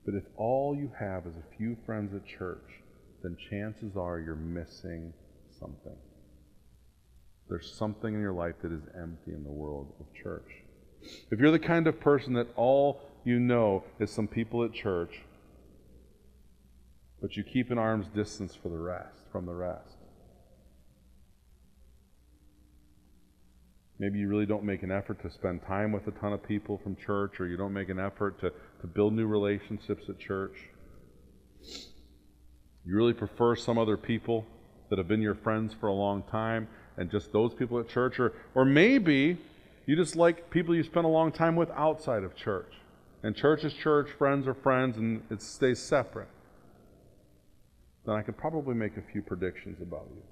But 0.05 0.14
if 0.16 0.24
all 0.36 0.74
you 0.74 0.90
have 0.99 1.28
is 1.28 1.36
a 1.36 1.57
few 1.57 1.76
friends 1.86 2.12
at 2.12 2.26
church, 2.26 2.82
then 3.22 3.36
chances 3.50 3.96
are 3.96 4.18
you're 4.20 4.34
missing 4.34 5.12
something. 5.58 5.96
There's 7.48 7.72
something 7.72 8.14
in 8.14 8.20
your 8.20 8.32
life 8.32 8.54
that 8.62 8.72
is 8.72 8.82
empty 9.00 9.32
in 9.32 9.44
the 9.44 9.50
world 9.50 9.92
of 10.00 10.06
church. 10.14 10.48
If 11.30 11.38
you're 11.38 11.50
the 11.50 11.58
kind 11.58 11.86
of 11.86 12.00
person 12.00 12.34
that 12.34 12.48
all 12.56 13.00
you 13.24 13.38
know 13.38 13.84
is 13.98 14.10
some 14.10 14.28
people 14.28 14.64
at 14.64 14.72
church, 14.72 15.22
but 17.20 17.36
you 17.36 17.44
keep 17.44 17.70
an 17.70 17.78
arm's 17.78 18.08
distance 18.08 18.54
for 18.54 18.68
the 18.68 18.78
rest, 18.78 19.18
from 19.30 19.46
the 19.46 19.54
rest. 19.54 19.96
Maybe 23.98 24.18
you 24.18 24.28
really 24.28 24.46
don't 24.46 24.64
make 24.64 24.82
an 24.82 24.90
effort 24.90 25.22
to 25.22 25.30
spend 25.30 25.64
time 25.64 25.92
with 25.92 26.08
a 26.08 26.10
ton 26.10 26.32
of 26.32 26.42
people 26.42 26.80
from 26.82 26.96
church, 26.96 27.38
or 27.38 27.46
you 27.46 27.56
don't 27.56 27.72
make 27.72 27.88
an 27.88 28.00
effort 28.00 28.40
to 28.40 28.52
to 28.80 28.86
build 28.88 29.12
new 29.12 29.26
relationships 29.26 30.08
at 30.08 30.18
church. 30.18 30.70
You 32.84 32.96
really 32.96 33.12
prefer 33.12 33.54
some 33.54 33.78
other 33.78 33.96
people 33.96 34.44
that 34.90 34.98
have 34.98 35.08
been 35.08 35.22
your 35.22 35.34
friends 35.34 35.74
for 35.78 35.86
a 35.86 35.92
long 35.92 36.22
time 36.24 36.68
and 36.96 37.10
just 37.10 37.32
those 37.32 37.54
people 37.54 37.78
at 37.78 37.88
church, 37.88 38.18
or, 38.18 38.32
or 38.54 38.64
maybe 38.64 39.38
you 39.86 39.96
just 39.96 40.16
like 40.16 40.50
people 40.50 40.74
you 40.74 40.82
spend 40.82 41.06
a 41.06 41.08
long 41.08 41.32
time 41.32 41.56
with 41.56 41.70
outside 41.70 42.24
of 42.24 42.34
church. 42.34 42.72
And 43.22 43.36
church 43.36 43.64
is 43.64 43.72
church, 43.72 44.10
friends 44.18 44.46
are 44.48 44.54
friends, 44.54 44.96
and 44.96 45.22
it 45.30 45.40
stays 45.40 45.78
separate. 45.80 46.28
then 48.04 48.16
I 48.16 48.22
could 48.22 48.36
probably 48.36 48.74
make 48.74 48.96
a 48.96 49.02
few 49.12 49.22
predictions 49.22 49.80
about 49.80 50.08
you. 50.14 50.22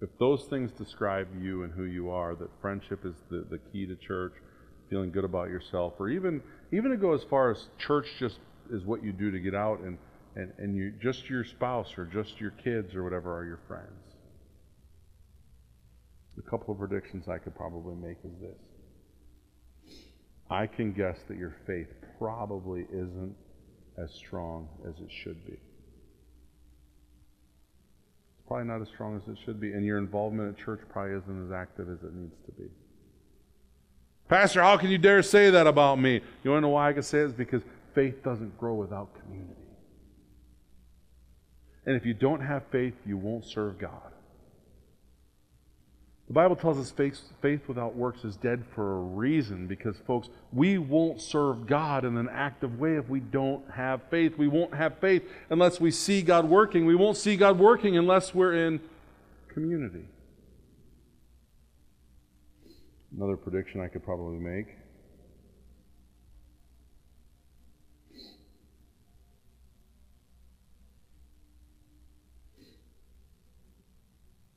If 0.00 0.10
those 0.18 0.44
things 0.44 0.72
describe 0.72 1.28
you 1.40 1.62
and 1.62 1.72
who 1.72 1.84
you 1.84 2.10
are, 2.10 2.34
that 2.34 2.50
friendship 2.60 3.04
is 3.04 3.14
the, 3.30 3.46
the 3.48 3.58
key 3.58 3.86
to 3.86 3.96
church, 3.96 4.34
feeling 4.90 5.10
good 5.10 5.24
about 5.24 5.48
yourself, 5.48 5.94
or 5.98 6.08
even 6.08 6.42
even 6.72 6.90
to 6.90 6.96
go 6.96 7.14
as 7.14 7.24
far 7.24 7.50
as 7.50 7.68
church 7.78 8.06
just 8.18 8.38
is 8.70 8.84
what 8.84 9.02
you 9.02 9.12
do 9.12 9.30
to 9.30 9.38
get 9.38 9.54
out 9.54 9.80
and, 9.80 9.98
and, 10.34 10.52
and 10.58 10.76
you 10.76 10.92
just 11.00 11.28
your 11.28 11.44
spouse 11.44 11.96
or 11.96 12.04
just 12.04 12.40
your 12.40 12.50
kids 12.50 12.94
or 12.94 13.04
whatever 13.04 13.36
are 13.36 13.44
your 13.44 13.60
friends. 13.66 13.90
A 16.38 16.50
couple 16.50 16.72
of 16.72 16.78
predictions 16.78 17.28
I 17.28 17.38
could 17.38 17.54
probably 17.54 17.94
make 17.94 18.18
is 18.24 18.32
this. 18.40 19.94
I 20.50 20.66
can 20.66 20.92
guess 20.92 21.18
that 21.28 21.38
your 21.38 21.56
faith 21.66 21.88
probably 22.18 22.86
isn't 22.92 23.34
as 23.98 24.12
strong 24.12 24.68
as 24.86 24.94
it 25.00 25.10
should 25.10 25.44
be. 25.46 25.52
It's 25.52 25.60
probably 28.46 28.66
not 28.66 28.82
as 28.82 28.88
strong 28.88 29.16
as 29.16 29.26
it 29.28 29.38
should 29.44 29.60
be, 29.60 29.72
and 29.72 29.84
your 29.84 29.98
involvement 29.98 30.56
at 30.56 30.64
church 30.64 30.80
probably 30.88 31.16
isn't 31.16 31.46
as 31.46 31.52
active 31.52 31.88
as 31.88 32.02
it 32.02 32.14
needs 32.14 32.36
to 32.46 32.52
be. 32.52 32.68
Pastor, 34.28 34.62
how 34.62 34.76
can 34.76 34.90
you 34.90 34.98
dare 34.98 35.22
say 35.22 35.50
that 35.50 35.66
about 35.66 36.00
me? 36.00 36.20
You 36.42 36.50
want 36.50 36.58
to 36.58 36.62
know 36.62 36.70
why 36.70 36.90
I 36.90 36.92
can 36.92 37.02
say 37.02 37.20
it? 37.20 37.26
It's 37.26 37.32
because 37.32 37.62
faith 37.96 38.22
doesn't 38.22 38.56
grow 38.58 38.74
without 38.74 39.08
community. 39.22 39.54
And 41.86 41.96
if 41.96 42.04
you 42.04 42.12
don't 42.12 42.40
have 42.40 42.62
faith, 42.70 42.94
you 43.06 43.16
won't 43.16 43.46
serve 43.46 43.78
God. 43.78 44.12
The 46.26 46.34
Bible 46.34 46.56
tells 46.56 46.76
us 46.78 46.90
faith, 46.90 47.20
faith 47.40 47.62
without 47.68 47.94
works 47.94 48.24
is 48.24 48.36
dead 48.36 48.64
for 48.74 48.98
a 48.98 49.00
reason 49.00 49.66
because, 49.66 49.96
folks, 50.06 50.28
we 50.52 50.76
won't 50.76 51.22
serve 51.22 51.66
God 51.66 52.04
in 52.04 52.18
an 52.18 52.28
active 52.30 52.78
way 52.78 52.96
if 52.96 53.08
we 53.08 53.20
don't 53.20 53.68
have 53.70 54.02
faith. 54.10 54.36
We 54.36 54.48
won't 54.48 54.74
have 54.74 54.98
faith 54.98 55.22
unless 55.48 55.80
we 55.80 55.90
see 55.90 56.22
God 56.22 56.44
working. 56.44 56.84
We 56.84 56.96
won't 56.96 57.16
see 57.16 57.36
God 57.36 57.58
working 57.58 57.96
unless 57.96 58.34
we're 58.34 58.54
in 58.66 58.80
community. 59.54 60.04
Another 63.16 63.36
prediction 63.36 63.80
I 63.80 63.86
could 63.86 64.04
probably 64.04 64.38
make. 64.38 64.66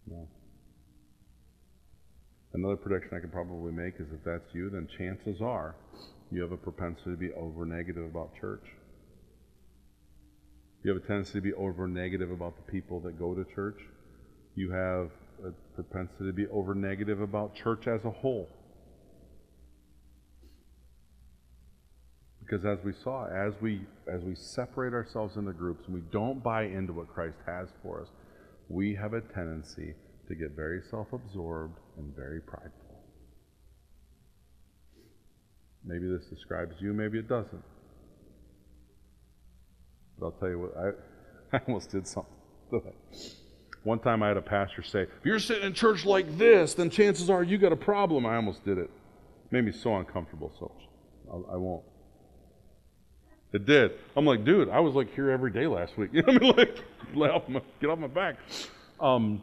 No. 0.09 0.27
Another 2.54 2.76
prediction 2.76 3.16
I 3.16 3.20
could 3.20 3.32
probably 3.32 3.72
make 3.72 3.95
is 4.00 4.08
if 4.12 4.24
that's 4.24 4.54
you, 4.54 4.70
then 4.70 4.88
chances 4.97 5.41
are 5.41 5.76
you 6.32 6.41
have 6.41 6.52
a 6.52 6.58
propensity 6.58 7.12
to 7.12 7.18
be 7.18 7.32
over 7.34 7.66
negative 7.66 8.04
about 8.04 8.32
church. 8.39 8.64
You 10.84 10.93
have 10.93 11.04
a 11.04 11.08
tendency 11.08 11.34
to 11.34 11.41
be 11.41 11.54
over 11.54 11.88
negative 11.88 12.32
about 12.32 12.56
the 12.56 12.72
people 12.72 13.00
that 13.02 13.20
go 13.20 13.34
to 13.34 13.45
church. 13.54 13.80
You 14.56 14.72
have 14.72 15.10
a 15.45 15.52
propensity 15.76 16.26
to 16.26 16.34
be 16.34 16.47
over 16.47 16.74
negative 16.74 17.22
about 17.22 17.56
church 17.56 17.88
as 17.88 18.04
a 18.06 18.12
whole. 18.12 18.47
Because 22.39 22.66
as 22.66 22.84
we 22.84 22.93
saw, 23.04 23.28
as 23.28 23.54
we 23.62 23.82
as 24.12 24.22
we 24.22 24.34
separate 24.34 24.93
ourselves 24.93 25.38
into 25.38 25.54
groups 25.54 25.86
and 25.86 25.93
we 25.93 26.02
don't 26.12 26.41
buy 26.41 26.64
into 26.64 26.93
what 26.93 27.08
Christ 27.08 27.38
has 27.45 27.68
for 27.84 28.02
us, 28.02 28.08
we 28.70 28.95
have 28.95 29.14
a 29.14 29.22
tendency 29.22 29.93
to 30.30 30.36
get 30.36 30.51
very 30.55 30.82
self-absorbed 30.89 31.77
and 31.97 32.15
very 32.15 32.39
prideful. 32.39 32.71
Maybe 35.84 36.07
this 36.07 36.25
describes 36.25 36.75
you, 36.80 36.93
maybe 36.93 37.17
it 37.17 37.27
doesn't. 37.27 37.63
But 40.19 40.25
I'll 40.27 40.32
tell 40.34 40.49
you 40.49 40.59
what, 40.59 40.77
I, 40.77 41.57
I 41.57 41.61
almost 41.67 41.89
did 41.89 42.07
something. 42.07 42.32
One 43.84 43.99
time 43.99 44.21
I 44.21 44.27
had 44.27 44.38
a 44.38 44.41
pastor 44.41 44.84
say, 44.84 45.03
If 45.03 45.25
you're 45.25 45.39
sitting 45.39 45.63
in 45.63 45.73
church 45.73 46.05
like 46.05 46.38
this, 46.38 46.75
then 46.75 46.89
chances 46.89 47.30
are 47.30 47.41
you 47.43 47.57
got 47.57 47.71
a 47.71 47.77
problem. 47.77 48.25
I 48.25 48.36
almost 48.36 48.63
did 48.63 48.77
it. 48.77 48.84
it 48.84 49.51
made 49.51 49.65
me 49.65 49.71
so 49.71 49.95
uncomfortable, 49.97 50.51
so 50.59 50.71
I, 51.32 51.53
I 51.53 51.57
won't. 51.57 51.84
It 53.51 53.65
did. 53.65 53.93
I'm 54.15 54.25
like, 54.25 54.45
dude, 54.45 54.69
I 54.69 54.80
was 54.80 54.93
like 54.93 55.11
here 55.15 55.32
every 55.32 55.49
day 55.49 55.65
last 55.65 55.97
week. 55.97 56.11
You 56.13 56.21
know 56.21 56.34
what 56.34 56.41
I 56.41 56.45
mean? 56.45 56.55
Like, 56.55 56.75
get 57.15 57.32
off 57.32 57.49
my, 57.49 57.61
get 57.82 57.89
off 57.89 57.97
my 57.97 58.07
back. 58.07 58.36
Um, 58.99 59.41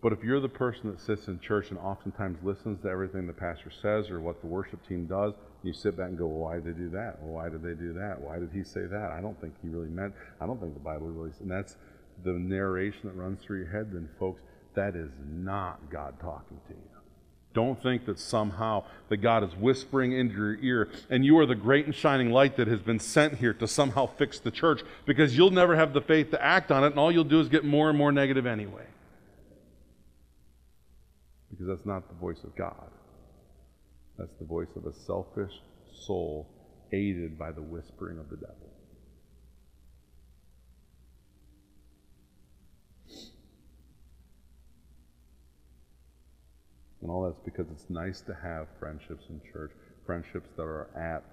but 0.00 0.12
if 0.12 0.22
you're 0.22 0.40
the 0.40 0.48
person 0.48 0.90
that 0.90 1.00
sits 1.00 1.26
in 1.26 1.40
church 1.40 1.70
and 1.70 1.78
oftentimes 1.78 2.38
listens 2.42 2.80
to 2.82 2.88
everything 2.88 3.26
the 3.26 3.32
pastor 3.32 3.70
says 3.70 4.10
or 4.10 4.20
what 4.20 4.40
the 4.40 4.46
worship 4.46 4.86
team 4.86 5.06
does, 5.06 5.34
you 5.64 5.72
sit 5.72 5.96
back 5.96 6.08
and 6.08 6.18
go, 6.18 6.26
well, 6.26 6.50
why 6.50 6.54
did 6.54 6.66
they 6.66 6.78
do 6.78 6.88
that? 6.90 7.20
Well, 7.20 7.34
why 7.34 7.48
did 7.48 7.62
they 7.62 7.74
do 7.74 7.92
that? 7.94 8.20
Why 8.20 8.38
did 8.38 8.50
he 8.52 8.62
say 8.62 8.82
that? 8.82 9.10
I 9.10 9.20
don't 9.20 9.40
think 9.40 9.54
he 9.60 9.68
really 9.68 9.88
meant, 9.88 10.14
I 10.40 10.46
don't 10.46 10.60
think 10.60 10.74
the 10.74 10.80
Bible 10.80 11.08
really, 11.08 11.32
and 11.40 11.50
that's 11.50 11.76
the 12.22 12.32
narration 12.32 13.00
that 13.04 13.14
runs 13.14 13.42
through 13.42 13.58
your 13.58 13.70
head, 13.70 13.92
then 13.92 14.08
folks, 14.20 14.40
that 14.74 14.94
is 14.94 15.10
not 15.28 15.90
God 15.90 16.14
talking 16.20 16.60
to 16.68 16.74
you. 16.74 16.98
Don't 17.54 17.82
think 17.82 18.06
that 18.06 18.20
somehow 18.20 18.84
that 19.08 19.16
God 19.16 19.42
is 19.42 19.56
whispering 19.56 20.12
into 20.12 20.34
your 20.36 20.58
ear 20.60 20.88
and 21.10 21.24
you 21.24 21.36
are 21.38 21.46
the 21.46 21.56
great 21.56 21.86
and 21.86 21.94
shining 21.94 22.30
light 22.30 22.56
that 22.56 22.68
has 22.68 22.80
been 22.80 23.00
sent 23.00 23.38
here 23.38 23.54
to 23.54 23.66
somehow 23.66 24.06
fix 24.06 24.38
the 24.38 24.52
church 24.52 24.82
because 25.06 25.36
you'll 25.36 25.50
never 25.50 25.74
have 25.74 25.92
the 25.92 26.00
faith 26.00 26.30
to 26.30 26.44
act 26.44 26.70
on 26.70 26.84
it 26.84 26.88
and 26.88 26.98
all 27.00 27.10
you'll 27.10 27.24
do 27.24 27.40
is 27.40 27.48
get 27.48 27.64
more 27.64 27.88
and 27.88 27.98
more 27.98 28.12
negative 28.12 28.46
anyway 28.46 28.84
because 31.58 31.76
that's 31.76 31.86
not 31.86 32.08
the 32.08 32.14
voice 32.14 32.44
of 32.44 32.54
God. 32.54 32.88
That's 34.16 34.34
the 34.38 34.44
voice 34.44 34.68
of 34.76 34.86
a 34.86 34.92
selfish 34.92 35.52
soul 35.92 36.46
aided 36.92 37.36
by 37.36 37.50
the 37.50 37.62
whispering 37.62 38.18
of 38.18 38.30
the 38.30 38.36
devil. 38.36 38.70
And 47.02 47.10
all 47.10 47.24
that's 47.24 47.40
because 47.44 47.66
it's 47.72 47.90
nice 47.90 48.20
to 48.22 48.34
have 48.34 48.68
friendships 48.78 49.24
in 49.28 49.40
church, 49.52 49.72
friendships 50.06 50.48
that 50.56 50.62
are 50.62 50.88
at 50.96 51.24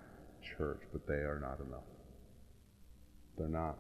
church, 0.58 0.82
but 0.92 1.06
they 1.08 1.14
are 1.14 1.40
not 1.40 1.60
enough. 1.68 1.84
They're 3.38 3.48
not. 3.48 3.78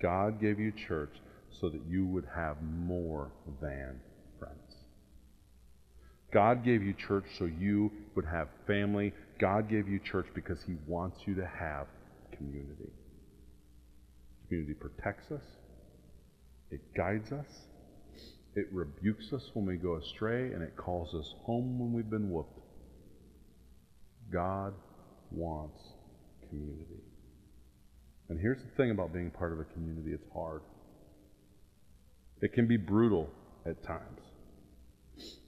God 0.00 0.40
gave 0.40 0.60
you 0.60 0.70
church 0.70 1.14
so 1.50 1.68
that 1.68 1.80
you 1.88 2.04
would 2.06 2.26
have 2.34 2.56
more 2.62 3.30
than 3.60 4.00
God 6.34 6.64
gave 6.64 6.82
you 6.82 6.92
church 6.92 7.26
so 7.38 7.44
you 7.44 7.92
would 8.16 8.24
have 8.24 8.48
family. 8.66 9.12
God 9.40 9.70
gave 9.70 9.88
you 9.88 10.00
church 10.00 10.26
because 10.34 10.58
He 10.66 10.74
wants 10.88 11.20
you 11.26 11.36
to 11.36 11.46
have 11.46 11.86
community. 12.36 12.90
Community 14.48 14.74
protects 14.74 15.30
us, 15.30 15.44
it 16.72 16.80
guides 16.96 17.30
us, 17.30 17.46
it 18.56 18.66
rebukes 18.72 19.32
us 19.32 19.48
when 19.54 19.64
we 19.64 19.76
go 19.76 19.96
astray, 19.96 20.52
and 20.52 20.60
it 20.60 20.76
calls 20.76 21.14
us 21.14 21.34
home 21.44 21.78
when 21.78 21.92
we've 21.92 22.10
been 22.10 22.30
whooped. 22.30 22.58
God 24.32 24.74
wants 25.30 25.80
community. 26.48 27.02
And 28.28 28.40
here's 28.40 28.60
the 28.60 28.76
thing 28.76 28.90
about 28.90 29.12
being 29.12 29.30
part 29.30 29.52
of 29.52 29.60
a 29.60 29.64
community 29.64 30.10
it's 30.12 30.32
hard. 30.34 30.62
It 32.40 32.52
can 32.52 32.66
be 32.66 32.76
brutal 32.76 33.30
at 33.64 33.82
times. 33.84 34.20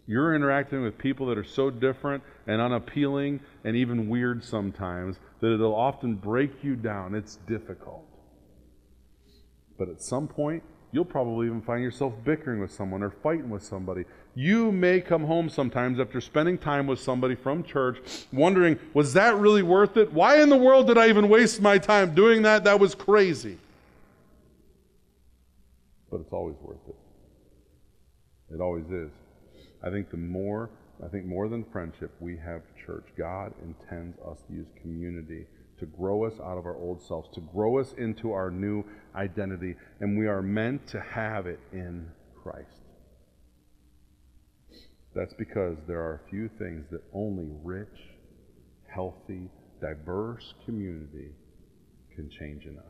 You're 0.07 0.35
interacting 0.35 0.83
with 0.83 0.97
people 0.99 1.27
that 1.27 1.39
are 1.39 1.45
so 1.45 1.69
different 1.69 2.23
and 2.47 2.61
unappealing 2.61 3.41
and 3.65 3.75
even 3.75 4.09
weird 4.09 4.45
sometimes 4.45 5.19
that 5.41 5.53
it'll 5.53 5.75
often 5.75 6.15
break 6.15 6.63
you 6.63 6.77
down. 6.77 7.15
It's 7.15 7.37
difficult. 7.49 8.05
But 9.79 9.89
at 9.89 10.01
some 10.01 10.29
point, 10.29 10.63
you'll 10.93 11.05
probably 11.05 11.49
even 11.49 11.61
find 11.61 11.83
yourself 11.83 12.15
bickering 12.25 12.61
with 12.61 12.71
someone 12.71 13.03
or 13.03 13.11
fighting 13.11 13.51
with 13.51 13.65
somebody. 13.65 14.05
You 14.35 14.71
may 14.71 15.01
come 15.01 15.25
home 15.25 15.49
sometimes 15.49 15.99
after 15.99 16.21
spending 16.21 16.57
time 16.57 16.87
with 16.87 17.01
somebody 17.01 17.35
from 17.35 17.65
church 17.65 17.99
wondering, 18.33 18.79
was 18.95 19.13
that 19.15 19.37
really 19.37 19.63
worth 19.63 19.97
it? 19.97 20.13
Why 20.13 20.41
in 20.41 20.49
the 20.51 20.57
world 20.57 20.87
did 20.87 20.99
I 20.99 21.09
even 21.09 21.29
waste 21.29 21.61
my 21.61 21.79
time 21.79 22.15
doing 22.15 22.43
that? 22.43 22.63
That 22.65 22.79
was 22.79 22.95
crazy. 22.95 23.59
But 26.11 26.21
it's 26.21 26.33
always 26.33 26.57
worth 26.63 26.79
it. 26.89 28.55
It 28.55 28.61
always 28.61 28.87
is. 28.87 29.11
I 29.83 29.91
think 29.91 30.11
the 30.11 30.17
more, 30.17 30.71
I 31.05 31.09
think 31.09 31.27
more 31.27 31.49
than 31.49 31.65
friendship, 31.73 32.13
we 32.21 32.37
have 32.37 32.63
church. 32.87 33.07
God 33.17 33.53
intends 33.63 34.19
us 34.21 34.39
to 34.49 34.55
use 34.55 34.67
community 34.81 35.47
to 35.79 35.87
grow 35.87 36.25
us 36.25 36.35
out 36.41 36.59
of 36.59 36.67
our 36.67 36.77
old 36.77 37.03
selves, 37.03 37.29
to 37.35 37.41
grow 37.41 37.79
us 37.79 37.93
into 37.99 38.33
our 38.33 38.51
new 38.51 38.85
identity, 39.15 39.75
and 40.01 40.19
we 40.19 40.27
are 40.27 40.43
meant 40.43 40.87
to 40.89 41.01
have 41.01 41.47
it 41.47 41.61
in 41.73 42.07
Christ. 42.43 42.81
That's 45.15 45.35
because 45.35 45.79
there 45.87 46.01
are 46.01 46.23
a 46.27 46.31
few 46.31 46.49
things 46.59 46.87
that 46.91 47.03
only 47.13 47.49
rich, 47.63 47.89
healthy, 48.87 49.49
diverse 49.81 50.55
community 50.65 51.31
can 52.15 52.31
change 52.31 52.65
in 52.65 52.79
us. 52.79 52.85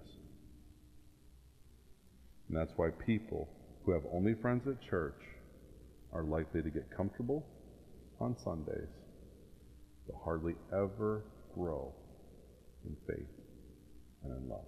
And 2.48 2.56
that's 2.56 2.72
why 2.76 2.90
people 2.90 3.48
who 3.84 3.92
have 3.92 4.02
only 4.12 4.34
friends 4.34 4.66
at 4.68 4.80
church 4.88 5.20
are 6.16 6.22
likely 6.22 6.62
to 6.62 6.70
get 6.70 6.90
comfortable 6.96 7.44
on 8.20 8.34
Sundays, 8.42 8.88
but 10.06 10.16
hardly 10.24 10.54
ever 10.72 11.22
grow 11.54 11.92
in 12.86 12.96
faith 13.06 13.28
and 14.24 14.32
in 14.32 14.48
love. 14.48 14.64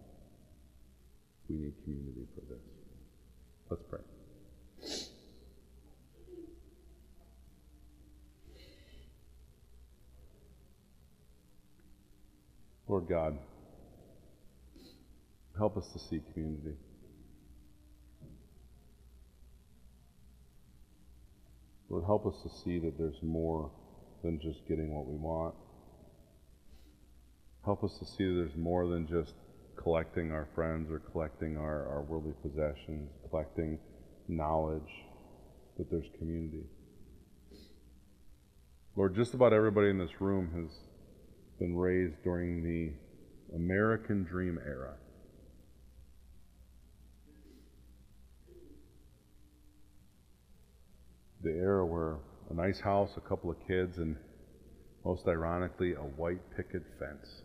We 1.48 1.56
need 1.56 1.72
community 1.84 2.26
for 2.34 2.42
this. 2.52 2.62
Let's 3.70 3.82
pray. 3.88 4.00
Lord 12.86 13.08
God, 13.08 13.38
help 15.56 15.76
us 15.78 15.88
to 15.92 15.98
see 15.98 16.20
community. 16.34 16.76
Lord, 21.88 22.04
help 22.04 22.26
us 22.26 22.42
to 22.42 22.48
see 22.48 22.78
that 22.80 22.98
there's 22.98 23.22
more 23.22 23.70
than 24.22 24.38
just 24.40 24.66
getting 24.68 24.94
what 24.94 25.06
we 25.06 25.16
want. 25.16 25.54
Help 27.64 27.82
us 27.84 27.98
to 27.98 28.04
see 28.04 28.24
that 28.24 28.34
there's 28.34 28.56
more 28.56 28.86
than 28.86 29.06
just 29.06 29.34
collecting 29.76 30.32
our 30.32 30.48
friends 30.54 30.90
or 30.90 30.98
collecting 30.98 31.56
our, 31.56 31.86
our 31.88 32.02
worldly 32.02 32.34
possessions, 32.42 33.10
collecting 33.30 33.78
knowledge, 34.26 34.90
that 35.78 35.90
there's 35.90 36.08
community. 36.18 36.64
Lord, 38.96 39.14
just 39.14 39.32
about 39.32 39.52
everybody 39.52 39.90
in 39.90 39.98
this 39.98 40.20
room 40.20 40.50
has 40.54 40.76
been 41.58 41.76
raised 41.76 42.22
during 42.24 42.62
the 42.62 42.92
American 43.56 44.24
Dream 44.24 44.58
era. 44.66 44.94
The 51.48 51.54
era 51.54 51.86
where 51.86 52.18
a 52.50 52.54
nice 52.54 52.78
house, 52.78 53.12
a 53.16 53.26
couple 53.26 53.50
of 53.50 53.56
kids, 53.66 53.96
and 53.96 54.16
most 55.02 55.26
ironically, 55.26 55.94
a 55.94 56.02
white 56.02 56.42
picket 56.54 56.82
fence 56.98 57.40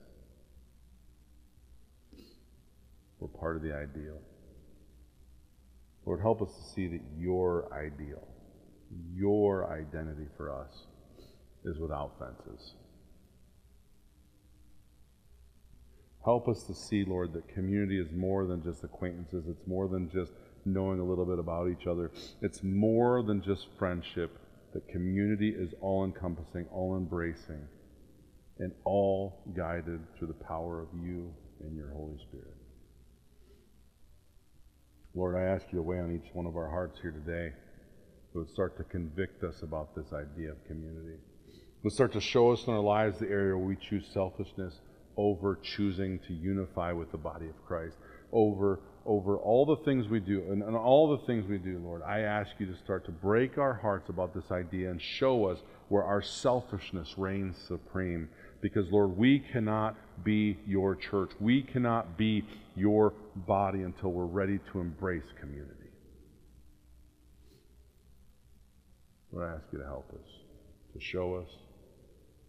were 3.21 3.29
part 3.29 3.55
of 3.55 3.61
the 3.61 3.73
ideal. 3.73 4.19
Lord, 6.05 6.19
help 6.19 6.41
us 6.41 6.49
to 6.53 6.73
see 6.73 6.87
that 6.87 6.99
your 7.17 7.73
ideal, 7.73 8.27
your 9.15 9.71
identity 9.71 10.27
for 10.35 10.51
us, 10.51 10.85
is 11.63 11.79
without 11.79 12.19
fences. 12.19 12.73
Help 16.25 16.49
us 16.49 16.63
to 16.63 16.73
see, 16.73 17.05
Lord, 17.05 17.31
that 17.31 17.47
community 17.47 18.01
is 18.01 18.11
more 18.11 18.45
than 18.47 18.61
just 18.63 18.83
acquaintances. 18.83 19.45
It's 19.47 19.65
more 19.65 19.87
than 19.87 20.09
just 20.11 20.33
knowing 20.65 20.99
a 20.99 21.03
little 21.03 21.25
bit 21.25 21.39
about 21.39 21.69
each 21.69 21.87
other. 21.87 22.11
It's 22.41 22.63
more 22.63 23.23
than 23.23 23.41
just 23.41 23.67
friendship. 23.77 24.37
That 24.73 24.87
community 24.87 25.49
is 25.49 25.73
all 25.81 26.03
encompassing, 26.03 26.65
all 26.71 26.97
embracing, 26.97 27.67
and 28.59 28.71
all 28.85 29.41
guided 29.55 29.99
through 30.17 30.27
the 30.27 30.45
power 30.45 30.81
of 30.81 30.87
you 31.03 31.31
and 31.61 31.75
your 31.75 31.91
Holy 31.91 32.17
Spirit. 32.29 32.55
Lord, 35.15 35.35
I 35.35 35.43
ask 35.43 35.65
you 35.71 35.77
to 35.77 35.83
weigh 35.83 35.99
on 35.99 36.11
each 36.11 36.33
one 36.33 36.47
of 36.47 36.55
our 36.57 36.69
hearts 36.69 36.97
here 37.01 37.11
today 37.11 37.53
that 38.33 38.39
would 38.39 38.49
start 38.49 38.77
to 38.77 38.83
convict 38.83 39.43
us 39.43 39.61
about 39.61 39.95
this 39.95 40.11
idea 40.11 40.51
of 40.51 40.65
community. 40.65 41.17
Would 41.83 41.93
start 41.93 42.13
to 42.13 42.21
show 42.21 42.51
us 42.51 42.65
in 42.65 42.73
our 42.73 42.79
lives 42.79 43.19
the 43.19 43.29
area 43.29 43.55
where 43.55 43.67
we 43.67 43.75
choose 43.75 44.07
selfishness 44.11 44.79
over 45.15 45.59
choosing 45.61 46.19
to 46.27 46.33
unify 46.33 46.91
with 46.91 47.11
the 47.11 47.17
body 47.17 47.47
of 47.47 47.65
Christ, 47.65 47.95
over 48.31 48.79
over 49.05 49.37
all 49.37 49.65
the 49.65 49.83
things 49.83 50.07
we 50.07 50.19
do 50.19 50.43
and, 50.49 50.63
and, 50.63 50.75
all 50.75 51.17
the 51.17 51.25
things 51.25 51.45
we 51.47 51.57
do, 51.57 51.79
Lord. 51.83 52.01
I 52.03 52.21
ask 52.21 52.51
you 52.57 52.65
to 52.67 52.75
start 52.83 53.05
to 53.05 53.11
break 53.11 53.57
our 53.57 53.73
hearts 53.73 54.09
about 54.09 54.33
this 54.33 54.49
idea 54.51 54.89
and 54.89 55.01
show 55.01 55.45
us 55.45 55.59
where 55.89 56.03
our 56.03 56.21
selfishness 56.21 57.15
reigns 57.17 57.57
supreme. 57.67 58.29
Because, 58.61 58.85
Lord, 58.91 59.17
we 59.17 59.39
cannot 59.39 59.95
be 60.23 60.57
your 60.65 60.95
church. 60.95 61.31
We 61.39 61.63
cannot 61.63 62.17
be 62.17 62.45
your 62.75 63.13
body 63.35 63.81
until 63.81 64.11
we're 64.11 64.25
ready 64.25 64.59
to 64.71 64.79
embrace 64.79 65.25
community. 65.39 65.73
Lord, 69.33 69.49
I 69.49 69.55
ask 69.55 69.65
you 69.71 69.79
to 69.79 69.85
help 69.85 70.09
us, 70.13 70.29
to 70.93 71.01
show 71.01 71.35
us, 71.35 71.49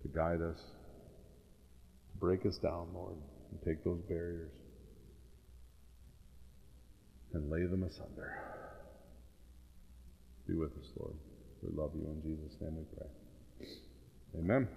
to 0.03 0.09
guide 0.09 0.41
us, 0.41 0.59
to 0.59 2.19
Break 2.21 2.47
us 2.47 2.57
down, 2.59 2.89
Lord, 2.95 3.17
and 3.51 3.61
take 3.65 3.85
those 3.85 4.01
barriers 4.09 4.51
and 7.35 7.51
lay 7.51 7.67
them 7.67 7.83
asunder. 7.83 8.33
Be 10.47 10.55
with 10.55 10.73
us, 10.73 10.91
Lord. 10.99 11.15
We 11.63 11.77
love 11.77 11.93
you. 11.95 12.07
In 12.07 12.23
Jesus' 12.23 12.57
name 12.61 12.77
we 12.77 12.85
pray. 12.97 13.09
Amen. 14.39 14.69